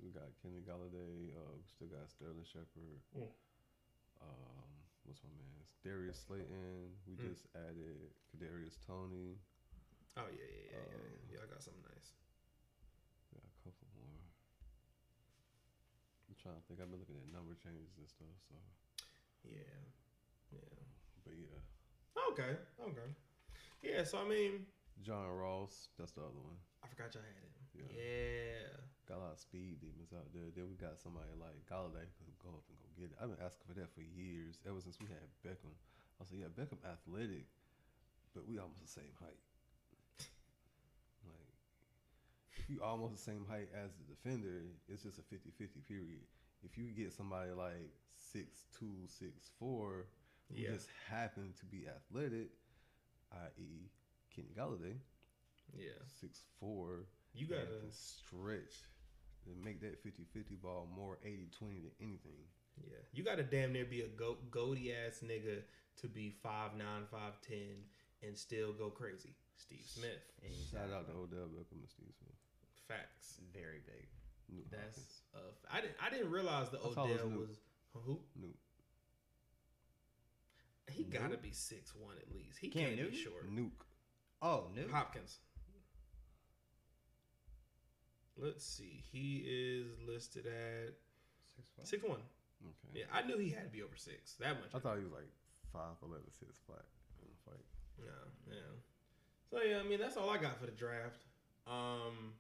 We 0.03 0.11
got 0.11 0.27
Kenny 0.43 0.65
Golladay. 0.67 1.31
Uh, 1.37 1.55
we 1.55 1.63
still 1.71 1.87
got 1.87 2.11
Sterling 2.11 2.43
Shepard. 2.43 2.99
Mm. 3.15 3.31
Um, 4.19 4.73
what's 5.07 5.23
my 5.23 5.31
man's 5.39 5.71
Darius 5.85 6.19
Slayton. 6.27 6.91
We 7.07 7.15
Mm. 7.15 7.31
just 7.31 7.47
added 7.55 8.11
Kadarius 8.35 8.79
Toney. 8.87 9.39
Oh 10.17 10.29
yeah, 10.29 10.45
yeah, 10.45 10.69
yeah, 10.69 10.77
yeah. 10.77 10.79
Um, 10.79 11.09
yeah. 11.29 11.41
Y'all 11.41 11.49
got 11.49 11.63
something 11.65 11.85
nice. 11.89 12.13
Got 13.33 13.45
a 13.45 13.53
couple 13.65 13.89
more. 13.97 14.21
I'm 16.29 16.37
trying 16.37 16.59
to 16.61 16.65
think. 16.69 16.81
I've 16.81 16.91
been 16.93 17.01
looking 17.01 17.17
at 17.17 17.29
number 17.33 17.57
changes 17.57 17.97
and 17.97 18.09
stuff. 18.09 18.37
So, 18.49 18.57
Yeah, 19.49 19.81
yeah. 20.53 20.81
but 21.25 21.35
yeah, 21.37 21.61
Okay, 22.33 22.53
okay. 22.81 23.09
Yeah. 23.81 24.05
So 24.05 24.21
I 24.21 24.27
mean, 24.29 24.69
John 25.01 25.29
Ross. 25.33 25.89
That's 25.99 26.13
the 26.13 26.23
other 26.29 26.41
one. 26.41 26.61
I 26.85 26.89
forgot 26.93 27.13
y'all 27.17 27.25
had 27.25 27.41
him. 27.41 27.53
Yeah. 27.73 27.89
Yeah. 27.89 28.69
Got 29.09 29.19
a 29.19 29.23
lot 29.29 29.35
of 29.35 29.41
speed 29.43 29.81
demons 29.81 30.13
out 30.13 30.29
there. 30.37 30.53
Then 30.55 30.69
we 30.71 30.77
got 30.77 31.01
somebody 31.01 31.33
like 31.41 31.57
Golladay 31.67 32.07
can 32.21 32.31
go 32.39 32.53
up 32.55 32.65
and 32.69 32.77
go 32.79 32.87
get 32.95 33.11
it. 33.11 33.17
I've 33.19 33.33
been 33.33 33.43
asking 33.43 33.67
for 33.67 33.77
that 33.81 33.91
for 33.91 34.05
years, 34.05 34.61
ever 34.69 34.79
since 34.79 35.01
we 35.01 35.09
had 35.11 35.25
Beckham. 35.43 35.73
I 35.73 36.19
was 36.23 36.31
like, 36.31 36.45
yeah, 36.47 36.53
Beckham 36.55 36.79
athletic, 36.87 37.49
but 38.31 38.47
we 38.47 38.61
almost 38.63 38.79
the 38.85 38.93
same 38.93 39.11
height. 39.19 39.41
like, 41.27 41.51
if 42.52 42.52
you 42.69 42.81
almost 42.83 43.13
the 43.15 43.21
same 43.33 43.45
height 43.49 43.69
as 43.75 43.91
the 43.95 44.05
defender, 44.15 44.63
it's 44.89 45.03
just 45.03 45.19
a 45.19 45.23
50-50 45.23 45.87
period. 45.87 46.21
If 46.65 46.77
you 46.79 46.91
get 46.93 47.13
somebody 47.13 47.51
like 47.51 47.91
six 48.33 48.65
two, 48.79 48.95
six 49.07 49.51
four, 49.59 50.07
who 50.49 50.61
Yeah. 50.61 50.71
just 50.73 50.89
happen 51.09 51.53
to 51.59 51.67
be 51.67 51.87
athletic, 51.89 52.51
i.e. 53.33 53.91
Kenny 54.35 54.53
Golladay, 54.57 54.97
Yeah. 55.75 55.99
six 56.21 56.43
four, 56.61 57.07
You 57.35 57.47
gotta. 57.47 57.91
stretch 57.91 58.89
and 59.47 59.63
make 59.65 59.81
that 59.81 60.03
50-50 60.05 60.55
ball 60.61 60.87
more 60.87 61.19
80-20 61.25 61.81
than 61.81 61.93
anything. 62.01 62.47
Yeah. 62.87 62.97
You 63.13 63.23
gotta 63.25 63.43
damn 63.43 63.73
near 63.73 63.85
be 63.85 64.03
a 64.03 64.09
go 64.09 64.37
goatee 64.51 64.93
ass 64.95 65.21
nigga 65.21 65.63
to 65.97 66.09
be 66.09 66.31
five 66.31 66.75
nine, 66.77 67.07
five 67.11 67.41
ten, 67.43 67.85
and 68.23 68.37
still 68.39 68.73
go 68.73 68.89
crazy. 68.91 69.35
Steve 69.57 69.85
Smith. 69.87 70.23
Shout 70.71 70.91
out 70.91 71.07
to. 71.07 71.13
Odell 71.13 71.49
Beckham 71.49 71.81
and 71.81 71.89
Steve 71.89 72.15
Smith. 72.19 72.37
Facts. 72.89 73.41
Very 73.55 73.81
big. 73.87 74.07
Newt 74.55 74.67
That's 74.71 74.99
Hopkins. 74.99 75.21
uh, 75.35 75.77
I 75.77 75.81
didn't 75.81 75.97
I 76.05 76.11
didn't 76.11 76.31
realize 76.31 76.69
that 76.71 76.81
I 76.85 76.93
thought 76.95 77.09
it 77.09 77.13
was 77.13 77.21
Odell 77.23 77.39
was 77.41 77.57
who 78.05 78.19
Newt. 78.41 78.57
he 80.91 81.05
gotta 81.05 81.37
be 81.39 81.53
six 81.53 81.95
one 81.95 82.17
at 82.21 82.35
least. 82.35 82.59
He 82.61 82.69
Cam 82.69 82.85
can't 82.85 82.97
be 82.97 83.03
Newton? 83.03 83.19
short. 83.19 83.51
Nuke. 83.55 83.85
Oh, 84.43 84.67
new. 84.75 84.89
Hopkins. 84.91 85.39
Let's 88.37 88.65
see. 88.65 89.03
He 89.13 89.45
is 89.47 89.87
listed 90.07 90.47
at 90.47 90.95
Six 91.55 91.69
foot. 91.77 91.87
six 91.87 92.03
one. 92.03 92.19
Okay. 92.65 93.01
Yeah, 93.01 93.05
I 93.13 93.23
knew 93.27 93.39
he 93.39 93.51
had 93.51 93.65
to 93.65 93.71
be 93.71 93.83
over 93.83 93.97
six. 93.97 94.35
That 94.41 94.55
much. 94.61 94.71
I 94.75 94.79
thought 94.79 94.97
he 94.99 95.05
was 95.05 95.13
like 95.13 95.29
5'11", 95.75 96.31
6 96.39 96.59
flat 96.67 96.85
in 97.21 97.29
the 97.29 97.51
fight. 97.51 97.65
Yeah, 97.99 98.55
yeah. 98.55 98.73
So 99.51 99.61
yeah, 99.63 99.79
I 99.81 99.83
mean 99.89 99.99
that's 100.01 100.17
all 100.17 100.31
I 100.31 100.39
got 100.39 100.59
for 100.59 100.67
the 100.67 100.73
draft. 100.73 101.25
Um, 101.67 102.35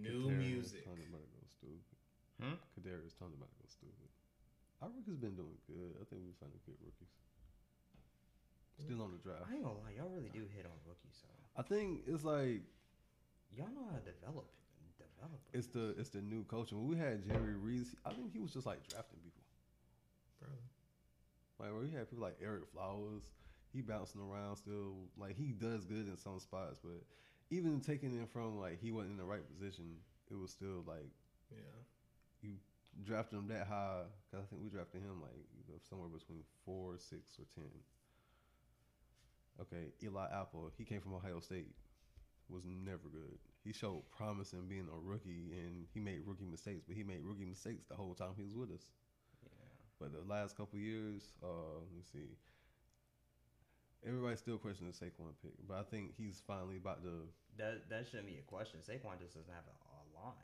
new 0.00 0.30
Kadarius 0.30 0.38
music. 0.38 0.84
Toney 0.84 1.06
about 1.08 1.24
to 1.24 1.30
go 1.32 1.42
stupid. 1.46 1.96
Hmm? 2.40 2.56
Kadarius 2.74 3.14
Toney 3.18 3.36
about 3.36 3.50
to 3.52 3.58
go 3.60 3.68
stupid. 3.68 4.08
Our 4.82 4.90
rookies 4.92 5.16
been 5.16 5.36
doing 5.36 5.56
good. 5.64 5.96
I 5.96 6.04
think 6.08 6.24
we 6.24 6.32
signed 6.36 6.52
good 6.66 6.76
rookies. 6.84 7.12
Still 8.80 9.02
on 9.02 9.12
the 9.14 9.22
draft. 9.22 9.46
I 9.48 9.54
ain't 9.54 9.62
gonna 9.62 9.78
lie, 9.78 9.94
y'all 9.96 10.10
really 10.10 10.30
do 10.34 10.42
hit 10.50 10.66
on 10.66 10.74
rookies. 10.82 11.14
So 11.14 11.30
I 11.56 11.62
think 11.62 12.02
it's 12.10 12.24
like 12.24 12.66
y'all 13.54 13.70
know 13.70 13.86
how 13.86 13.96
to 13.96 14.02
develop, 14.02 14.50
develop. 14.98 15.38
it's 15.54 15.68
the 15.68 15.94
it's 15.96 16.10
the 16.10 16.20
new 16.20 16.42
coaching. 16.44 16.78
When 16.78 16.88
we 16.90 16.98
had 16.98 17.22
Jerry 17.22 17.54
Reese, 17.54 17.94
I 18.04 18.10
think 18.10 18.32
he 18.32 18.40
was 18.40 18.52
just 18.52 18.66
like 18.66 18.82
drafting 18.88 19.20
people. 19.22 19.42
Probably. 20.42 20.68
Like 21.62 21.70
where 21.70 21.86
we 21.86 21.90
had 21.94 22.10
people 22.10 22.24
like 22.24 22.40
Ereck 22.42 22.66
Flowers, 22.74 23.30
he 23.72 23.80
bouncing 23.80 24.20
around 24.20 24.56
still. 24.56 25.06
Like 25.16 25.36
he 25.36 25.54
does 25.54 25.84
good 25.84 26.08
in 26.08 26.16
some 26.16 26.40
spots, 26.40 26.80
but 26.82 26.98
even 27.56 27.80
taking 27.80 28.10
him 28.10 28.26
from 28.26 28.58
like 28.60 28.80
he 28.80 28.90
wasn't 28.90 29.12
in 29.12 29.16
the 29.18 29.24
right 29.24 29.46
position, 29.52 29.96
it 30.30 30.34
was 30.38 30.50
still 30.50 30.82
like 30.86 31.10
Yeah. 31.50 31.78
you 32.42 32.56
drafted 33.04 33.38
him 33.38 33.48
that 33.48 33.66
high. 33.66 34.02
Cause 34.30 34.40
I 34.42 34.46
think 34.50 34.62
we 34.62 34.68
drafted 34.70 35.02
him 35.02 35.20
like 35.22 35.80
somewhere 35.88 36.08
between 36.08 36.42
four, 36.64 36.98
six, 36.98 37.38
or 37.38 37.46
ten. 37.54 37.70
Okay, 39.60 39.92
Eli 40.02 40.26
Apple, 40.32 40.70
he 40.76 40.84
came 40.84 41.00
from 41.00 41.14
Ohio 41.14 41.38
State, 41.40 41.70
was 42.48 42.64
never 42.66 43.08
good. 43.08 43.38
He 43.62 43.72
showed 43.72 44.02
promise 44.10 44.52
in 44.52 44.66
being 44.68 44.88
a 44.92 44.98
rookie, 44.98 45.52
and 45.52 45.86
he 45.94 46.00
made 46.00 46.20
rookie 46.26 46.44
mistakes, 46.44 46.82
but 46.86 46.96
he 46.96 47.04
made 47.04 47.20
rookie 47.22 47.44
mistakes 47.44 47.86
the 47.88 47.94
whole 47.94 48.14
time 48.14 48.34
he 48.36 48.42
was 48.42 48.54
with 48.54 48.70
us. 48.72 48.90
Yeah. 49.44 49.50
But 50.00 50.12
the 50.12 50.22
last 50.28 50.56
couple 50.56 50.78
years, 50.78 51.32
uh, 51.42 51.78
let 51.80 51.92
me 51.94 52.02
see. 52.02 52.34
Everybody's 54.06 54.38
still 54.40 54.58
questioning 54.58 54.92
the 54.92 55.04
Saquon 55.06 55.32
pick, 55.42 55.52
but 55.66 55.78
I 55.78 55.82
think 55.82 56.12
he's 56.16 56.42
finally 56.46 56.76
about 56.76 57.02
to. 57.02 57.28
That 57.58 57.88
that 57.90 58.06
shouldn't 58.06 58.26
be 58.28 58.36
a 58.38 58.42
question. 58.42 58.80
Saquon 58.80 59.18
just 59.20 59.34
doesn't 59.34 59.52
have 59.52 59.64
a, 59.66 59.76
a 59.88 60.24
line. 60.24 60.34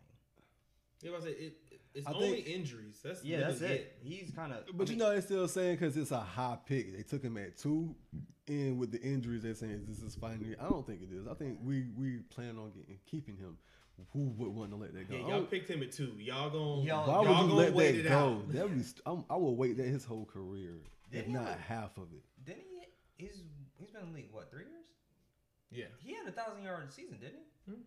Yeah, 1.03 1.13
I 1.17 1.21
say 1.21 1.31
it, 1.31 1.57
it, 1.71 1.81
it's 1.95 2.07
I 2.07 2.13
only 2.13 2.31
think- 2.33 2.47
Yeah, 2.49 2.55
injuries. 2.57 3.01
That's 3.03 3.21
that's 3.21 3.61
literally 3.61 3.75
it. 3.75 3.97
He's 4.03 4.31
kind 4.35 4.53
of. 4.53 4.65
But 4.75 4.91
you 4.91 4.97
know, 4.97 5.11
they're 5.11 5.23
still 5.23 5.49
saying 5.49 5.77
because 5.77 5.97
it's 5.97 6.11
a 6.11 6.21
high 6.21 6.59
pick. 6.67 6.95
They 6.97 7.03
took 7.03 7.23
him 7.23 7.37
at 7.39 7.57
two, 7.57 7.95
and 8.49 8.79
with 8.79 8.93
the 8.93 9.01
injuries, 9.01 9.43
they're 9.43 9.55
saying 9.55 9.85
this 9.89 10.03
is 10.03 10.15
finally. 10.15 10.57
I 10.61 10.69
don't 10.69 10.87
think 10.87 11.01
it 11.03 11.09
is. 11.15 11.27
I 11.27 11.35
think 11.35 11.59
we 11.65 11.87
we 11.97 12.19
plan 12.35 12.57
on 12.59 12.71
getting 12.73 12.99
keeping 13.07 13.37
him. 13.37 13.57
Who 14.15 14.31
would 14.39 14.49
want 14.55 14.71
to 14.71 14.77
let 14.77 14.95
that 14.95 15.11
go? 15.11 15.15
Yeah, 15.17 15.29
y'all 15.29 15.43
picked 15.45 15.69
him 15.69 15.83
at 15.83 15.93
two. 15.93 16.13
Y'all 16.19 16.49
gonna 16.49 16.87
Y'all- 16.87 17.07
Why 17.07 17.13
y'all 17.15 17.21
would 17.23 17.29
you 17.31 17.35
gonna 17.49 17.55
let 17.55 17.75
wait 17.75 17.93
that 17.93 18.07
it 18.07 18.09
go? 18.09 18.15
out. 18.19 18.53
That 18.53 18.63
would 18.65 18.75
be. 18.79 18.83
st- 18.83 19.03
I'm, 19.05 19.25
I 19.29 19.37
will 19.37 19.57
wait 19.57 19.77
that 19.77 19.87
his 19.87 20.07
whole 20.07 20.25
career, 20.25 20.71
if 21.11 21.13
Didn't 21.13 21.27
he 21.27 21.33
not 21.35 21.49
have 21.49 21.61
half 21.61 21.97
of 21.99 22.05
it. 22.15 22.23
Didn't 22.45 22.61
he? 22.61 22.70
He's 23.21 23.43
he's 23.79 23.91
been 23.91 24.03
in 24.03 24.13
the 24.13 24.19
league 24.19 24.33
what 24.33 24.51
three 24.51 24.65
years? 24.65 24.89
Yeah. 25.71 25.93
He 26.03 26.15
had 26.15 26.27
a 26.27 26.33
thousand 26.33 26.65
yard 26.65 26.93
season, 26.93 27.19
didn't 27.21 27.37
he? 27.67 27.71
Hmm. 27.73 27.81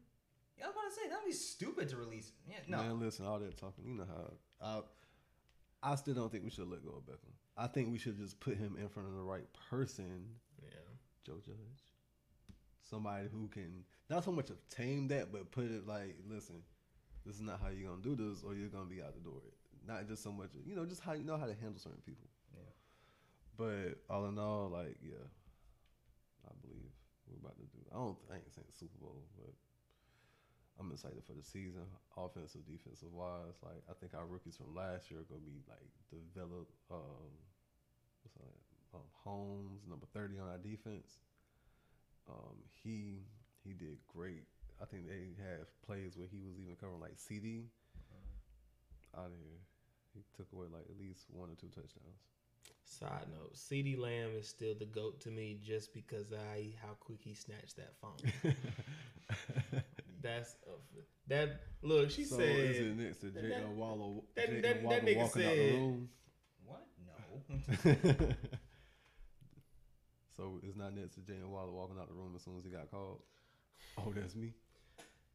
Yeah, 0.58 0.66
I 0.66 0.68
was 0.68 0.76
about 0.76 0.90
to 0.90 0.96
say 0.96 1.10
that'd 1.10 1.26
be 1.26 1.32
stupid 1.32 1.90
to 1.90 1.98
release. 1.98 2.32
Yeah, 2.48 2.58
no. 2.68 2.78
Man, 2.78 3.00
listen, 3.00 3.26
all 3.26 3.40
that 3.40 3.58
talking. 3.58 3.86
You 3.86 3.96
know 3.96 4.06
how 4.06 4.84
I, 5.84 5.92
I 5.92 5.96
still 5.96 6.14
don't 6.14 6.32
think 6.32 6.44
we 6.44 6.52
should 6.52 6.70
let 6.70 6.86
go 6.86 6.92
of 6.92 7.04
Beckham. 7.04 7.34
I 7.58 7.68
think 7.68 7.92
we 7.92 7.98
should 7.98 8.18
just 8.18 8.40
put 8.40 8.58
him 8.58 8.78
in 8.80 8.88
front 8.88 9.10
of 9.10 9.16
the 9.16 9.22
right 9.22 9.48
person, 9.70 10.26
Yeah. 10.62 10.70
Joe 11.26 11.40
Judge. 11.44 11.58
Somebody 12.82 13.28
who 13.32 13.48
can 13.48 13.84
not 14.10 14.24
so 14.24 14.32
much 14.32 14.50
of 14.50 14.58
tame 14.70 15.08
that, 15.08 15.32
but 15.32 15.52
put 15.52 15.66
it 15.66 15.88
like, 15.88 16.16
listen, 16.30 16.62
this 17.26 17.36
is 17.36 17.42
not 17.42 17.60
how 17.62 17.70
you're 17.70 17.90
gonna 17.90 18.02
do 18.02 18.16
this, 18.16 18.44
or 18.44 18.54
you're 18.54 18.70
gonna 18.70 18.86
be 18.86 19.02
out 19.02 19.16
the 19.16 19.22
door. 19.22 19.42
Not 19.88 20.08
just 20.08 20.24
so 20.24 20.32
much, 20.32 20.50
you 20.66 20.76
know, 20.76 20.86
just 20.86 21.02
how 21.02 21.14
you 21.14 21.24
know 21.24 21.38
how 21.38 21.46
to 21.46 21.54
handle 21.54 21.80
certain 21.80 22.02
people. 22.06 22.28
But 23.58 24.02
all 24.10 24.26
in 24.26 24.40
all, 24.40 24.70
like, 24.74 24.98
yeah, 25.02 25.26
I 26.46 26.52
believe 26.62 26.90
we're 27.30 27.38
about 27.38 27.58
to 27.58 27.68
do. 27.70 27.82
I 27.94 27.96
don't. 27.98 28.18
I 28.32 28.36
ain't 28.42 28.54
saying 28.54 28.68
Super 28.74 28.98
Bowl, 28.98 29.22
but 29.38 29.54
I'm 30.80 30.92
excited 30.92 31.22
for 31.26 31.34
the 31.34 31.46
season, 31.46 31.86
offensive, 32.18 32.66
defensive 32.66 33.14
wise. 33.14 33.62
Like, 33.62 33.86
I 33.90 33.94
think 34.00 34.14
our 34.18 34.26
rookies 34.26 34.58
from 34.58 34.74
last 34.74 35.12
year 35.12 35.22
are 35.22 35.30
gonna 35.30 35.46
be 35.46 35.62
like 35.70 35.86
developed. 36.10 36.74
Um, 36.90 37.30
what's 38.26 38.36
that? 38.42 38.58
Um, 38.94 39.10
Holmes, 39.24 39.86
number 39.88 40.06
thirty 40.14 40.40
on 40.40 40.50
our 40.50 40.58
defense. 40.58 41.22
Um, 42.30 42.58
he 42.82 43.22
he 43.64 43.74
did 43.74 43.98
great. 44.08 44.50
I 44.82 44.86
think 44.86 45.08
they 45.08 45.38
have 45.46 45.70
plays 45.86 46.18
where 46.18 46.28
he 46.28 46.42
was 46.42 46.58
even 46.58 46.76
covering 46.76 47.00
like 47.00 47.22
CeeDee 47.22 47.70
out 49.14 49.30
of 49.30 49.38
here. 49.38 49.62
He 50.14 50.22
took 50.36 50.50
away 50.54 50.68
like 50.74 50.86
at 50.90 50.98
least 50.98 51.26
one 51.30 51.50
or 51.50 51.56
two 51.56 51.70
touchdowns. 51.70 52.33
Side 53.00 53.26
note: 53.32 53.54
CeeDee 53.56 53.98
Lamb 54.00 54.32
is 54.40 54.48
still 54.48 54.76
the 54.78 54.86
goat 54.86 55.20
to 55.22 55.30
me, 55.30 55.60
just 55.64 55.94
because 55.94 56.32
I 56.32 56.74
how 56.82 56.94
quick 57.00 57.20
he 57.22 57.34
snatched 57.34 57.78
that 57.78 57.94
phone. 58.00 58.54
That's 60.22 60.56
a, 60.68 61.00
that. 61.28 61.62
Look, 61.82 62.12
she 62.12 62.24
so 62.24 62.38
said. 62.38 62.48
is 62.56 62.80
it 62.80 62.98
next 62.98 63.18
to 63.22 63.32
Jay 63.32 63.40
uh, 63.54 63.60
that- 63.60 63.70
Waller? 63.70 64.22
that- 64.36 64.48
Jay 64.50 64.62
that- 64.62 64.90
that 64.90 65.06
nigga 65.06 65.18
walking 65.18 65.20
out 65.22 65.32
said- 65.32 65.58
the 65.58 65.72
room. 65.78 66.10
What? 66.66 66.88
No. 67.06 68.30
so 70.38 70.60
it's 70.64 70.78
not 70.78 70.94
next 70.96 71.16
to 71.16 71.22
Jay 71.22 71.40
Waller 71.44 71.72
walking 71.72 71.98
out 72.00 72.08
the 72.08 72.14
room 72.16 72.34
as 72.36 72.44
soon 72.44 72.58
as 72.58 72.64
he 72.64 72.70
got 72.70 72.90
called. 72.90 73.22
Oh, 73.98 74.14
that's 74.16 74.36
me. 74.36 74.54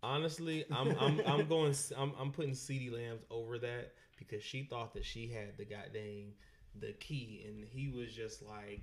Honestly, 0.02 0.64
I'm 0.70 0.92
I'm 0.98 1.20
I'm 1.26 1.48
going 1.48 1.74
I'm 1.96 2.12
I'm 2.18 2.30
putting 2.30 2.52
CeeDee 2.52 2.92
Lambs 2.92 3.24
over 3.30 3.58
that 3.58 3.92
because 4.16 4.42
she 4.42 4.62
thought 4.64 4.94
that 4.94 5.04
she 5.04 5.28
had 5.28 5.56
the 5.58 5.64
goddamn 5.64 6.32
the 6.74 6.92
key 7.00 7.44
and 7.46 7.64
he 7.64 7.88
was 7.88 8.12
just 8.14 8.42
like 8.42 8.82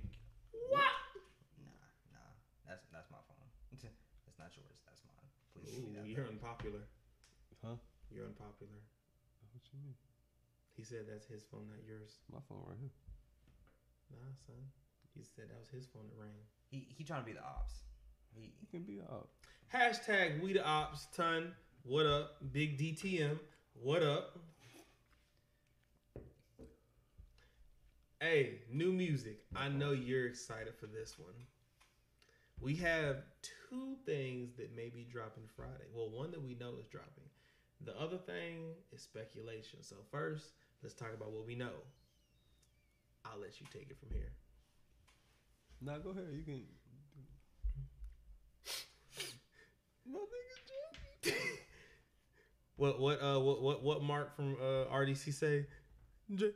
what? 0.70 0.82
Nah, 1.60 1.72
nah. 2.12 2.30
That's 2.66 2.84
that's 2.92 3.10
my 3.10 3.18
phone. 3.28 3.46
That's 4.26 4.38
not 4.38 4.50
yours. 4.56 4.78
That's 4.86 5.02
mine. 5.06 5.28
Please 5.54 5.74
give 5.76 5.84
me 5.84 5.90
Ooh, 5.90 6.02
that. 6.02 6.08
you're 6.08 6.24
back. 6.24 6.32
unpopular. 6.32 6.82
Huh? 7.64 7.76
You're 8.10 8.26
unpopular. 8.26 8.80
What 9.52 9.62
you 9.72 9.78
mean? 9.80 9.94
He 10.76 10.82
said 10.84 11.06
that's 11.08 11.26
his 11.26 11.42
phone, 11.50 11.68
not 11.72 11.80
yours. 11.88 12.20
My 12.30 12.38
phone 12.48 12.60
right 12.68 12.76
here. 12.78 12.92
Nah, 14.12 14.34
son. 14.46 14.60
He 15.16 15.22
said 15.24 15.48
that 15.48 15.58
was 15.58 15.70
his 15.70 15.86
phone 15.86 16.04
that 16.08 16.20
rang. 16.20 16.36
He 16.68 16.88
he 16.96 17.02
trying 17.04 17.22
to 17.22 17.26
be 17.26 17.32
the 17.32 17.40
ops. 17.42 17.80
He 18.34 18.52
It 18.62 18.70
can 18.70 18.82
be 18.82 19.00
up. 19.00 19.30
Hashtag 19.72 20.42
we 20.42 20.52
the 20.52 20.64
ops 20.66 21.06
ton. 21.16 21.52
What 21.82 22.04
up? 22.06 22.36
Big 22.52 22.78
DTM. 22.78 23.38
What 23.72 24.02
up? 24.02 24.38
Hey, 28.20 28.60
new 28.72 28.92
music. 28.92 29.40
I 29.54 29.68
know 29.68 29.92
you're 29.92 30.26
excited 30.26 30.74
for 30.80 30.86
this 30.86 31.18
one. 31.18 31.34
We 32.58 32.74
have 32.76 33.16
two 33.42 33.96
things 34.06 34.54
that 34.56 34.74
may 34.74 34.88
be 34.88 35.04
dropping 35.04 35.44
Friday. 35.54 35.84
Well, 35.94 36.08
one 36.08 36.30
that 36.30 36.42
we 36.42 36.54
know 36.54 36.76
is 36.80 36.86
dropping. 36.86 37.28
The 37.84 37.94
other 38.00 38.16
thing 38.16 38.72
is 38.90 39.02
speculation. 39.02 39.82
So 39.82 39.96
first, 40.10 40.52
let's 40.82 40.94
talk 40.94 41.12
about 41.14 41.30
what 41.30 41.46
we 41.46 41.56
know. 41.56 41.74
I'll 43.26 43.38
let 43.38 43.60
you 43.60 43.66
take 43.70 43.90
it 43.90 43.98
from 44.00 44.08
here. 44.10 44.32
Nah, 45.82 45.98
go 45.98 46.08
ahead. 46.10 46.28
You 46.32 46.42
can. 46.42 46.62
My 50.10 50.20
nigga 51.24 51.32
What 52.76 52.98
what 52.98 53.22
uh 53.22 53.40
what 53.40 53.62
what 53.62 53.82
what 53.82 54.02
Mark 54.02 54.34
from 54.36 54.54
uh 54.54 54.86
RDC 54.94 55.34
say? 55.34 55.66
J 56.34 56.52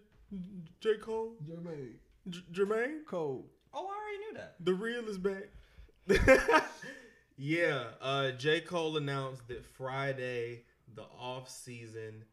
J 0.80 0.96
Cole 0.98 1.34
Jermaine 1.48 1.94
J- 2.28 2.40
Jermaine 2.52 3.04
Cole. 3.06 3.46
Oh, 3.72 3.86
I 3.86 3.90
already 3.90 4.18
knew 4.18 4.34
that. 4.34 4.54
the 4.60 4.74
real 4.74 5.08
is 5.08 5.18
back. 5.18 5.48
yeah, 7.36 7.84
uh 8.00 8.30
J 8.32 8.60
Cole 8.60 8.96
announced 8.96 9.46
that 9.48 9.64
Friday 9.64 10.64
the 10.94 11.02
off 11.18 11.48
season 11.48 12.24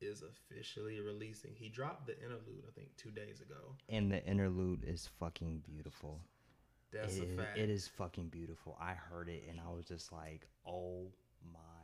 is 0.00 0.22
officially 0.22 1.00
releasing. 1.00 1.52
He 1.54 1.68
dropped 1.68 2.06
the 2.06 2.16
interlude 2.18 2.64
I 2.68 2.72
think 2.74 2.88
2 2.96 3.10
days 3.10 3.40
ago. 3.40 3.74
And 3.88 4.10
the 4.10 4.24
interlude 4.24 4.84
is 4.86 5.08
fucking 5.18 5.62
beautiful. 5.66 6.20
That's 6.92 7.16
It 7.16 7.24
a 7.24 7.30
is- 7.32 7.36
fact. 7.38 7.58
It 7.58 7.70
is 7.70 7.88
fucking 7.88 8.28
beautiful. 8.28 8.76
I 8.80 8.92
heard 8.94 9.28
it 9.28 9.44
and 9.48 9.58
I 9.60 9.70
was 9.74 9.86
just 9.86 10.12
like, 10.12 10.46
oh 10.66 11.06
my 11.52 11.58
fucking 11.58 11.62
god. 11.62 11.77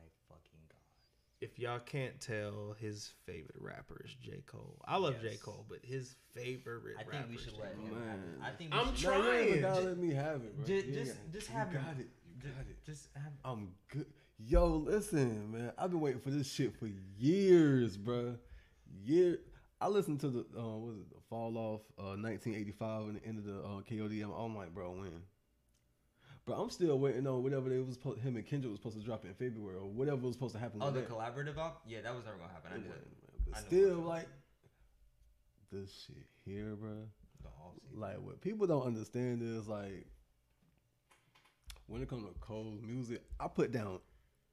If 1.41 1.59
y'all 1.59 1.78
can't 1.80 2.18
tell, 2.20 2.74
his 2.78 3.11
favorite 3.26 3.61
rapper 3.61 4.01
is 4.05 4.14
J 4.14 4.43
Cole. 4.47 4.80
I 4.87 4.97
love 4.97 5.20
J 5.20 5.37
Cole, 5.37 5.66
but 5.68 5.78
his 5.82 6.14
favorite 6.35 6.95
I 6.99 7.03
think 7.03 7.12
rapper 7.12 7.28
we 7.30 7.37
should 7.39 7.59
let 7.59 7.76
Cole. 7.76 7.85
him. 7.87 7.95
Man. 8.01 8.18
I 8.43 8.51
think 8.51 8.72
we 8.72 8.78
I'm 8.78 8.95
should, 8.95 9.09
Nah, 9.11 9.16
you 9.16 9.22
trying. 9.49 9.61
gotta 9.61 9.80
let 9.82 9.99
me 9.99 10.14
have 10.14 10.37
it, 10.43 10.57
bro. 10.57 10.64
ju- 10.66 10.74
You 10.74 10.93
just 10.93 11.11
ain't- 11.20 11.32
just 11.32 11.49
you 11.51 11.55
have 11.57 11.68
him- 11.70 11.82
got 11.82 11.99
it. 12.01 12.09
You 12.26 12.51
got 12.51 12.61
it. 12.68 12.85
Just 12.87 13.09
have. 13.14 13.32
I'm 13.45 13.74
good. 13.89 14.07
Yo, 14.39 14.66
listen, 14.76 15.53
man. 15.53 15.72
I've 15.76 15.91
been 15.91 16.01
waiting 16.01 16.20
for 16.20 16.30
this 16.30 16.51
shit 16.51 16.74
for 16.76 16.89
years, 17.18 17.97
bro. 17.97 18.37
Year. 19.05 19.39
I 19.80 19.89
listened 19.89 20.20
to 20.20 20.28
the 20.30 20.41
uh, 20.57 20.62
what 20.76 20.80
was 20.89 20.97
it, 20.99 21.11
the 21.11 21.20
fall 21.28 21.59
off 21.59 21.82
uh, 21.99 22.16
1985 22.16 23.03
and 23.09 23.16
the 23.20 23.26
end 23.26 23.39
of 23.39 23.45
the 23.45 23.59
uh, 23.61 23.82
KOD. 23.82 24.22
I'm, 24.24 24.30
I'm 24.30 24.57
like, 24.57 24.72
bro, 24.74 24.93
when? 24.93 25.22
But 26.47 26.59
I'm 26.59 26.69
still 26.69 26.99
waiting 26.99 27.27
on 27.27 27.43
whatever 27.43 27.71
they 27.71 27.79
was 27.79 27.95
supposed, 27.95 28.21
him 28.21 28.37
and 28.37 28.47
Kendrick 28.47 28.71
was 28.71 28.79
supposed 28.79 28.99
to 28.99 29.03
drop 29.03 29.25
in 29.25 29.33
February 29.33 29.77
or 29.79 29.87
whatever 29.87 30.27
was 30.27 30.35
supposed 30.35 30.55
to 30.55 30.61
happen. 30.61 30.81
Oh, 30.83 30.91
the 30.91 31.01
that. 31.01 31.09
collaborative 31.09 31.57
op? 31.57 31.83
Yeah, 31.87 32.03
that 32.03 32.15
was 32.15 32.25
never 32.25 32.37
gonna 32.37 32.53
happen. 32.53 32.71
I 32.75 32.77
knew 32.77 32.89
that. 32.89 33.51
But 33.51 33.57
I 33.57 33.61
knew 33.61 33.67
still, 33.67 33.89
wasn't. 33.89 34.07
like 34.09 34.29
this 35.73 36.07
shit 36.07 36.27
here, 36.45 36.77
bro. 36.77 37.09
The. 37.43 37.49
Like 37.99 38.21
what 38.21 38.41
people 38.43 38.67
don't 38.67 38.87
understand 38.87 39.43
is 39.43 39.69
like 39.69 40.07
when 41.87 42.03
it 42.03 42.09
comes 42.09 42.25
to 42.25 42.35
cold 42.41 42.83
music, 42.85 43.23
I 43.41 43.49
put 43.49 43.73
down 43.73 44.01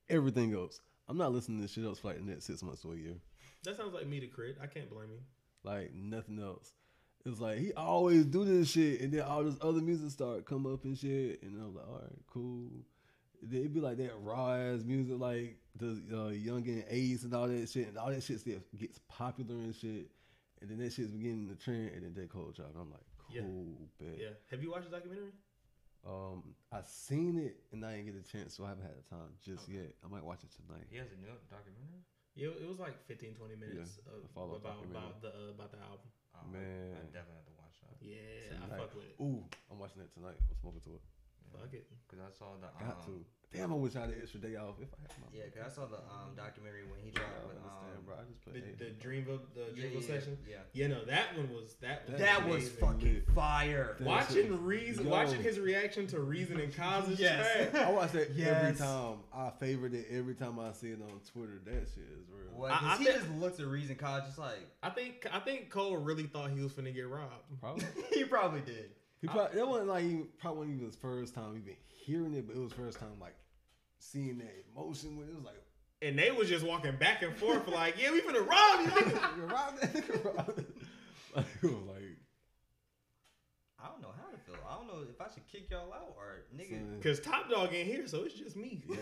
everything 0.09 0.53
else. 0.53 0.79
I'm 1.09 1.17
not 1.17 1.33
listening 1.33 1.61
to 1.61 1.67
shit 1.67 1.83
else 1.83 1.99
for 1.99 2.07
like 2.07 2.17
the 2.17 2.23
next 2.23 2.45
six 2.45 2.63
months 2.63 2.81
to 2.83 2.93
a 2.93 2.95
year. 2.95 3.15
That 3.63 3.75
sounds 3.77 3.93
like 3.93 4.07
me 4.07 4.19
to 4.21 4.27
crit. 4.27 4.57
I 4.61 4.67
can't 4.67 4.89
blame 4.89 5.09
you. 5.11 5.19
Like 5.63 5.93
nothing 5.93 6.39
else. 6.39 6.71
It's 7.25 7.39
like 7.39 7.59
he 7.59 7.71
always 7.73 8.25
do 8.25 8.43
this 8.45 8.69
shit, 8.71 9.01
and 9.01 9.13
then 9.13 9.21
all 9.21 9.43
this 9.43 9.55
other 9.61 9.81
music 9.81 10.09
start 10.11 10.45
come 10.45 10.65
up 10.65 10.83
and 10.85 10.97
shit, 10.97 11.41
and 11.43 11.55
I'm 11.61 11.75
like, 11.75 11.87
all 11.87 11.99
right, 12.01 12.19
cool. 12.33 12.69
Then 13.43 13.59
It'd 13.61 13.73
be 13.73 13.79
like 13.79 13.97
that 13.97 14.11
raw 14.21 14.53
ass 14.55 14.81
music, 14.83 15.19
like 15.19 15.57
the 15.75 16.01
uh, 16.13 16.27
Young 16.29 16.67
and 16.67 16.83
Ace 16.89 17.23
and 17.23 17.33
all 17.33 17.47
that 17.47 17.69
shit, 17.69 17.87
and 17.89 17.97
all 17.97 18.09
that 18.09 18.23
shit 18.23 18.39
still 18.39 18.59
gets 18.77 18.99
popular 19.07 19.55
and 19.55 19.75
shit, 19.75 20.09
and 20.61 20.69
then 20.69 20.77
that 20.79 20.93
shit's 20.93 21.11
beginning 21.11 21.47
to 21.49 21.55
trend, 21.55 21.91
and 21.93 22.03
then 22.03 22.13
J 22.15 22.27
Cole 22.27 22.51
drop. 22.55 22.69
and 22.73 22.81
I'm 22.81 22.89
like, 22.91 23.05
Yeah. 23.29 23.41
cool, 23.41 23.89
bet. 23.99 24.17
Yeah. 24.19 24.29
Have 24.49 24.61
you 24.63 24.71
watched 24.71 24.89
the 24.89 24.95
documentary? 24.97 25.31
Um, 26.03 26.55
I 26.71 26.81
seen 26.81 27.37
it 27.37 27.61
and 27.71 27.85
I 27.85 27.93
didn't 27.97 28.05
get 28.13 28.15
a 28.17 28.25
chance, 28.25 28.55
so 28.57 28.65
I 28.65 28.69
haven't 28.69 28.85
had 28.85 28.97
the 28.97 29.05
time 29.15 29.29
just 29.45 29.69
Okay. 29.69 29.85
yet. 29.85 29.93
I 30.03 30.07
might 30.09 30.25
watch 30.25 30.41
it 30.43 30.49
tonight. 30.57 30.87
He 30.89 30.97
has 30.97 31.05
a 31.13 31.15
new 31.21 31.29
documentary. 31.49 32.01
Yeah, 32.33 32.47
it 32.57 32.67
was 32.67 32.79
like 32.79 32.97
15, 33.05 33.35
20 33.35 33.55
minutes 33.55 34.01
Yeah, 34.01 34.13
of, 34.41 34.49
about 34.57 34.81
about 34.81 35.21
the 35.21 35.29
uh, 35.29 35.51
about 35.53 35.69
the 35.71 35.77
album. 35.77 36.09
Man. 36.49 36.97
I 36.97 37.05
definitely 37.13 37.37
have 37.43 37.49
to 37.51 37.57
watch 37.61 37.75
that. 37.85 37.95
Yeah, 38.01 38.57
I 38.57 38.65
Tonight. 38.65 38.79
fuck 38.81 38.91
with 38.95 39.05
it. 39.05 39.15
Ooh, 39.21 39.43
I'm 39.69 39.77
watching 39.79 40.01
it 40.01 40.09
tonight. 40.13 40.37
I'm 40.41 40.57
smoking 40.57 40.81
to 40.89 40.95
it. 40.97 41.03
Fuck 41.59 41.73
it. 41.73 41.87
Because 42.07 42.23
I 42.25 42.31
saw 42.37 42.45
the 42.59 42.67
Got 42.83 42.97
um, 42.97 43.05
to. 43.05 43.25
Damn, 43.53 43.73
I 43.73 43.75
wish 43.75 43.97
I 43.97 44.01
had 44.01 44.09
an 44.11 44.15
extra 44.21 44.39
day 44.39 44.55
off 44.55 44.75
if 44.81 44.87
I 44.95 45.01
had 45.11 45.19
my. 45.19 45.27
Yeah, 45.33 45.43
because 45.53 45.69
I 45.69 45.75
saw 45.75 45.85
the 45.85 45.97
um 45.97 46.31
documentary 46.37 46.83
when 46.89 47.01
he 47.03 47.11
dropped 47.11 47.35
don't 47.35 47.49
with 47.49 47.57
understand, 47.57 47.99
um, 47.99 48.05
bro. 48.05 48.15
I 48.15 48.23
just 48.31 48.39
put 48.45 48.53
The, 48.53 48.59
eight. 48.63 48.79
the 48.79 48.89
Dreamville, 48.95 49.39
the 49.53 49.75
yeah, 49.75 49.83
Dreamville 49.83 50.01
yeah, 50.01 50.07
session. 50.07 50.37
Yeah, 50.47 50.55
Yeah, 50.71 50.87
no, 50.87 51.03
that 51.03 51.35
one 51.35 51.49
was 51.53 51.75
that. 51.81 52.09
Was 52.09 52.19
that 52.21 52.47
was 52.47 52.69
fucking 52.69 53.13
lit. 53.13 53.29
fire. 53.35 53.97
That 53.99 54.07
Watching 54.07 54.47
shit- 54.47 54.51
Reason, 54.61 55.03
Yo. 55.03 55.11
watching 55.11 55.43
his 55.43 55.59
reaction 55.59 56.07
to 56.07 56.21
Reason 56.21 56.61
and 56.61 56.73
Cozz's 56.73 57.19
Yes. 57.19 57.45
trash. 57.71 57.83
I 57.87 57.91
watch 57.91 58.13
that 58.13 58.29
every 58.39 58.77
time. 58.77 59.15
I 59.35 59.49
favorite 59.59 59.95
it 59.95 60.07
every 60.11 60.35
time 60.35 60.57
I 60.57 60.71
see 60.71 60.91
it 60.91 61.01
on 61.01 61.19
Twitter. 61.33 61.59
That 61.65 61.89
shit 61.93 62.05
is 62.07 62.23
real. 62.31 62.57
What? 62.57 62.71
I- 62.71 62.93
I 62.93 62.97
he 62.99 63.03
think- 63.03 63.17
just 63.17 63.29
looks 63.35 63.59
at 63.59 63.65
Reason 63.67 63.97
cause 63.97 64.23
just 64.27 64.37
like 64.39 64.59
I 64.81 64.91
think 64.91 65.27
I 65.29 65.39
think 65.39 65.69
Cole 65.69 65.97
really 65.97 66.23
thought 66.23 66.51
he 66.51 66.61
was 66.61 66.71
finna 66.71 66.93
get 66.95 67.09
robbed. 67.09 67.33
Probably. 67.59 67.83
he 68.13 68.23
probably 68.23 68.61
did. 68.61 68.91
He 69.21 69.27
probably 69.27 69.57
that 69.57 69.67
wasn't 69.67 69.89
like 69.89 70.03
even, 70.03 70.27
probably 70.39 70.59
wasn't 70.59 70.75
even 70.77 70.85
his 70.87 70.95
first 70.95 71.35
time 71.35 71.55
even 71.55 71.75
hearing 71.87 72.33
it, 72.33 72.47
but 72.47 72.55
it 72.55 72.59
was 72.59 72.73
first 72.73 72.99
time 72.99 73.19
like 73.19 73.35
seeing 73.99 74.39
that 74.39 74.65
emotion 74.73 75.17
when 75.17 75.27
it 75.27 75.35
was 75.35 75.43
like 75.43 75.61
And 76.01 76.17
they 76.17 76.31
was 76.31 76.49
just 76.49 76.65
walking 76.65 76.95
back 76.95 77.21
and 77.21 77.35
forth 77.35 77.67
like, 77.67 77.95
yeah, 78.01 78.11
we 78.11 78.21
finna 78.21 78.45
rob 78.47 78.81
you. 78.81 78.87
nigga." 78.91 79.37
"You're 79.37 79.45
right, 79.45 79.75
nigga, 79.81 80.25
right." 80.37 80.47
like, 81.35 81.45
it 81.61 81.63
was 81.63 81.83
like 81.87 82.17
I 83.83 83.87
don't 83.89 84.01
know 84.01 84.13
how 84.15 84.29
to 84.31 84.37
feel. 84.37 84.55
I 84.69 84.75
don't 84.75 84.87
know 84.87 85.03
if 85.09 85.19
I 85.19 85.31
should 85.33 85.47
kick 85.47 85.69
y'all 85.71 85.91
out 85.93 86.15
or 86.15 86.43
nigga. 86.55 87.01
Cause 87.01 87.19
Top 87.19 87.49
Dog 87.49 87.73
ain't 87.73 87.87
here, 87.87 88.07
so 88.07 88.23
it's 88.23 88.35
just 88.35 88.55
me. 88.55 88.83
yeah, 88.89 88.97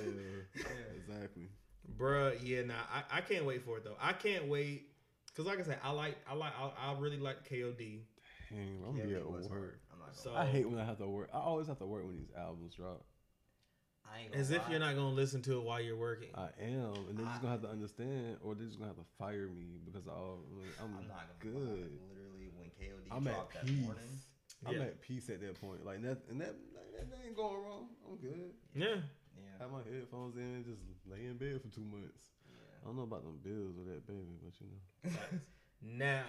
exactly. 0.95 1.49
Bruh, 1.97 2.37
yeah, 2.41 2.63
nah, 2.63 2.75
I, 2.93 3.17
I 3.17 3.21
can't 3.21 3.45
wait 3.45 3.63
for 3.65 3.77
it 3.77 3.83
though. 3.83 3.97
I 3.99 4.13
can't 4.13 4.47
wait. 4.47 4.89
Cause 5.35 5.45
like 5.45 5.59
I 5.59 5.63
said, 5.63 5.79
I 5.83 5.91
like 5.91 6.17
I 6.29 6.33
like 6.33 6.53
I, 6.57 6.91
I 6.91 6.99
really 6.99 7.17
like 7.17 7.49
KOD. 7.49 7.99
Dang, 8.49 8.83
I'm 8.87 8.95
Yeah, 8.97 9.03
gonna 9.03 9.07
be 9.07 9.15
at 9.15 9.49
work. 9.51 9.79
I'm 9.93 9.99
not 9.99 10.15
So- 10.15 10.33
I 10.35 10.45
hate 10.45 10.67
when 10.69 10.79
I 10.79 10.85
have 10.85 10.97
to 10.97 11.07
work. 11.07 11.29
I 11.33 11.39
always 11.39 11.67
have 11.67 11.77
to 11.79 11.85
work 11.85 12.05
when 12.05 12.17
these 12.17 12.31
albums 12.35 12.73
drop. 12.75 13.05
I 14.11 14.21
ain't 14.21 14.33
As 14.33 14.49
if 14.49 14.63
lie. 14.63 14.71
you're 14.71 14.79
not 14.79 14.95
gonna 14.95 15.13
listen 15.13 15.41
to 15.43 15.59
it 15.59 15.63
while 15.63 15.79
you're 15.79 15.95
working. 15.95 16.33
I 16.33 16.49
am, 16.59 16.95
and 17.09 17.17
they're 17.17 17.27
just 17.27 17.41
gonna 17.41 17.51
have 17.51 17.61
to 17.61 17.69
understand, 17.69 18.39
or 18.41 18.55
they're 18.55 18.65
just 18.65 18.79
gonna 18.79 18.89
have 18.89 18.97
to 18.97 19.05
fire 19.19 19.47
me 19.47 19.77
because 19.85 20.07
I, 20.07 20.11
I'm, 20.81 20.97
I'm 20.97 21.07
not 21.07 21.37
good. 21.39 21.53
Lie. 21.53 22.09
Literally, 22.09 22.49
when 22.57 22.69
KOD 22.71 23.07
I'm 23.11 23.27
at 23.27 23.33
dropped 23.35 23.53
that 23.53 23.65
peace. 23.67 23.85
morning, 23.85 24.19
I'm 24.65 24.73
Yeah. 24.75 24.81
at 24.81 25.01
peace 25.01 25.29
at 25.29 25.41
that 25.41 25.61
point. 25.61 25.85
Like 25.85 26.01
that, 26.01 26.17
and 26.29 26.41
that, 26.41 26.55
that, 26.73 27.09
that 27.11 27.19
ain't 27.23 27.35
going 27.35 27.61
wrong. 27.61 27.89
I'm 28.09 28.17
good. 28.17 28.53
Yeah. 28.73 28.95
yeah, 29.37 29.57
Have 29.59 29.71
my 29.71 29.83
headphones 29.83 30.37
in, 30.37 30.41
and 30.43 30.65
just 30.65 30.81
lay 31.05 31.27
in 31.27 31.37
bed 31.37 31.61
for 31.61 31.67
two 31.67 31.85
months. 31.85 32.31
I 32.81 32.85
don't 32.87 32.95
know 32.95 33.03
about 33.03 33.23
them 33.23 33.37
bills 33.43 33.77
or 33.77 33.83
that 33.93 34.07
baby, 34.07 34.39
but 34.41 34.53
you 34.59 34.67
know. 34.71 35.39
Now, 35.81 36.25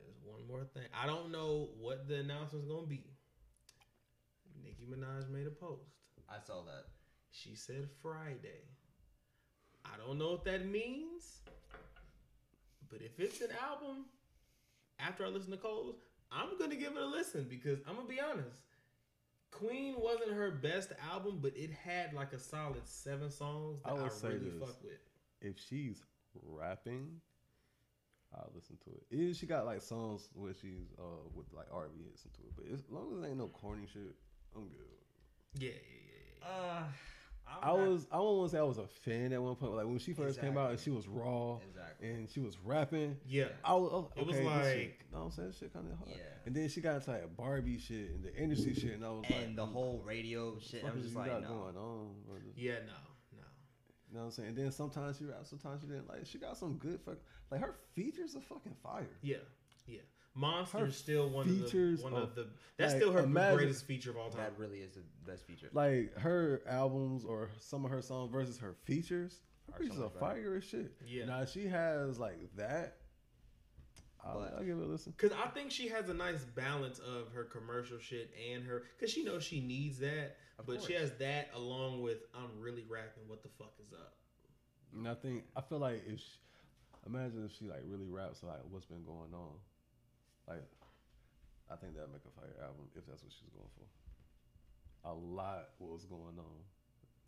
there's 0.00 0.16
one 0.24 0.46
more 0.48 0.64
thing. 0.74 0.84
I 0.94 1.06
don't 1.06 1.30
know 1.30 1.68
what 1.78 2.08
the 2.08 2.16
announcement's 2.16 2.66
gonna 2.68 2.86
be. 2.86 3.04
Nicki 4.62 4.84
Minaj 4.90 5.28
made 5.30 5.46
a 5.46 5.50
post. 5.50 5.90
I 6.28 6.38
saw 6.44 6.62
that. 6.64 6.84
She 7.30 7.54
said 7.54 7.88
Friday. 8.02 8.64
I 9.84 9.96
don't 10.04 10.18
know 10.18 10.32
what 10.32 10.44
that 10.44 10.66
means, 10.66 11.40
but 12.90 13.00
if 13.02 13.18
it's 13.18 13.40
an 13.40 13.50
album, 13.62 14.06
after 14.98 15.24
I 15.24 15.28
listen 15.28 15.50
to 15.52 15.56
Cole's, 15.56 15.96
I'm 16.30 16.58
gonna 16.58 16.76
give 16.76 16.92
it 16.92 17.02
a 17.02 17.06
listen 17.06 17.46
because 17.48 17.78
I'm 17.88 17.96
gonna 17.96 18.08
be 18.08 18.20
honest. 18.20 18.60
Queen 19.50 19.94
wasn't 19.98 20.32
her 20.32 20.50
best 20.52 20.92
album, 21.10 21.38
but 21.42 21.56
it 21.56 21.70
had 21.72 22.12
like 22.12 22.32
a 22.32 22.38
solid 22.38 22.86
seven 22.86 23.30
songs 23.30 23.80
that 23.84 23.92
I 23.94 24.04
I, 24.04 24.08
say 24.08 24.28
really 24.28 24.50
this. 24.50 24.60
fuck 24.60 24.82
with. 24.82 25.00
If 25.40 25.58
she's 25.58 26.02
rapping, 26.34 27.20
I'll 28.34 28.50
listen 28.54 28.76
to 28.84 28.90
it. 28.90 29.02
Yeah, 29.10 29.32
she 29.32 29.46
got 29.46 29.66
like 29.66 29.82
songs 29.82 30.28
where 30.34 30.52
she's 30.54 30.92
uh 30.98 31.26
with 31.34 31.46
like 31.52 31.66
R&B 31.72 32.04
hits 32.04 32.24
into 32.24 32.40
it, 32.42 32.52
but 32.56 32.64
as 32.72 32.82
long 32.90 33.12
as 33.16 33.24
it 33.24 33.28
ain't 33.28 33.38
no 33.38 33.48
corny 33.48 33.86
shit, 33.92 34.14
I'm 34.54 34.68
good. 34.68 35.58
Yeah, 35.58 35.70
yeah, 35.70 35.74
yeah, 35.74 36.48
yeah. 36.48 36.78
Uh, 36.78 36.82
I 37.62 37.72
was 37.72 38.06
I 38.12 38.16
don't 38.16 38.38
want 38.38 38.50
to 38.50 38.56
say 38.56 38.60
I 38.60 38.64
was 38.64 38.78
a 38.78 38.86
fan 38.86 39.32
at 39.32 39.42
one 39.42 39.56
point. 39.56 39.72
Like 39.74 39.86
when 39.86 39.98
she 39.98 40.12
first 40.12 40.40
came 40.40 40.56
out 40.56 40.70
and 40.70 40.78
she 40.78 40.90
was 40.90 41.08
raw 41.08 41.58
exactly. 41.68 42.08
and 42.08 42.30
she 42.30 42.40
was 42.40 42.56
rapping. 42.64 43.16
Yeah. 43.26 43.46
I 43.64 43.74
was, 43.74 43.92
okay, 43.92 44.20
It 44.20 44.26
was 44.26 44.40
like- 44.40 44.64
shit, 44.64 44.94
know 45.12 45.18
what 45.18 45.24
I'm 45.24 45.30
saying, 45.32 45.52
shit 45.58 45.72
kind 45.72 45.86
of 45.90 45.98
hard. 45.98 46.10
Yeah. 46.10 46.22
And 46.46 46.54
then 46.54 46.68
she 46.68 46.80
got 46.80 46.96
into 46.96 47.10
like 47.10 47.36
Barbie 47.36 47.78
shit 47.78 48.10
and 48.10 48.22
the 48.22 48.34
industry 48.34 48.74
shit, 48.74 48.94
and 48.94 49.04
I 49.04 49.10
was 49.10 49.24
like, 49.28 49.40
and 49.42 49.58
the 49.58 49.66
whole 49.66 50.00
radio 50.04 50.58
shit. 50.60 50.82
what 50.82 50.92
I'm 50.92 50.98
is 50.98 51.06
just 51.06 51.16
like, 51.16 51.30
got 51.30 51.42
no. 51.42 51.48
going 51.48 51.76
on? 51.76 52.10
brother? 52.26 52.40
Yeah, 52.56 52.74
no, 52.74 52.92
no. 52.92 53.09
You 54.10 54.16
know 54.16 54.20
what 54.22 54.26
I'm 54.26 54.30
saying? 54.32 54.48
And 54.50 54.56
then 54.58 54.72
sometimes 54.72 55.18
she 55.18 55.24
raps, 55.24 55.50
sometimes 55.50 55.82
she 55.82 55.86
didn't. 55.86 56.08
Like 56.08 56.26
she 56.26 56.38
got 56.38 56.56
some 56.56 56.74
good 56.74 57.00
fuck. 57.04 57.18
Like 57.50 57.60
her 57.60 57.76
features 57.94 58.34
are 58.36 58.40
fucking 58.40 58.74
fire. 58.82 59.06
Yeah, 59.22 59.36
yeah. 59.86 60.00
Monster 60.34 60.86
is 60.86 60.96
still 60.96 61.28
one 61.28 61.46
features 61.46 62.02
of 62.04 62.10
the 62.10 62.14
one 62.14 62.22
of- 62.22 62.28
of 62.30 62.34
the. 62.34 62.46
That's 62.76 62.92
like, 62.94 63.02
still 63.02 63.12
her 63.12 63.20
imagine- 63.20 63.56
greatest 63.58 63.84
feature 63.86 64.10
of 64.10 64.16
all 64.16 64.30
time. 64.30 64.40
That 64.40 64.58
really 64.58 64.78
is 64.78 64.92
the 64.94 65.02
best 65.26 65.44
feature. 65.46 65.68
Like 65.72 66.16
her 66.18 66.62
albums 66.66 67.24
or 67.24 67.50
some 67.60 67.84
of 67.84 67.90
her 67.90 68.02
songs 68.02 68.30
versus 68.32 68.58
her 68.58 68.74
features. 68.84 69.40
Her 69.72 69.78
features 69.78 69.98
are 69.98 70.02
much 70.04 70.14
fire 70.18 70.54
as 70.56 70.64
shit. 70.64 70.92
Yeah. 71.06 71.26
Now 71.26 71.44
she 71.44 71.66
has 71.66 72.18
like 72.18 72.38
that. 72.56 72.96
I'll, 74.24 74.40
But- 74.40 74.54
I'll 74.58 74.64
give 74.64 74.78
it 74.78 74.82
a 74.82 74.86
listen. 74.86 75.14
Cause 75.16 75.32
I 75.32 75.48
think 75.48 75.70
she 75.70 75.88
has 75.88 76.08
a 76.10 76.14
nice 76.14 76.44
balance 76.44 76.98
of 76.98 77.32
her 77.34 77.44
commercial 77.44 77.98
shit 77.98 78.30
and 78.52 78.64
her. 78.64 78.84
Cause 78.98 79.10
she 79.10 79.24
knows 79.24 79.44
she 79.44 79.60
needs 79.60 79.98
that, 80.00 80.36
Of 80.58 80.66
but 80.66 80.82
she 80.82 80.92
has 80.92 81.12
that 81.18 81.50
along 81.54 82.02
with 82.02 82.18
I'm 82.34 82.60
really 82.60 82.84
rapping. 82.88 83.28
What 83.28 83.42
the 83.42 83.48
fuck 83.58 83.72
is 83.80 83.92
up? 83.92 84.14
And 84.94 85.08
I 85.08 85.14
think 85.14 85.44
I 85.56 85.60
feel 85.62 85.78
like 85.78 86.02
if 86.06 86.20
she, 86.20 86.38
imagine 87.06 87.44
if 87.44 87.56
she 87.56 87.66
like 87.66 87.82
really 87.86 88.08
raps 88.08 88.42
like 88.42 88.60
what's 88.70 88.86
been 88.86 89.04
going 89.04 89.32
on, 89.32 89.54
like 90.48 90.64
I 91.70 91.76
think 91.76 91.94
that'd 91.94 92.12
make 92.12 92.26
a 92.26 92.40
fire 92.40 92.64
album 92.66 92.90
if 92.96 93.06
that's 93.06 93.22
what 93.22 93.32
she's 93.32 93.50
going 93.54 93.70
for. 93.78 93.86
A 95.08 95.14
lot 95.14 95.70
was 95.78 96.04
going 96.04 96.36
on 96.36 96.60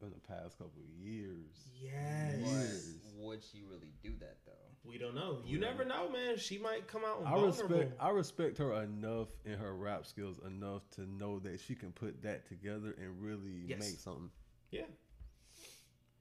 in 0.03 0.11
the 0.11 0.21
past 0.29 0.59
couple 0.59 0.83
of 0.83 0.91
years. 1.01 1.71
Yes. 1.81 2.39
Years. 2.45 2.99
would 3.17 3.41
she 3.43 3.63
really 3.63 3.93
do 4.03 4.11
that 4.21 4.39
though? 4.45 4.72
We 4.85 4.99
don't 4.99 5.15
know. 5.15 5.39
You 5.47 5.59
don't 5.59 5.71
never 5.71 5.85
know, 5.85 6.09
man. 6.11 6.37
She 6.39 6.59
might 6.59 6.89
come 6.89 7.03
out 7.05 7.23
I 7.25 7.31
vulnerable. 7.31 7.77
respect 7.77 7.93
I 8.01 8.11
respect 8.11 8.59
her 8.59 8.83
enough 8.83 9.29
in 9.45 9.59
her 9.59 9.75
rap 9.75 10.07
skills 10.07 10.41
enough 10.45 10.83
to 10.97 11.03
know 11.07 11.39
that 11.41 11.61
she 11.61 11.75
can 11.75 11.93
put 11.93 12.23
that 12.23 12.47
together 12.49 12.95
and 13.01 13.23
really 13.23 13.65
Yes. 13.67 13.79
make 13.81 13.99
something. 14.01 14.31
Yeah. 14.71 14.83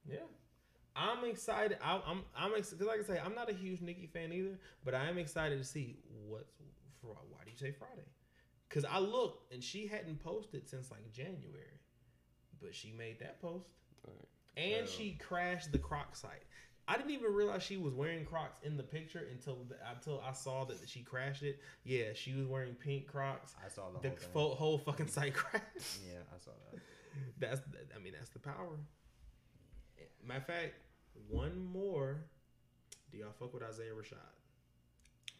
Yeah. 0.08 0.18
I'm 0.94 1.24
excited. 1.24 1.78
I, 1.82 2.00
I'm 2.06 2.22
I'm 2.36 2.54
excited 2.54 2.86
like 2.86 3.00
I 3.00 3.02
say, 3.02 3.20
I'm 3.24 3.34
not 3.34 3.50
a 3.50 3.54
huge 3.54 3.80
Nicki 3.80 4.06
fan 4.06 4.32
either, 4.32 4.58
but 4.84 4.94
I 4.94 5.08
am 5.08 5.18
excited 5.18 5.58
to 5.58 5.64
see 5.64 5.96
what's 6.28 6.52
for. 7.00 7.16
Why 7.30 7.38
do 7.44 7.50
you 7.50 7.56
say 7.56 7.72
Friday? 7.72 8.06
Because 8.68 8.84
I 8.84 8.98
looked 9.00 9.52
and 9.52 9.62
she 9.62 9.86
hadn't 9.86 10.22
posted 10.22 10.68
since 10.68 10.90
like 10.90 11.10
January, 11.12 11.80
but 12.60 12.74
she 12.74 12.92
made 12.92 13.18
that 13.20 13.40
post 13.40 13.70
Right. 14.06 14.28
and 14.56 14.86
So- 14.86 14.94
she 14.98 15.12
crashed 15.14 15.72
the 15.72 15.78
Croc 15.78 16.14
site. 16.14 16.44
I 16.92 16.96
didn't 16.96 17.12
even 17.12 17.32
realize 17.32 17.62
she 17.62 17.78
was 17.78 17.94
wearing 17.94 18.24
Crocs 18.26 18.58
in 18.62 18.76
the 18.76 18.82
picture 18.82 19.26
until 19.32 19.58
the, 19.68 19.76
until 19.90 20.20
I 20.28 20.32
saw 20.32 20.64
that 20.66 20.76
she 20.86 21.00
crashed 21.02 21.42
it. 21.42 21.58
Yeah, 21.84 22.12
she 22.14 22.34
was 22.34 22.46
wearing 22.46 22.74
pink 22.74 23.06
Crocs. 23.06 23.54
I 23.64 23.68
saw 23.68 23.84
the, 23.90 24.00
The 24.08 24.14
whole 24.34 24.50
thing. 24.50 24.58
whole 24.58 24.78
fucking 24.78 25.06
site 25.08 25.32
crashed. 25.34 25.64
Yeah, 26.06 26.18
I 26.34 26.38
saw 26.38 26.50
that. 26.70 26.80
That's 27.38 27.60
I 27.96 27.98
mean 28.02 28.12
that's 28.16 28.30
the 28.30 28.38
power. 28.38 28.76
Matter 30.26 30.40
of 30.40 30.46
fact, 30.46 30.74
one 31.28 31.58
more. 31.72 32.18
Do 33.10 33.18
y'all 33.18 33.32
fuck 33.38 33.52
with 33.54 33.62
Isaiah 33.62 33.92
Rashad? 33.92 34.16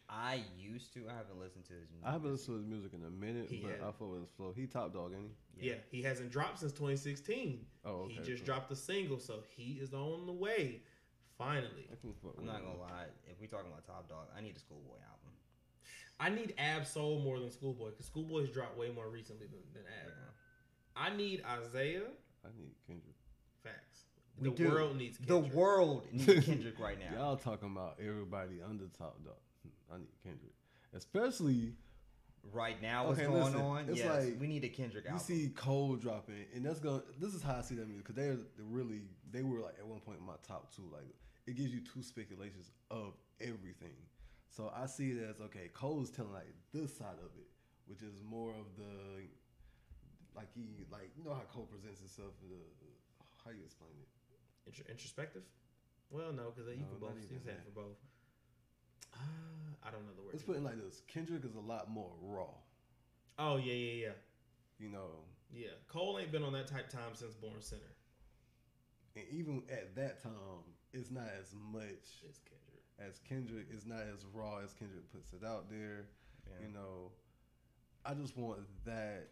I 0.08 0.42
used 0.58 0.92
to. 0.94 1.04
I 1.08 1.14
haven't 1.16 1.38
listened 1.40 1.64
to 1.66 1.72
his 1.72 1.88
music. 1.90 2.06
I 2.06 2.12
haven't 2.12 2.32
listened 2.32 2.56
to 2.56 2.58
his 2.62 2.66
music 2.66 2.92
in 2.92 3.02
a 3.06 3.10
minute, 3.10 3.48
He 3.48 3.60
but 3.62 3.72
had- 3.72 3.80
I 3.80 3.84
fuck 3.92 4.10
with 4.10 4.20
his 4.20 4.28
flow. 4.36 4.52
He 4.54 4.66
top 4.66 4.92
dog, 4.92 5.12
ain't 5.14 5.30
he? 5.58 5.68
Yeah. 5.70 5.74
he 5.90 6.02
hasn't 6.02 6.30
dropped 6.30 6.58
since 6.58 6.72
2016. 6.72 7.64
Oh, 7.84 7.90
okay. 7.90 8.12
he 8.14 8.18
just 8.20 8.44
cool. 8.44 8.54
dropped 8.54 8.70
a 8.72 8.76
single, 8.76 9.18
so 9.18 9.42
he 9.56 9.78
is 9.80 9.94
on 9.94 10.26
the 10.26 10.32
way. 10.32 10.82
Finally, 11.46 11.88
I 11.92 11.96
can 12.00 12.12
fuck 12.22 12.34
I'm 12.38 12.46
not 12.46 12.62
gonna 12.62 12.78
lie. 12.78 13.06
If 13.30 13.40
we 13.40 13.46
talking 13.46 13.66
about 13.66 13.84
Top 13.86 14.08
Dog, 14.08 14.26
I 14.36 14.40
need 14.40 14.56
a 14.56 14.58
Schoolboy 14.60 14.96
album. 15.10 15.32
I 16.20 16.28
need 16.30 16.54
Ab 16.58 16.86
Soul 16.86 17.20
more 17.20 17.40
than 17.40 17.50
Schoolboy 17.50 17.90
because 17.90 18.06
Schoolboy's 18.06 18.50
dropped 18.50 18.78
way 18.78 18.90
more 18.90 19.08
recently 19.08 19.46
than, 19.46 19.58
than 19.74 19.82
Ab. 20.04 20.08
Yeah. 20.08 21.02
I 21.02 21.16
need 21.16 21.42
Isaiah. 21.44 22.02
I 22.44 22.48
need 22.56 22.72
Kendrick. 22.86 23.16
Facts. 23.64 24.04
We 24.38 24.50
the 24.50 24.54
do. 24.54 24.68
world 24.68 24.96
needs 24.96 25.18
The 25.18 25.38
world 25.38 26.06
needs 26.12 26.44
Kendrick 26.46 26.78
right 26.78 26.98
now. 26.98 27.18
Y'all 27.18 27.36
talking 27.36 27.70
about 27.70 27.98
everybody 28.00 28.60
under 28.68 28.84
top 28.96 29.22
dog. 29.24 29.34
I 29.92 29.98
need 29.98 30.08
Kendrick, 30.22 30.52
especially 30.94 31.72
Right 32.52 32.82
now, 32.82 33.06
what's 33.06 33.20
Okay, 33.20 33.28
going 33.30 33.44
listen, 33.44 33.60
on? 33.60 33.88
it's 33.88 33.98
Yes, 33.98 34.24
like- 34.24 34.40
we 34.40 34.48
need 34.48 34.64
a 34.64 34.68
Kendrick 34.68 35.06
album. 35.06 35.22
you 35.28 35.36
see 35.44 35.48
Cole 35.50 35.94
dropping, 35.94 36.44
and 36.54 36.64
that's 36.66 36.80
gonna. 36.80 37.02
This 37.20 37.34
is 37.34 37.42
how 37.42 37.54
I 37.58 37.60
see 37.62 37.76
that 37.76 37.86
music 37.86 38.04
because 38.04 38.16
they're 38.16 38.34
they're 38.56 38.66
really 38.68 39.02
they 39.30 39.44
were 39.44 39.60
like 39.60 39.74
at 39.78 39.86
one 39.86 40.00
point 40.00 40.18
in 40.18 40.26
my 40.26 40.32
top 40.46 40.74
two. 40.74 40.82
Like 40.92 41.06
it 41.46 41.56
gives 41.56 41.72
you 41.72 41.80
two 41.80 42.02
speculations 42.02 42.70
of 42.90 43.14
everything. 43.40 43.96
So 44.48 44.70
I 44.74 44.86
see 44.86 45.10
it 45.12 45.22
as 45.28 45.40
okay. 45.40 45.70
Cole's 45.72 46.10
telling 46.10 46.32
like 46.32 46.52
this 46.72 46.96
side 46.96 47.18
of 47.18 47.30
it, 47.38 47.48
which 47.86 48.02
is 48.02 48.22
more 48.28 48.50
of 48.50 48.66
the 48.76 49.24
like 50.36 50.48
he 50.54 50.84
like 50.90 51.10
you 51.16 51.24
know 51.24 51.34
how 51.34 51.42
Cole 51.52 51.66
presents 51.70 52.00
himself. 52.00 52.32
The, 52.42 52.56
how 53.44 53.50
you 53.50 53.64
explain 53.64 53.90
it? 54.00 54.08
Intro- 54.68 54.84
introspective. 54.90 55.42
Well, 56.10 56.32
no, 56.32 56.52
because 56.54 56.68
you 56.70 56.82
No, 56.82 56.88
can 56.90 56.98
both 57.00 57.28
that 57.28 57.44
that. 57.46 57.64
for 57.64 57.70
both. 57.70 57.96
Uh, 59.14 59.18
I 59.82 59.90
don't 59.90 60.04
know 60.06 60.12
the 60.14 60.22
word. 60.22 60.32
Let's 60.34 60.44
put 60.44 60.56
it 60.56 60.62
like 60.62 60.76
this: 60.82 61.02
Kendrick 61.08 61.44
is 61.44 61.54
a 61.54 61.60
lot 61.60 61.90
more 61.90 62.10
raw. 62.20 62.52
oh 63.38 63.56
yeah, 63.56 63.72
yeah, 63.72 64.06
yeah, 64.06 64.12
You 64.78 64.90
know, 64.90 65.24
Yeah, 65.52 65.68
Cole 65.88 66.18
ain't 66.20 66.30
been 66.30 66.44
on 66.44 66.52
that 66.52 66.66
type 66.66 66.88
time 66.88 67.14
since 67.14 67.34
Born 67.34 67.60
Sinner. 67.60 67.80
And 69.16 69.24
even 69.30 69.62
at 69.70 69.94
that 69.96 70.22
time, 70.22 70.64
it's 70.92 71.10
not 71.10 71.28
as 71.40 71.54
much 71.72 72.22
It's 72.28 72.40
Kendrick. 72.40 72.84
as 73.00 73.18
Kendrick. 73.28 73.66
It's 73.72 73.86
not 73.86 74.00
as 74.12 74.24
raw 74.32 74.58
as 74.64 74.72
Kendrick 74.74 75.10
puts 75.12 75.32
it 75.32 75.44
out 75.46 75.70
there. 75.70 76.06
Yeah. 76.46 76.66
You 76.66 76.72
know, 76.74 77.10
I 78.04 78.14
just 78.14 78.36
want 78.36 78.60
that. 78.84 79.28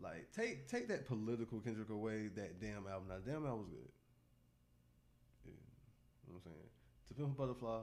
Like 0.00 0.30
take 0.32 0.68
take 0.68 0.86
that 0.88 1.06
political 1.06 1.58
Kendrick 1.60 1.90
away. 1.90 2.28
That 2.36 2.60
damn 2.60 2.86
album. 2.86 3.08
Now, 3.08 3.16
damn 3.24 3.44
album 3.44 3.60
was 3.60 3.68
good. 3.68 3.88
Yeah, 5.44 5.52
you 6.26 6.32
know 6.32 6.34
what 6.34 6.42
I'm 6.46 6.52
saying. 6.52 6.68
To 7.08 7.14
Pimp 7.14 7.36
Butterfly, 7.36 7.80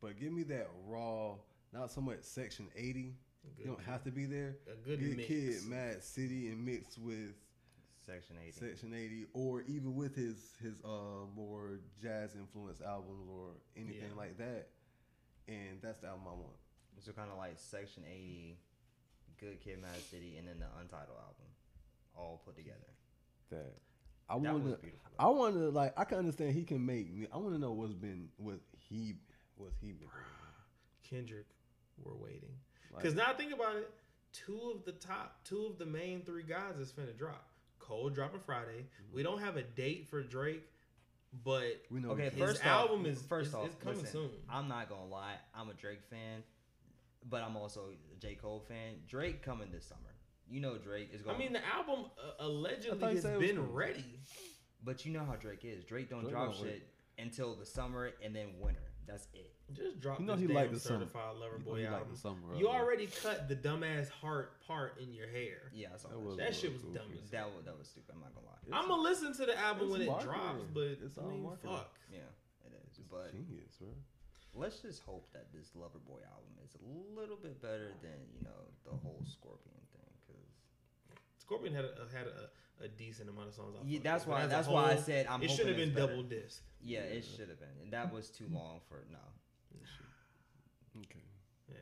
but 0.00 0.18
give 0.18 0.32
me 0.32 0.42
that 0.44 0.68
raw. 0.86 1.34
Not 1.72 1.90
so 1.90 2.00
much 2.00 2.22
Section 2.22 2.68
80. 2.74 3.14
Good 3.58 3.64
You 3.64 3.66
don't 3.66 3.82
have 3.84 4.04
to 4.04 4.10
be 4.10 4.24
there. 4.24 4.56
a 4.72 4.76
good, 4.88 5.00
Good 5.00 5.16
mix. 5.18 5.28
Kid, 5.28 5.56
Mad 5.68 6.02
City, 6.02 6.48
and 6.48 6.64
mixed 6.64 6.98
with 6.98 7.34
Section 8.06 8.36
80. 8.40 8.52
Section 8.52 8.94
80, 8.94 9.26
or 9.34 9.62
even 9.62 9.94
with 9.96 10.14
his 10.14 10.52
his 10.62 10.74
uh 10.84 11.26
more 11.34 11.80
jazz 12.00 12.34
influenced 12.36 12.82
albums 12.82 13.28
or 13.30 13.50
anything 13.76 14.10
Yeah. 14.10 14.16
like 14.16 14.38
that. 14.38 14.68
And 15.48 15.80
that's 15.82 16.00
the 16.00 16.08
album 16.08 16.24
I 16.28 16.32
want. 16.34 16.56
So 17.04 17.12
kind 17.12 17.30
of 17.30 17.36
like 17.36 17.54
Section 17.58 18.04
80, 18.10 18.58
Good 19.38 19.60
Kid, 19.60 19.82
Mad 19.82 20.00
City, 20.10 20.36
and 20.38 20.48
then 20.48 20.58
the 20.58 20.66
Untitled 20.80 21.18
album, 21.18 21.46
all 22.16 22.40
put 22.44 22.56
together. 22.56 22.78
That 23.50 23.74
I 24.28 24.36
want 24.36 24.64
to. 24.64 24.78
I 25.18 25.26
want 25.28 25.54
to 25.54 25.70
like. 25.70 25.92
I 25.96 26.04
can 26.04 26.18
understand 26.18 26.52
he 26.54 26.64
can 26.64 26.84
make. 26.84 27.12
me. 27.14 27.26
I 27.32 27.36
want 27.36 27.54
to 27.54 27.60
know 27.60 27.72
what's 27.72 27.92
been 27.94 28.28
what 28.38 28.60
he 28.78 29.14
what's 29.56 29.78
he 29.80 29.88
been 29.88 29.98
doing. 29.98 30.10
Kendrick, 31.08 31.46
we're 32.02 32.14
waiting. 32.16 32.50
Like, 32.92 33.02
Because 33.02 33.14
now 33.16 33.32
think 33.34 33.52
about 33.52 33.76
it, 33.76 33.90
two 34.32 34.72
of 34.74 34.84
the 34.84 34.92
top, 34.92 35.44
two 35.44 35.66
of 35.66 35.78
the 35.78 35.86
main 35.86 36.22
three 36.22 36.42
guys 36.42 36.78
is 36.78 36.90
finna 36.92 37.16
drop. 37.16 37.48
Cole 37.86 38.08
dropping 38.10 38.40
Friday. 38.40 38.80
Mm-hmm. 38.80 39.14
We 39.16 39.22
don't 39.22 39.40
have 39.40 39.56
a 39.56 39.62
date 39.62 40.08
for 40.08 40.22
Drake, 40.22 40.62
but 41.44 41.82
we 41.90 42.00
know. 42.00 42.14
his 42.14 42.28
Okay, 42.32 42.38
first 42.38 42.64
album 42.64 43.00
off, 43.00 43.06
is- 43.06 43.22
first 43.22 43.48
is- 43.48 43.54
off, 43.54 43.68
is 43.68 43.74
coming 43.82 43.98
listen, 44.00 44.12
soon. 44.12 44.30
I'm 44.50 44.68
not 44.68 44.88
gonna 44.88 45.06
lie, 45.06 45.34
I'm 45.54 45.68
a 45.68 45.74
Drake 45.74 46.02
fan, 46.10 46.42
but 47.28 47.42
I'm 47.42 47.56
also 47.56 47.90
a 48.14 48.20
J 48.20 48.34
Cole 48.34 48.60
fan. 48.68 48.94
Drake 49.06 49.42
coming 49.42 49.70
this 49.70 49.84
summer. 49.86 50.00
You 50.48 50.60
know 50.60 50.78
Drake 50.78 51.10
is 51.12 51.22
going. 51.22 51.34
I 51.34 51.38
mean 51.38 51.52
the 51.52 51.66
album 51.66 52.06
uh, 52.18 52.44
allegedly 52.44 53.14
has 53.14 53.22
said 53.22 53.34
it 53.34 53.38
was 53.38 53.46
been 53.48 53.56
cool. 53.56 53.66
ready. 53.74 54.04
but 54.84 55.04
you 55.04 55.12
know 55.12 55.24
how 55.24 55.34
Drake 55.34 55.64
is. 55.64 55.84
Drake 55.84 56.08
don't 56.08 56.20
Drake 56.20 56.32
drop 56.32 56.52
don't 56.52 56.62
wait. 56.62 56.72
shit 56.74 56.88
until 57.18 57.56
the 57.56 57.66
summer 57.66 58.12
and 58.22 58.34
then 58.34 58.48
winter. 58.60 58.80
That's 59.08 59.26
it. 59.34 59.52
Just 59.72 59.98
drop 60.00 60.20
You 60.20 60.26
know 60.26 60.34
this 60.34 60.42
he 60.42 60.46
damn 60.46 60.56
like 60.56 60.70
the 60.72 60.78
summer. 60.78 61.00
certified 61.00 61.36
lover 61.42 61.58
you 61.58 61.64
know 61.64 61.70
boy 61.72 61.78
he 61.80 61.86
album. 61.86 62.08
the 62.12 62.18
summer. 62.18 62.54
you 62.56 62.68
already 62.68 63.08
cut 63.08 63.48
the 63.48 63.56
dumbass 63.56 64.08
heart 64.08 64.60
part 64.66 64.98
in 65.00 65.12
your 65.12 65.26
hair. 65.26 65.70
Yeah, 65.74 65.88
I 65.92 65.96
saw 65.98 66.08
That 66.08 66.14
that. 66.14 66.22
was- 66.22 66.36
shit. 66.36 66.46
That 66.46 66.54
shit 66.54 66.72
was 66.72 66.82
cool. 66.82 66.92
dumb 66.94 67.10
as 67.22 67.30
That 67.30 67.46
was 67.50 67.64
that 67.66 67.76
was 67.78 67.88
stupid. 67.88 68.14
I'm 68.14 68.20
not 68.20 68.34
gonna 68.34 68.46
lie. 68.46 68.62
It's- 68.62 68.78
I'm 68.78 68.88
gonna 68.88 69.02
listen 69.02 69.34
to 69.34 69.44
the 69.46 69.58
album 69.58 69.82
it's 69.88 69.92
when 69.92 70.00
it 70.02 70.06
marketing. 70.06 70.32
drops, 70.32 70.64
but 70.72 70.90
It's 71.02 71.18
I 71.18 71.22
all 71.22 71.30
mean, 71.30 71.42
marketing. 71.42 71.70
fuck. 71.76 71.98
Yeah, 72.12 72.30
it 72.64 72.72
is. 72.86 72.98
But 73.10 73.32
genius, 73.32 73.74
bro. 73.78 73.88
let's 74.54 74.78
just 74.80 75.02
hope 75.02 75.26
that 75.32 75.50
this 75.52 75.70
Loverboy 75.74 76.22
album 76.30 76.54
is 76.64 76.76
a 76.78 77.18
little 77.18 77.36
bit 77.36 77.60
better 77.60 77.90
than 78.02 78.22
you 78.38 78.42
know 78.46 78.70
the 78.84 78.94
whole 78.94 79.22
Scorpion 79.26 79.82
thing. 79.92 80.14
Cause 80.30 80.46
Scorpion 81.38 81.74
had 81.74 81.84
a, 81.86 81.90
uh, 82.02 82.08
had 82.14 82.26
a, 82.30 82.50
a 82.84 82.88
decent 82.88 83.28
amount 83.30 83.48
of 83.48 83.54
songs. 83.54 83.74
I 83.74 83.82
yeah, 83.84 83.98
that's 84.02 84.26
why 84.26 84.42
as 84.42 84.46
a 84.46 84.48
that's 84.48 84.68
why 84.68 84.92
I 84.92 84.96
said 84.96 85.26
I'm. 85.26 85.42
it 85.42 85.50
should 85.50 85.66
have 85.66 85.76
been 85.76 85.92
better. 85.92 86.06
double 86.06 86.22
disc. 86.22 86.62
Yeah, 86.80 87.00
it 87.00 87.24
should 87.24 87.48
have 87.48 87.58
been, 87.58 87.74
and 87.82 87.92
that 87.92 88.12
was 88.12 88.30
too 88.30 88.46
long 88.48 88.78
for 88.88 89.02
no. 89.10 89.18
Okay. 90.98 91.20
Yeah. 91.68 91.74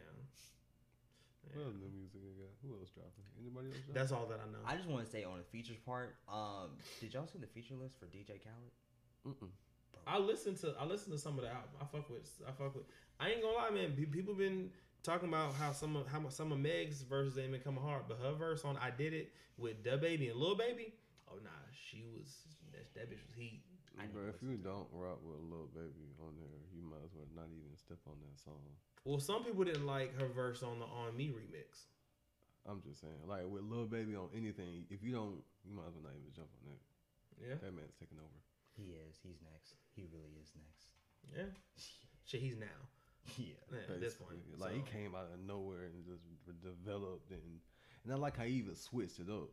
What 1.55 1.63
Yeah. 1.63 1.67
other 1.71 1.79
new 1.79 1.91
music 1.95 2.21
I 2.21 2.35
got? 2.35 2.53
Who 2.63 2.75
else 2.79 2.91
dropping? 2.91 3.25
Anybody 3.39 3.69
else? 3.71 3.79
Dropping? 3.79 3.95
That's 3.95 4.13
all 4.13 4.27
that 4.27 4.41
I 4.41 4.47
know. 4.51 4.59
I 4.67 4.77
just 4.77 4.89
want 4.89 5.05
to 5.05 5.11
say 5.11 5.25
on 5.25 5.39
the 5.39 5.45
features 5.45 5.79
part. 5.87 6.17
Um, 6.29 6.77
did 7.01 7.15
y'all 7.15 7.27
see 7.27 7.39
the 7.39 7.47
feature 7.47 7.75
list 7.75 7.99
for 7.99 8.07
DJ 8.07 8.43
Khaled? 8.43 8.75
Mm-mm. 9.27 9.49
I 10.07 10.19
listened 10.19 10.59
to 10.61 10.75
I 10.79 10.85
listened 10.85 11.13
to 11.13 11.19
some 11.19 11.39
of 11.39 11.45
the 11.45 11.51
album. 11.51 11.71
I 11.81 11.85
fuck 11.87 12.11
with 12.11 12.29
I 12.47 12.53
fuck 12.53 12.75
with. 12.75 12.85
I 13.19 13.31
ain't 13.31 13.41
gonna 13.43 13.55
lie, 13.55 13.71
man. 13.71 13.93
People 14.11 14.35
been 14.35 14.71
talking 15.03 15.29
about 15.29 15.55
how 15.55 15.73
some 15.73 15.97
of 15.97 16.07
how 16.09 16.29
some 16.29 16.53
of 16.53 16.59
Meg's 16.59 17.01
verses 17.03 17.39
ain't 17.39 17.53
been 17.53 17.61
coming 17.63 17.83
hard, 17.83 18.03
but 18.09 18.19
her 18.19 18.33
verse 18.33 18.65
on 18.65 18.77
"I 18.77 18.91
Did 18.91 19.15
It" 19.15 19.33
with 19.57 19.83
Da 19.83 19.97
Baby 19.97 20.29
and 20.29 20.39
Lil 20.39 20.57
Baby. 20.57 20.93
Oh 21.31 21.37
nah, 21.43 21.51
she 21.73 22.05
was 22.05 22.29
that, 22.73 22.93
that 22.95 23.11
bitch 23.11 23.25
was 23.27 23.35
heat. 23.37 23.63
I 24.01 24.07
Bro, 24.11 24.27
if 24.35 24.43
you 24.43 24.57
to 24.57 24.63
don't 24.63 24.91
rock 24.91 25.23
with 25.23 25.39
a 25.39 25.47
little 25.47 25.71
baby 25.71 26.11
on 26.19 26.35
there, 26.39 26.59
you 26.75 26.83
might 26.83 27.03
as 27.07 27.15
well 27.15 27.31
not 27.35 27.47
even 27.55 27.71
step 27.79 28.03
on 28.11 28.19
that 28.27 28.37
song. 28.43 28.59
Well, 29.05 29.21
some 29.21 29.45
people 29.45 29.63
didn't 29.65 29.87
like 29.87 30.19
her 30.19 30.27
verse 30.27 30.63
on 30.63 30.79
the 30.81 30.87
"On 30.87 31.15
Me" 31.17 31.31
remix. 31.31 31.87
I'm 32.67 32.81
just 32.83 33.01
saying, 33.01 33.23
like 33.29 33.45
with 33.47 33.63
Lil 33.63 33.85
Baby 33.87 34.17
on 34.17 34.33
anything, 34.35 34.89
if 34.89 35.03
you 35.05 35.13
don't, 35.13 35.45
you 35.63 35.77
might 35.77 35.87
as 35.87 35.95
well 35.95 36.09
not 36.09 36.17
even 36.17 36.33
jump 36.35 36.49
on 36.59 36.73
that. 36.73 36.81
Yeah, 37.37 37.57
That 37.61 37.77
man's 37.77 37.95
taking 38.01 38.19
over. 38.19 38.41
He 38.75 38.97
is. 38.97 39.21
He's 39.23 39.39
next. 39.45 39.77
He 39.95 40.09
really 40.11 40.33
is 40.41 40.51
next. 40.57 40.89
yeah. 41.31 41.53
Shit, 42.27 42.41
he's 42.41 42.57
now. 42.57 42.81
Yeah. 43.37 43.61
Yeah, 43.71 43.95
at 43.95 44.01
this 44.01 44.15
point, 44.15 44.41
basically. 44.41 44.61
like 44.65 44.75
he 44.75 44.83
came 44.91 45.15
out 45.15 45.29
of 45.33 45.41
nowhere 45.45 45.93
and 45.93 46.05
just 46.09 46.25
developed, 46.65 47.31
and 47.31 47.61
and 48.05 48.13
I 48.13 48.17
like 48.17 48.37
how 48.37 48.45
he 48.45 48.55
even 48.65 48.75
switched 48.75 49.21
it 49.21 49.29
up. 49.31 49.53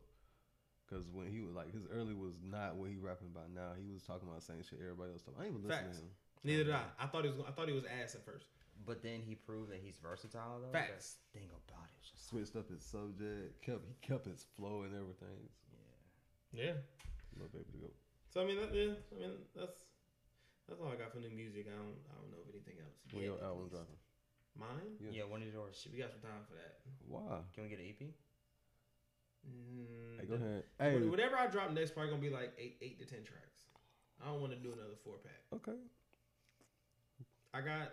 Cause 0.92 1.08
when 1.08 1.32
he 1.32 1.40
was 1.40 1.56
like 1.56 1.72
his 1.72 1.88
early 1.88 2.12
was 2.12 2.36
not 2.44 2.76
what 2.76 2.92
he 2.92 3.00
rapping 3.00 3.32
about 3.32 3.48
now. 3.48 3.72
He 3.80 3.88
was 3.88 4.04
talking 4.04 4.28
about 4.28 4.44
the 4.44 4.48
same 4.52 4.60
shit 4.60 4.76
everybody 4.76 5.16
else 5.16 5.24
talking. 5.24 5.40
I 5.40 5.48
ain't 5.48 5.56
even 5.56 5.64
listening 5.64 5.88
Facts. 5.88 6.04
to 6.04 6.04
him. 6.04 6.12
Neither 6.44 6.64
did 6.68 6.76
I. 6.76 6.84
I 7.00 7.06
thought 7.08 7.24
he 7.24 7.32
was. 7.32 7.40
I 7.48 7.52
thought 7.56 7.64
he 7.72 7.72
was 7.72 7.88
ass 7.88 8.12
at 8.12 8.28
first. 8.28 8.44
But 8.84 9.00
then 9.00 9.24
he 9.24 9.32
proved 9.32 9.72
that 9.72 9.80
he's 9.80 9.96
versatile 9.96 10.60
though. 10.60 10.68
Facts. 10.68 10.92
That's 10.92 11.16
the 11.16 11.28
thing 11.40 11.48
about 11.48 11.88
it. 11.88 11.96
Just 12.04 12.28
Switched 12.28 12.52
up 12.60 12.68
his 12.68 12.84
subject, 12.84 13.56
kept 13.64 13.88
he 13.88 13.96
kept 14.04 14.28
his 14.28 14.44
flow 14.52 14.84
and 14.84 14.92
everything. 14.92 15.48
yeah. 16.52 16.76
Yeah. 16.76 16.76
Lil 17.40 17.48
Baby 17.48 17.72
to 17.72 17.78
go. 17.88 17.90
So 18.28 18.42
I 18.42 18.44
mean, 18.44 18.60
that, 18.60 18.68
yeah. 18.76 18.92
I 18.92 19.14
mean, 19.16 19.32
that's 19.56 19.80
that's 20.68 20.76
all 20.76 20.92
I 20.92 21.00
got 21.00 21.08
for 21.16 21.24
new 21.24 21.32
music. 21.32 21.72
I 21.72 21.76
don't. 21.78 21.96
I 22.04 22.12
don't 22.20 22.28
know 22.28 22.44
of 22.44 22.52
anything 22.52 22.76
else. 22.84 23.00
When 23.16 23.24
yet, 23.24 23.32
your 23.32 23.40
album 23.40 23.72
dropping? 23.72 23.96
Mine. 24.60 25.00
Yeah. 25.00 25.24
Yeah. 25.24 25.26
When 25.30 25.40
is 25.40 25.56
yours? 25.56 25.72
Shit, 25.80 25.96
we 25.96 26.04
got 26.04 26.12
some 26.12 26.20
time 26.20 26.44
for 26.44 26.60
that. 26.60 26.84
Why? 27.08 27.40
Can 27.56 27.64
we 27.64 27.72
get 27.72 27.80
an 27.80 27.88
E 27.88 27.96
EP? 27.96 28.12
Mm, 29.48 30.20
Hey, 30.20 30.26
go 30.26 30.36
the- 30.36 30.44
ahead. 30.44 30.64
Hey, 30.78 30.98
Whatever 31.08 31.36
I 31.36 31.46
drop 31.48 31.70
next, 31.72 31.92
probably 31.94 32.10
gonna 32.10 32.22
be 32.22 32.30
like 32.30 32.52
eight, 32.58 32.76
eight 32.80 32.98
to 33.00 33.04
ten 33.06 33.24
tracks. 33.24 33.66
I 34.22 34.26
don't 34.26 34.40
want 34.40 34.52
to 34.52 34.58
do 34.58 34.72
another 34.72 34.94
four 35.04 35.16
pack. 35.22 35.42
okay. 35.54 35.78
I 37.54 37.60
got 37.60 37.92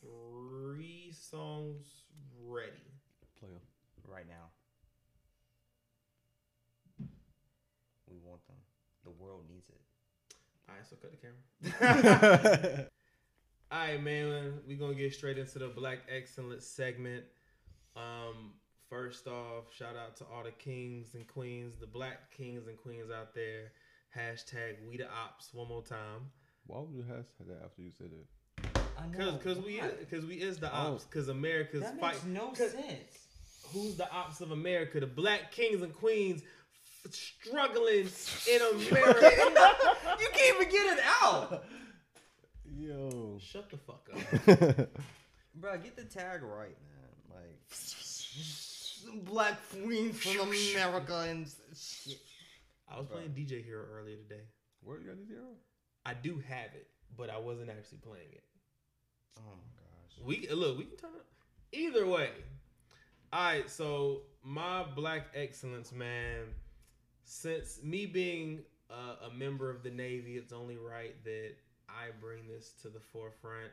three 0.00 1.12
songs 1.12 1.86
ready. 2.46 2.72
Play 3.38 3.48
them 3.50 3.60
Right 4.06 4.26
now. 4.28 4.50
We 8.10 8.16
want 8.24 8.44
them. 8.48 8.56
The 9.04 9.10
world 9.10 9.44
needs 9.48 9.68
it. 9.68 9.80
All 10.68 10.74
right, 10.74 10.84
so 10.86 10.96
cut 10.96 11.12
the 11.12 11.16
camera. 11.78 12.86
All 13.72 13.78
right, 13.78 14.02
man. 14.02 14.54
We're 14.66 14.76
gonna 14.78 14.94
get 14.94 15.14
straight 15.14 15.38
into 15.38 15.58
the 15.60 15.68
Black 15.68 16.00
Excellence 16.14 16.66
segment. 16.66 17.24
Um, 17.96 18.52
first 18.88 19.26
off, 19.26 19.64
shout 19.76 19.96
out 19.96 20.16
to 20.16 20.24
all 20.24 20.42
the 20.44 20.52
kings 20.52 21.14
and 21.14 21.26
queens, 21.26 21.76
the 21.80 21.86
Black 21.86 22.30
kings 22.30 22.66
and 22.66 22.76
queens 22.78 23.10
out 23.10 23.34
there. 23.34 23.72
Hashtag 24.16 24.76
We 24.88 24.96
the 24.96 25.08
Ops 25.10 25.52
one 25.52 25.68
more 25.68 25.82
time. 25.82 26.30
Why 26.66 26.80
would 26.80 26.90
you 26.94 27.02
hashtag 27.02 27.48
that 27.48 27.62
after 27.64 27.82
you 27.82 27.90
said 27.90 28.10
it? 28.12 28.26
Cause, 29.16 29.40
cause 29.42 29.58
we, 29.58 29.80
cause 30.10 30.26
we 30.26 30.36
is 30.36 30.58
the 30.58 30.68
Oh. 30.70 30.92
ops. 30.94 31.04
Cause 31.06 31.28
America's 31.28 31.80
that 31.82 31.98
fight. 32.00 32.12
makes 32.14 32.24
no 32.26 32.48
'cause 32.50 32.72
sense. 32.72 33.18
Who's 33.72 33.96
the 33.96 34.10
ops 34.12 34.40
of 34.40 34.50
America? 34.50 35.00
The 35.00 35.06
Black 35.06 35.52
kings 35.52 35.80
and 35.82 35.92
queens 35.94 36.42
f- 37.06 37.12
struggling 37.14 38.08
in 38.50 38.60
America. 38.62 39.30
you 40.20 40.28
can't 40.34 40.56
even 40.60 40.70
get 40.70 40.98
it 40.98 41.04
out, 41.22 41.64
Yo. 42.76 43.38
Shut 43.40 43.70
the 43.70 43.76
fuck 43.78 44.08
up. 44.12 44.88
bro. 45.54 45.78
Get 45.78 45.96
the 45.96 46.04
tag 46.04 46.42
right, 46.42 46.76
man. 46.88 46.99
Like 47.40 49.24
black 49.24 49.58
queen 49.70 50.12
from 50.12 50.48
America 50.48 51.26
and 51.28 51.46
shit. 51.74 52.18
I 52.88 52.98
was 52.98 53.06
playing 53.06 53.30
DJ 53.30 53.64
Hero 53.64 53.84
earlier 53.92 54.16
today. 54.16 54.42
Where 54.82 54.98
you 54.98 55.06
got 55.06 55.18
the 55.18 55.26
zero? 55.26 55.46
I 56.04 56.14
do 56.14 56.42
have 56.48 56.74
it, 56.74 56.88
but 57.16 57.30
I 57.30 57.38
wasn't 57.38 57.70
actually 57.70 57.98
playing 57.98 58.32
it. 58.32 58.42
Oh 59.38 59.42
my 59.46 59.70
gosh. 59.76 60.26
We 60.26 60.48
look, 60.54 60.78
we 60.78 60.84
can 60.84 60.96
turn 60.96 61.10
it. 61.16 61.76
Either 61.76 62.06
way. 62.06 62.30
All 63.32 63.44
right, 63.44 63.70
so 63.70 64.22
my 64.42 64.84
black 64.96 65.28
excellence, 65.34 65.92
man. 65.92 66.46
Since 67.24 67.80
me 67.84 68.06
being 68.06 68.60
uh, 68.90 69.28
a 69.30 69.34
member 69.34 69.70
of 69.70 69.84
the 69.84 69.90
Navy, 69.90 70.36
it's 70.36 70.52
only 70.52 70.76
right 70.76 71.14
that 71.24 71.52
I 71.88 72.08
bring 72.20 72.48
this 72.48 72.72
to 72.82 72.88
the 72.88 72.98
forefront. 72.98 73.70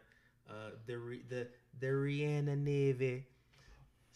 Uh, 0.48 0.72
the 0.86 1.22
the 1.30 1.48
the 1.80 1.88
Rihanna 1.88 2.58
Navy. 2.58 3.26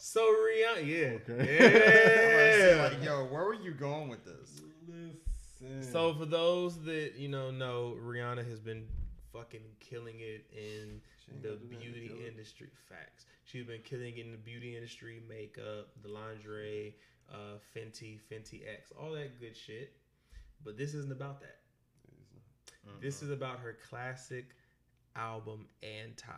So 0.03 0.33
Rihanna, 0.33 0.87
yeah, 0.87 1.35
yeah. 1.45 2.83
like, 2.91 3.03
yo, 3.03 3.25
where 3.25 3.45
were 3.45 3.53
you 3.53 3.69
going 3.71 4.09
with 4.09 4.25
this? 4.25 4.59
Listen. 4.87 5.83
So 5.91 6.15
for 6.15 6.25
those 6.25 6.81
that 6.85 7.13
you 7.17 7.27
know 7.27 7.51
know, 7.51 7.95
Rihanna 8.03 8.49
has 8.49 8.59
been 8.59 8.87
fucking 9.31 9.61
killing 9.79 10.15
it 10.19 10.43
in 10.51 11.01
the 11.43 11.49
gonna 11.49 11.59
do 11.59 11.65
nothing 11.65 11.69
to 11.69 11.87
beauty 11.91 12.27
industry. 12.27 12.67
Facts. 12.89 13.25
She's 13.45 13.63
been 13.65 13.81
killing 13.83 14.17
it 14.17 14.25
in 14.25 14.31
the 14.31 14.37
beauty 14.39 14.75
industry, 14.75 15.21
makeup, 15.29 15.89
the 16.01 16.09
lingerie, 16.09 16.95
uh, 17.31 17.59
Fenty, 17.75 18.17
Fenty 18.31 18.61
X, 18.67 18.91
all 18.99 19.11
that 19.11 19.39
good 19.39 19.55
shit. 19.55 19.93
But 20.65 20.77
this 20.79 20.95
isn't 20.95 21.11
about 21.11 21.41
that. 21.41 21.57
Not- 22.85 22.95
Mm-hmm. 22.95 23.05
This 23.05 23.21
is 23.21 23.29
about 23.29 23.59
her 23.59 23.77
classic 23.87 24.45
album 25.15 25.67
Anti 25.83 26.31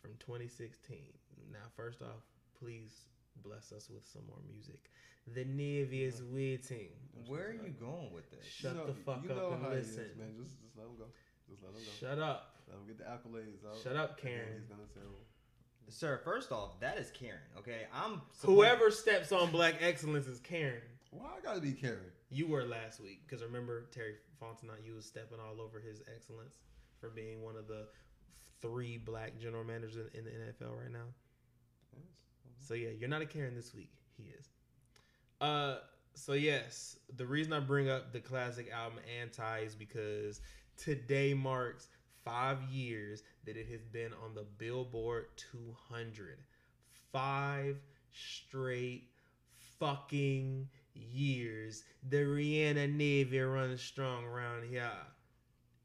from 0.00 0.10
2016. 0.18 0.98
Now, 1.52 1.58
first 1.76 2.02
off, 2.02 2.24
please 2.62 3.06
bless 3.42 3.72
us 3.72 3.90
with 3.90 4.06
some 4.06 4.22
more 4.28 4.38
music. 4.52 4.90
The 5.34 5.44
Navy 5.44 6.04
is 6.04 6.22
waiting. 6.22 6.88
Where 7.26 7.48
are 7.48 7.52
you 7.52 7.74
going 7.78 8.12
with 8.12 8.30
this? 8.30 8.44
Shut 8.46 8.72
You 8.72 8.78
know- 8.78 8.86
the 8.86 8.94
fuck 8.94 9.24
you 9.24 9.30
up 9.32 9.52
and 9.52 9.62
how 9.62 9.70
listen. 9.70 10.04
is, 10.04 10.16
man. 10.16 10.34
Just, 10.40 10.60
just 10.62 10.76
let 10.76 10.86
him 10.86 10.96
go. 10.98 11.06
Just 11.50 11.62
let 11.62 11.70
him 11.72 11.78
go. 11.84 11.90
Shut 12.00 12.18
up. 12.18 12.56
Let 12.68 12.78
him 12.78 12.86
get 12.86 12.98
the 12.98 13.04
accolades 13.04 13.66
out. 13.68 13.76
Shut 13.82 13.96
up, 13.96 14.20
Karen. 14.20 14.54
He's 14.58 14.66
gonna 14.68 14.82
tell. 14.94 15.02
Sir, 15.88 16.20
first 16.24 16.52
off, 16.52 16.78
that 16.80 16.96
is 16.98 17.10
Karen. 17.10 17.40
Okay, 17.58 17.86
I'm 17.92 18.22
supposed- 18.32 18.44
Whoever 18.56 18.90
steps 18.90 19.32
on 19.32 19.50
black 19.50 19.76
excellence 19.82 20.26
is 20.26 20.40
Karen. 20.40 20.80
Why 21.10 21.34
I 21.36 21.40
gotta 21.40 21.60
be 21.60 21.72
Karen? 21.72 22.10
You 22.30 22.46
were 22.46 22.64
last 22.64 22.98
week 23.00 23.26
because 23.26 23.42
remember 23.42 23.82
Terry 23.90 24.14
Fontenot, 24.40 24.84
you 24.86 24.94
was 24.94 25.04
stepping 25.04 25.38
all 25.38 25.60
over 25.60 25.80
his 25.80 26.00
excellence 26.14 26.58
for 26.98 27.10
being 27.10 27.42
one 27.42 27.56
of 27.56 27.66
the 27.68 27.88
three 28.62 28.96
black 28.96 29.38
general 29.38 29.64
managers 29.64 29.96
in, 29.96 30.18
in 30.18 30.24
the 30.24 30.30
NFL 30.52 30.74
right 30.80 30.90
now. 30.90 31.04
So 32.62 32.74
yeah, 32.74 32.90
you're 32.98 33.08
not 33.08 33.22
a 33.22 33.26
Karen 33.26 33.54
this 33.54 33.74
week. 33.74 33.92
He 34.16 34.30
is. 34.30 34.48
Uh, 35.40 35.76
so 36.14 36.34
yes, 36.34 36.96
the 37.16 37.26
reason 37.26 37.52
I 37.52 37.60
bring 37.60 37.90
up 37.90 38.12
the 38.12 38.20
classic 38.20 38.70
album 38.70 39.00
Anti 39.20 39.58
is 39.60 39.74
because 39.74 40.40
today 40.76 41.34
marks 41.34 41.88
five 42.24 42.62
years 42.70 43.22
that 43.44 43.56
it 43.56 43.68
has 43.68 43.84
been 43.84 44.12
on 44.24 44.34
the 44.34 44.44
Billboard 44.58 45.26
200. 45.52 46.38
Five 47.12 47.76
straight 48.12 49.08
fucking 49.78 50.68
years. 50.94 51.82
The 52.08 52.18
Rihanna 52.18 52.94
Navy 52.94 53.40
runs 53.40 53.82
strong 53.82 54.24
around 54.24 54.64
here. 54.68 54.90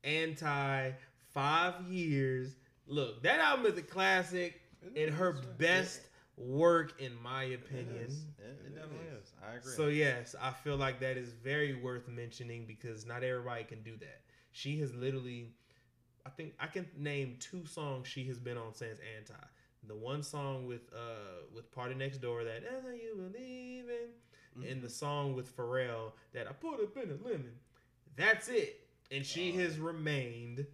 Anti 0.03 0.91
five 1.33 1.81
years. 1.89 2.55
Look, 2.85 3.23
that 3.23 3.39
album 3.39 3.65
is 3.65 3.77
a 3.77 3.81
classic 3.81 4.61
and 4.95 5.09
her 5.09 5.33
best 5.57 6.01
work 6.37 6.93
in 7.01 7.11
my 7.21 7.43
opinion. 7.43 7.95
It, 7.95 8.09
is. 8.09 8.25
it, 8.37 8.43
It 8.43 8.67
it 8.67 8.75
definitely 8.75 9.07
is. 9.17 9.23
is. 9.23 9.33
I 9.43 9.55
agree. 9.55 9.73
So 9.73 9.87
yes, 9.87 10.35
I 10.41 10.51
feel 10.51 10.77
like 10.77 10.99
that 11.01 11.17
is 11.17 11.33
very 11.33 11.73
worth 11.75 12.07
mentioning 12.07 12.65
because 12.67 13.05
not 13.05 13.23
everybody 13.23 13.63
can 13.63 13.81
do 13.83 13.95
that. 13.97 14.21
She 14.51 14.79
has 14.79 14.93
literally 14.93 15.53
I 16.25 16.29
think 16.29 16.53
I 16.59 16.67
can 16.67 16.87
name 16.97 17.37
two 17.39 17.65
songs 17.65 18.07
she 18.07 18.25
has 18.25 18.39
been 18.39 18.57
on 18.57 18.73
since 18.73 18.99
Anti. 19.17 19.33
The 19.87 19.95
one 19.95 20.21
song 20.23 20.67
with 20.67 20.81
uh 20.93 21.45
with 21.55 21.71
Party 21.71 21.95
Next 21.95 22.17
Door 22.19 22.43
that 22.45 22.63
That's 22.63 22.85
how 22.85 22.91
you 22.91 23.15
believe 23.15 23.85
in 23.89 24.67
and 24.69 24.81
the 24.81 24.89
song 24.89 25.35
with 25.35 25.55
Pharrell 25.55 26.13
that 26.33 26.47
I 26.47 26.51
put 26.53 26.81
up 26.81 26.97
in 26.97 27.11
a 27.11 27.23
lemon. 27.23 27.53
That's 28.15 28.47
it. 28.49 28.87
And 29.11 29.25
she 29.25 29.51
Uh, 29.53 29.57
has 29.59 29.77
remained 29.79 30.65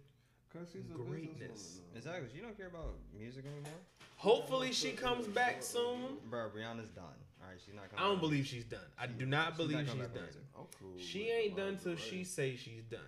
Cause 0.52 0.68
she's 0.72 0.88
a 0.90 0.94
Greatness. 0.94 1.80
businesswoman 1.82 1.96
exactly. 1.96 2.28
You 2.34 2.42
don't 2.42 2.56
care 2.56 2.68
about 2.68 2.94
music 3.16 3.44
anymore, 3.44 3.80
Hopefully 4.24 4.72
she 4.72 4.92
comes 4.92 5.26
back 5.26 5.62
soon. 5.62 6.16
bro. 6.30 6.48
Rihanna's 6.56 6.88
done. 6.88 7.04
All 7.42 7.50
right, 7.50 7.58
she's 7.62 7.74
not 7.74 7.90
coming. 7.90 8.02
I 8.02 8.08
don't 8.08 8.14
back. 8.16 8.20
believe 8.22 8.46
she's 8.46 8.64
done. 8.64 8.80
I 8.98 9.06
do 9.06 9.26
not 9.26 9.48
She's 9.48 9.56
believe 9.58 9.76
not 9.76 9.84
she's 9.86 9.94
done. 9.94 10.00
with 10.00 10.36
oh, 10.58 10.66
cool. 10.80 10.94
She 10.98 11.28
ain't 11.28 11.56
done 11.56 11.76
till 11.82 11.94
she 11.96 12.24
say 12.24 12.56
she's 12.56 12.84
done, 12.84 13.00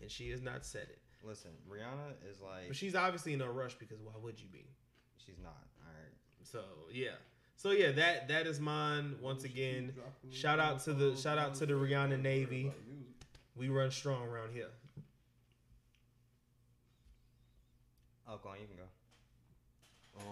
and 0.00 0.10
she 0.10 0.28
has 0.30 0.42
not 0.42 0.66
said 0.66 0.88
it. 0.90 0.98
Listen, 1.24 1.52
Rihanna 1.66 2.30
is 2.30 2.40
like 2.42 2.68
But 2.68 2.76
she's 2.76 2.94
obviously 2.94 3.32
in 3.32 3.40
a 3.40 3.50
rush 3.50 3.74
because 3.76 3.98
why 4.02 4.12
would 4.22 4.38
you 4.40 4.48
be? 4.52 4.66
she's 5.24 5.38
not. 5.42 5.56
All 5.80 5.88
right. 5.94 6.12
So 6.42 6.60
yeah, 6.92 7.12
so 7.56 7.70
yeah, 7.70 7.92
that 7.92 8.28
that 8.28 8.46
is 8.46 8.60
mine. 8.60 9.14
Once 9.22 9.44
again, 9.44 9.94
shout 10.30 10.60
out 10.60 10.80
to 10.84 10.92
the- 10.92 11.16
shout 11.16 11.38
out 11.38 11.54
to 11.56 11.64
the 11.66 11.72
Rihanna 11.74 12.20
Navy. 12.20 12.70
we 13.56 13.68
run 13.70 13.90
strong 13.90 14.28
around 14.28 14.52
here. 14.52 14.68
Oh, 18.28 18.38
go 18.42 18.50
on. 18.50 18.60
You 18.60 18.66
can 18.66 18.76
go. 18.76 18.82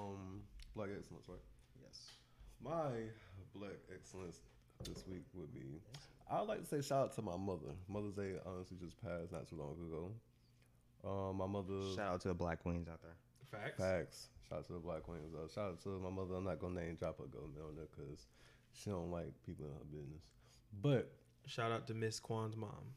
Um, 0.00 0.40
Black 0.74 0.88
Excellence, 0.96 1.26
right? 1.28 1.38
Yes. 1.82 2.10
My 2.62 2.90
Black 3.54 3.76
Excellence 3.94 4.40
this 4.84 5.04
week 5.10 5.24
would 5.34 5.52
be. 5.54 5.80
I'd 6.30 6.46
like 6.46 6.60
to 6.60 6.66
say 6.66 6.80
shout 6.80 7.04
out 7.04 7.14
to 7.16 7.22
my 7.22 7.36
mother. 7.36 7.74
Mother's 7.88 8.14
Day 8.14 8.34
honestly 8.46 8.76
just 8.80 9.00
passed 9.02 9.32
not 9.32 9.48
too 9.48 9.56
long 9.56 9.76
ago. 9.88 10.10
Um, 11.04 11.36
my 11.36 11.46
mother. 11.46 11.74
Shout 11.96 12.14
out 12.14 12.20
to 12.22 12.28
the 12.28 12.34
Black 12.34 12.62
Queens 12.62 12.88
out 12.88 13.00
there. 13.02 13.16
Facts. 13.50 13.78
Facts. 13.78 14.28
Shout 14.48 14.58
out 14.60 14.66
to 14.66 14.72
the 14.74 14.78
Black 14.78 15.02
Queens. 15.02 15.34
Uh, 15.34 15.48
shout 15.52 15.70
out 15.70 15.82
to 15.82 15.98
my 15.98 16.10
mother. 16.10 16.34
I'm 16.36 16.44
not 16.44 16.58
gonna 16.60 16.80
name 16.80 16.94
drop 16.96 17.18
her 17.18 17.26
government 17.26 17.58
on 17.68 17.76
there 17.76 17.86
because 17.90 18.26
she 18.72 18.90
don't 18.90 19.10
like 19.10 19.32
people 19.44 19.66
in 19.66 19.72
her 19.72 19.84
business. 19.90 20.22
But 20.82 21.10
Shout 21.46 21.72
out 21.72 21.86
to 21.88 21.94
Miss 21.94 22.20
Kwan's 22.20 22.54
mom. 22.56 22.94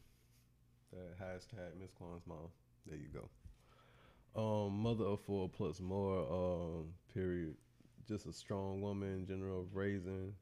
that 0.92 1.18
hashtag 1.18 1.80
Miss 1.80 1.90
Kwan's 1.92 2.22
mom. 2.26 2.52
There 2.86 2.96
you 2.96 3.08
go. 3.12 3.28
Um, 4.36 4.80
mother 4.80 5.04
of 5.04 5.20
four 5.20 5.48
plus 5.48 5.80
more. 5.80 6.26
Um, 6.30 6.86
period. 7.12 7.54
Just 8.06 8.26
a 8.26 8.32
strong 8.32 8.82
woman 8.82 9.14
in 9.14 9.26
general, 9.26 9.66
raising 9.72 10.34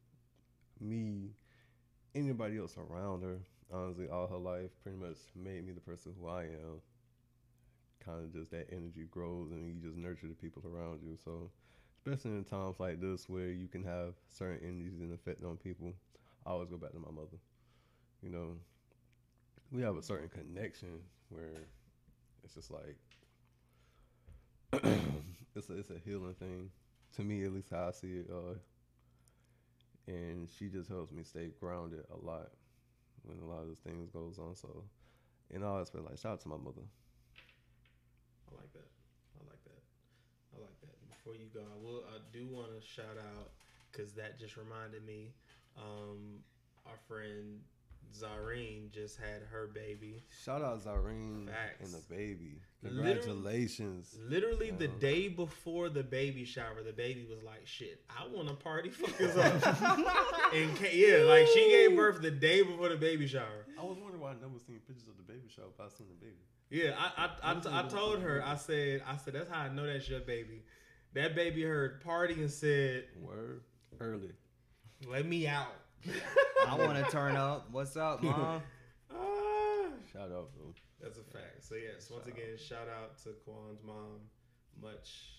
me, 0.80 1.30
anybody 2.14 2.58
else 2.58 2.76
around 2.76 3.22
her. 3.22 3.38
Honestly, 3.72 4.08
all 4.08 4.26
her 4.26 4.36
life 4.36 4.70
pretty 4.82 4.98
much 4.98 5.18
made 5.36 5.64
me 5.66 5.72
the 5.72 5.80
person 5.80 6.14
who 6.18 6.28
I 6.28 6.42
am. 6.44 6.80
Kind 8.04 8.24
of 8.24 8.32
just 8.32 8.50
that 8.50 8.68
energy 8.72 9.06
grows 9.10 9.52
and 9.52 9.66
you 9.66 9.74
just 9.80 9.96
nurture 9.96 10.26
the 10.26 10.34
people 10.34 10.62
around 10.66 11.00
you. 11.02 11.16
So, 11.24 11.50
especially 11.96 12.32
in 12.32 12.44
times 12.44 12.80
like 12.80 13.00
this 13.00 13.28
where 13.28 13.48
you 13.48 13.68
can 13.68 13.84
have 13.84 14.14
certain 14.28 14.58
energies 14.66 15.00
and 15.00 15.12
effect 15.12 15.44
on 15.44 15.56
people, 15.56 15.92
I 16.44 16.50
always 16.50 16.68
go 16.68 16.76
back 16.76 16.92
to 16.92 16.98
my 16.98 17.10
mother. 17.10 17.38
You 18.22 18.30
know, 18.30 18.56
we 19.70 19.82
have 19.82 19.96
a 19.96 20.02
certain 20.02 20.28
connection 20.28 21.00
where 21.28 21.68
it's 22.44 22.54
just 22.54 22.70
like 22.70 22.96
it's 25.54 25.68
a, 25.68 25.78
it's 25.78 25.90
a 25.90 25.98
healing 26.04 26.34
thing 26.38 26.70
to 27.16 27.22
me 27.22 27.44
at 27.44 27.52
least 27.52 27.68
how 27.70 27.88
I 27.88 27.92
see 27.92 28.20
it 28.20 28.30
uh 28.32 28.54
and 30.06 30.48
she 30.58 30.68
just 30.68 30.88
helps 30.88 31.12
me 31.12 31.22
stay 31.22 31.50
grounded 31.60 32.04
a 32.10 32.26
lot 32.26 32.50
when 33.24 33.38
a 33.38 33.44
lot 33.44 33.60
of 33.60 33.68
those 33.68 33.78
things 33.78 34.08
goes 34.10 34.38
on 34.38 34.56
so 34.56 34.82
and 35.52 35.64
I 35.64 35.68
always 35.68 35.90
feel 35.90 36.02
like 36.02 36.18
shout 36.18 36.32
out 36.32 36.40
to 36.42 36.48
my 36.48 36.56
mother 36.56 36.82
I 38.52 38.60
like 38.60 38.72
that. 38.72 38.90
I 39.38 39.40
like 39.48 39.62
that. 39.64 39.82
I 40.52 40.60
like 40.60 40.80
that. 40.80 40.96
Before 41.08 41.34
you 41.34 41.48
go, 41.52 41.60
I 41.60 41.78
will. 41.80 42.04
I 42.12 42.20
do 42.32 42.46
want 42.46 42.68
to 42.76 42.80
shout 42.84 43.16
out 43.16 43.52
because 43.90 44.12
that 44.14 44.38
just 44.38 44.56
reminded 44.56 45.04
me. 45.06 45.32
Um, 45.76 46.44
our 46.86 46.98
friend 47.08 47.60
Zareen 48.16 48.90
just 48.92 49.16
had 49.18 49.42
her 49.50 49.68
baby. 49.74 50.22
shout 50.44 50.62
out 50.62 50.84
Zareen 50.84 51.46
Facts. 51.48 51.80
and 51.80 51.92
the 51.94 52.02
baby 52.14 52.60
Literally- 52.82 53.14
congratulations 53.14 54.16
Literally 54.28 54.70
the 54.70 54.88
um, 54.88 54.98
day 54.98 55.28
before 55.28 55.88
the 55.88 56.02
baby 56.02 56.44
shower, 56.44 56.82
the 56.84 56.92
baby 56.92 57.24
was 57.28 57.42
like, 57.42 57.66
"Shit, 57.66 58.02
I 58.10 58.26
want 58.26 58.48
to 58.48 58.54
party 58.54 58.90
fuckers 58.90 59.36
up." 59.36 60.52
and 60.54 60.76
ca- 60.76 60.90
yeah, 60.92 61.18
like 61.24 61.46
she 61.48 61.68
gave 61.70 61.96
birth 61.96 62.20
the 62.20 62.30
day 62.30 62.62
before 62.62 62.88
the 62.88 62.96
baby 62.96 63.26
shower. 63.26 63.66
I 63.78 63.84
was 63.84 63.98
wondering 63.98 64.20
why 64.20 64.30
I 64.30 64.34
never 64.34 64.58
seen 64.66 64.80
pictures 64.86 65.08
of 65.08 65.16
the 65.16 65.22
baby 65.32 65.48
shower 65.48 65.66
but 65.76 65.84
I 65.86 65.88
seen 65.88 66.08
the 66.08 66.24
baby 66.26 66.36
Yeah, 66.70 66.94
I 66.98 67.28
I, 67.42 67.52
I, 67.52 67.84
I 67.84 67.88
told 67.88 68.20
her. 68.20 68.42
I 68.44 68.56
said, 68.56 69.02
I 69.06 69.16
said 69.16 69.34
that's 69.34 69.48
how 69.50 69.60
I 69.62 69.68
know 69.68 69.86
that's 69.86 70.08
your 70.08 70.20
baby. 70.20 70.62
That 71.14 71.34
baby 71.34 71.62
heard 71.62 72.02
party 72.02 72.34
and 72.34 72.50
said, 72.50 73.04
word 73.20 73.62
early 74.00 74.32
"Let 75.08 75.26
me 75.26 75.46
out." 75.46 75.74
I 76.68 76.74
want 76.76 77.04
to 77.04 77.10
turn 77.10 77.36
up. 77.36 77.68
What's 77.70 77.96
up, 77.96 78.22
mom? 78.22 78.62
Shout 80.12 80.30
out 80.30 80.50
though 80.56 80.74
that's 81.02 81.18
a 81.18 81.24
fact. 81.24 81.64
So 81.64 81.74
yes, 81.74 82.08
once 82.10 82.24
Shout 82.24 82.32
out. 82.32 82.38
again, 82.38 82.58
shout 82.58 82.88
out 82.88 83.18
to 83.24 83.30
Kwan's 83.44 83.82
mom. 83.84 84.22
Much, 84.80 85.34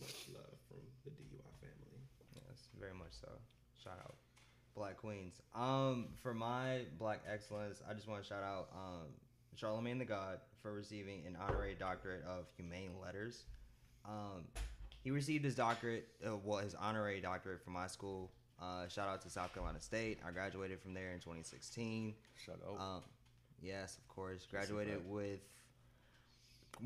much 0.00 0.26
love 0.32 0.56
from 0.66 0.80
the 1.04 1.10
DUI 1.10 1.52
family. 1.60 2.00
Yes, 2.34 2.68
very 2.80 2.94
much 2.94 3.12
so. 3.20 3.28
Shout 3.82 3.98
out, 4.02 4.14
Black 4.74 4.96
Queens. 4.96 5.34
Um, 5.54 6.06
for 6.22 6.32
my 6.32 6.80
Black 6.98 7.20
excellence, 7.30 7.82
I 7.88 7.92
just 7.92 8.08
want 8.08 8.22
to 8.22 8.28
shout 8.28 8.42
out 8.42 8.68
um 8.74 9.12
Charlamagne 9.56 9.98
the 9.98 10.06
God 10.06 10.38
for 10.62 10.72
receiving 10.72 11.24
an 11.26 11.36
honorary 11.40 11.76
doctorate 11.78 12.24
of 12.24 12.46
humane 12.56 12.92
letters. 13.00 13.44
Um, 14.06 14.44
he 15.04 15.10
received 15.10 15.44
his 15.44 15.54
doctorate, 15.54 16.08
uh, 16.26 16.36
well, 16.42 16.58
his 16.58 16.74
honorary 16.74 17.20
doctorate 17.20 17.62
from 17.62 17.74
my 17.74 17.86
school. 17.86 18.30
Uh, 18.62 18.86
shout 18.88 19.08
out 19.08 19.20
to 19.22 19.30
South 19.30 19.52
Carolina 19.52 19.80
State. 19.80 20.18
I 20.26 20.30
graduated 20.30 20.80
from 20.80 20.94
there 20.94 21.12
in 21.12 21.18
2016. 21.18 22.14
shout 22.46 22.60
out 22.68 22.80
Um, 22.80 23.02
yes, 23.60 23.98
of 23.98 24.06
course. 24.14 24.46
Graduated 24.48 25.00
with, 25.08 25.40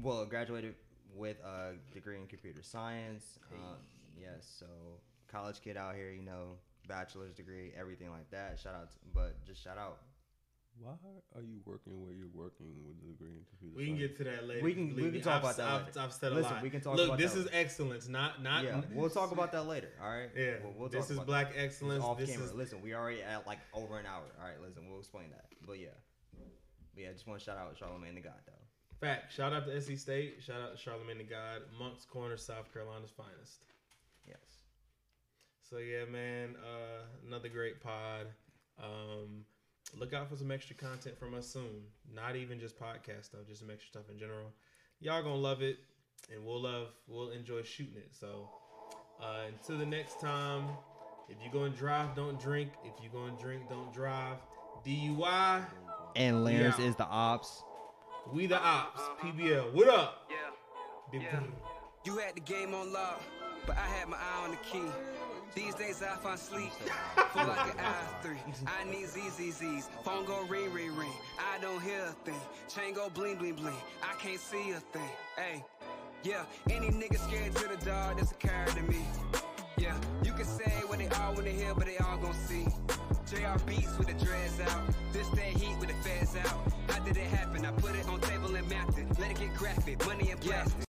well, 0.03 0.25
graduated 0.25 0.75
with 1.15 1.37
a 1.45 1.75
degree 1.93 2.17
in 2.17 2.27
computer 2.27 2.63
science. 2.63 3.39
Um, 3.53 3.77
yes, 4.19 4.47
so 4.59 4.67
college 5.31 5.61
kid 5.63 5.77
out 5.77 5.95
here, 5.95 6.11
you 6.11 6.23
know, 6.23 6.57
bachelor's 6.89 7.35
degree, 7.35 7.73
everything 7.79 8.11
like 8.11 8.31
that. 8.31 8.59
Shout 8.59 8.75
out, 8.75 8.91
to, 8.91 8.97
but 9.15 9.45
just 9.45 9.63
shout 9.63 9.77
out 9.77 9.99
Why 10.79 10.93
are 11.35 11.43
you 11.43 11.61
working 11.65 12.01
where 12.03 12.13
you're 12.13 12.29
working 12.35 12.67
with 12.85 12.97
a 13.03 13.09
degree 13.13 13.33
in 13.35 13.45
computer 13.49 13.77
We 13.77 13.87
can 13.87 13.97
science? 13.97 14.09
get 14.13 14.17
to 14.19 14.25
that 14.25 14.47
later. 14.47 14.63
We 14.63 14.75
can- 14.75 14.95
we 14.95 15.11
can 15.11 15.21
talk 15.23 15.35
I've, 15.37 15.43
about 15.45 15.57
that 15.57 15.67
I've, 15.69 15.87
later. 15.87 16.01
I've 16.01 16.13
said 16.13 16.33
a 16.33 16.35
Listen, 16.37 16.53
lot. 16.53 16.63
we 16.63 16.71
can 16.71 16.81
talk 16.81 16.95
about 16.95 16.97
that. 16.97 17.03
Look, 17.03 17.09
about 17.09 17.19
this 17.19 17.33
that 17.35 17.41
is 17.41 17.49
excellence, 17.53 18.09
not 18.09 18.43
not. 18.43 18.65
yeah, 18.65 18.83
we'll 18.93 19.11
talk 19.11 19.33
about 19.33 19.53
that 19.53 19.63
later. 19.67 19.91
All 20.03 20.11
right. 20.11 20.31
Yeah, 20.37 20.57
We'll, 20.63 20.73
we'll 20.77 20.89
this 20.89 21.09
talk 21.09 21.19
is 21.19 21.25
black 21.25 21.47
that. 21.49 21.55
This 21.55 21.63
is 21.63 21.67
excellence. 21.73 22.05
off 22.05 22.19
This 22.19 22.31
camera. 22.31 22.47
is 22.47 22.55
Listen, 22.55 22.83
we 22.83 22.95
already 22.95 23.23
at 23.23 23.47
like 23.47 23.59
over 23.73 23.99
an 23.99 24.07
hour. 24.07 24.25
All 24.39 24.47
right, 24.47 24.61
listen, 24.61 24.89
we'll 24.89 24.99
explain 25.01 25.31
that. 25.31 25.47
But 25.67 25.79
yeah, 25.81 25.89
but 26.95 27.03
yeah, 27.03 27.09
I 27.11 27.13
just 27.13 27.27
want 27.27 27.41
to 27.41 27.45
shout 27.45 27.57
out 27.59 27.75
Charlamagne 27.79 28.15
the 28.15 28.21
God 28.21 28.35
though. 28.47 28.53
fact. 29.01 29.33
Shout 29.33 29.53
out 29.53 29.67
to 29.67 29.81
SC 29.81 29.97
State. 29.99 30.43
Shout 30.43 30.61
out 30.61 30.77
to 30.79 30.83
Charlamagne 30.91 31.19
the 31.19 31.25
God, 31.25 31.63
Moncks 31.79 32.05
Corner, 32.05 32.37
South 32.37 32.73
Carolina's 32.73 33.11
finest. 33.11 33.65
Yes. 34.27 34.63
So 35.69 35.79
yeah, 35.79 36.05
man, 36.05 36.55
uh, 36.63 37.03
another 37.27 37.49
great 37.49 37.81
pod. 37.81 38.27
Um, 38.79 39.45
look 39.95 40.13
out 40.13 40.29
for 40.29 40.37
some 40.37 40.51
extra 40.51 40.77
content 40.77 41.19
from 41.19 41.35
us 41.35 41.47
soon. 41.47 41.83
Not 42.15 42.37
even 42.37 42.59
just 42.61 42.79
podcast 42.79 43.25
stuff, 43.27 43.41
just 43.49 43.61
some 43.61 43.71
extra 43.71 43.89
stuff 43.89 44.11
in 44.11 44.19
general. 44.19 44.53
Y'all 45.01 45.23
gonna 45.23 45.35
love 45.37 45.63
it, 45.63 45.77
and 46.33 46.45
we'll 46.45 46.61
love, 46.61 46.89
we'll 47.07 47.31
enjoy 47.31 47.63
shooting 47.63 47.97
it. 47.97 48.11
So 48.19 48.49
uh, 49.21 49.43
until 49.49 49.79
the 49.79 49.87
next 49.87 50.21
time, 50.21 50.65
if 51.29 51.37
you're 51.43 51.53
gonna 51.53 51.75
drive, 51.77 52.15
don't 52.15 52.41
drink. 52.41 52.71
If 52.85 52.93
you're 53.03 53.13
gonna 53.13 53.41
drink, 53.41 53.69
don't 53.69 53.93
drive. 53.93 54.37
DUI, 54.85 55.65
And 56.15 56.45
Larence 56.45 56.79
Yeah. 56.79 56.87
is 56.87 56.97
the 56.97 57.07
ops. 57.07 57.63
we 58.33 58.47
the 58.47 58.59
ops. 58.61 59.01
PBL, 59.21 59.73
what 59.73 59.89
up? 59.89 60.29
Yeah. 60.31 60.37
Big 61.13 61.23
Yeah. 61.23 61.41
boom. 61.41 61.53
You 62.05 62.19
had 62.19 62.37
the 62.37 62.41
game 62.41 62.75
on 62.75 62.93
lock, 62.93 63.21
but 63.67 63.77
I 63.77 63.87
had 63.87 64.09
my 64.09 64.17
eye 64.17 64.45
on 64.45 64.51
the 64.53 64.57
key. 64.59 64.85
These 65.57 65.75
days 65.75 66.03
I 66.03 66.15
find 66.17 66.39
sleep, 66.39 66.71
feel 67.33 67.47
like 67.47 67.73
an 67.73 67.81
I 67.81 68.23
three. 68.23 68.37
I 68.67 68.85
need 68.85 69.07
ZZZs, 69.07 69.89
phone 70.05 70.27
go 70.27 70.45
ring 70.51 70.71
ring 70.71 70.95
ring. 70.95 71.11
I 71.39 71.59
don't 71.63 71.83
hear 71.83 72.03
a 72.05 72.13
thing, 72.27 72.39
chain 72.69 72.93
go 72.93 73.09
bling 73.09 73.37
bling 73.37 73.55
bling. 73.55 73.73
I 74.03 74.13
can't 74.21 74.39
see 74.39 74.73
a 74.73 74.81
thing. 74.81 75.11
Hey, 75.35 75.65
yeah, 76.23 76.45
any 76.69 76.89
nigga 76.89 77.19
scared 77.27 77.55
to 77.57 77.69
the 77.69 77.83
dog 77.87 78.19
that's 78.19 78.33
a 78.33 78.35
coward 78.35 78.69
to 78.69 78.83
me. 78.83 78.99
Yeah, 79.79 79.97
you 80.23 80.33
can 80.33 80.45
say 80.45 80.71
what 80.89 80.99
they 80.99 81.09
all 81.09 81.33
wanna 81.33 81.49
hear, 81.49 81.75
but 81.75 81.87
they 81.87 81.97
all 81.97 82.19
gon' 82.19 82.35
see. 82.35 82.67
JR 83.27 83.59
beats 83.67 83.97
with 83.97 84.09
the 84.09 84.25
dreads 84.25 84.61
out. 84.61 84.83
This 85.15 85.27
that 85.31 85.39
heat 85.39 85.77
with 85.81 85.89
the 85.89 86.09
feds 86.09 86.37
out. 86.37 86.71
How 86.89 87.03
did 87.03 87.17
it 87.17 87.27
happen? 87.29 87.65
I 87.65 87.73
put 87.73 87.97
it 87.97 88.07
on 88.09 88.21
table 88.21 88.55
and 88.55 88.69
mapped 88.69 88.99
it. 88.99 89.07
Let 89.19 89.31
it 89.31 89.39
get 89.41 89.55
graphic. 89.55 90.05
Money 90.07 90.31
and 90.31 90.41
plastic. 90.41 90.85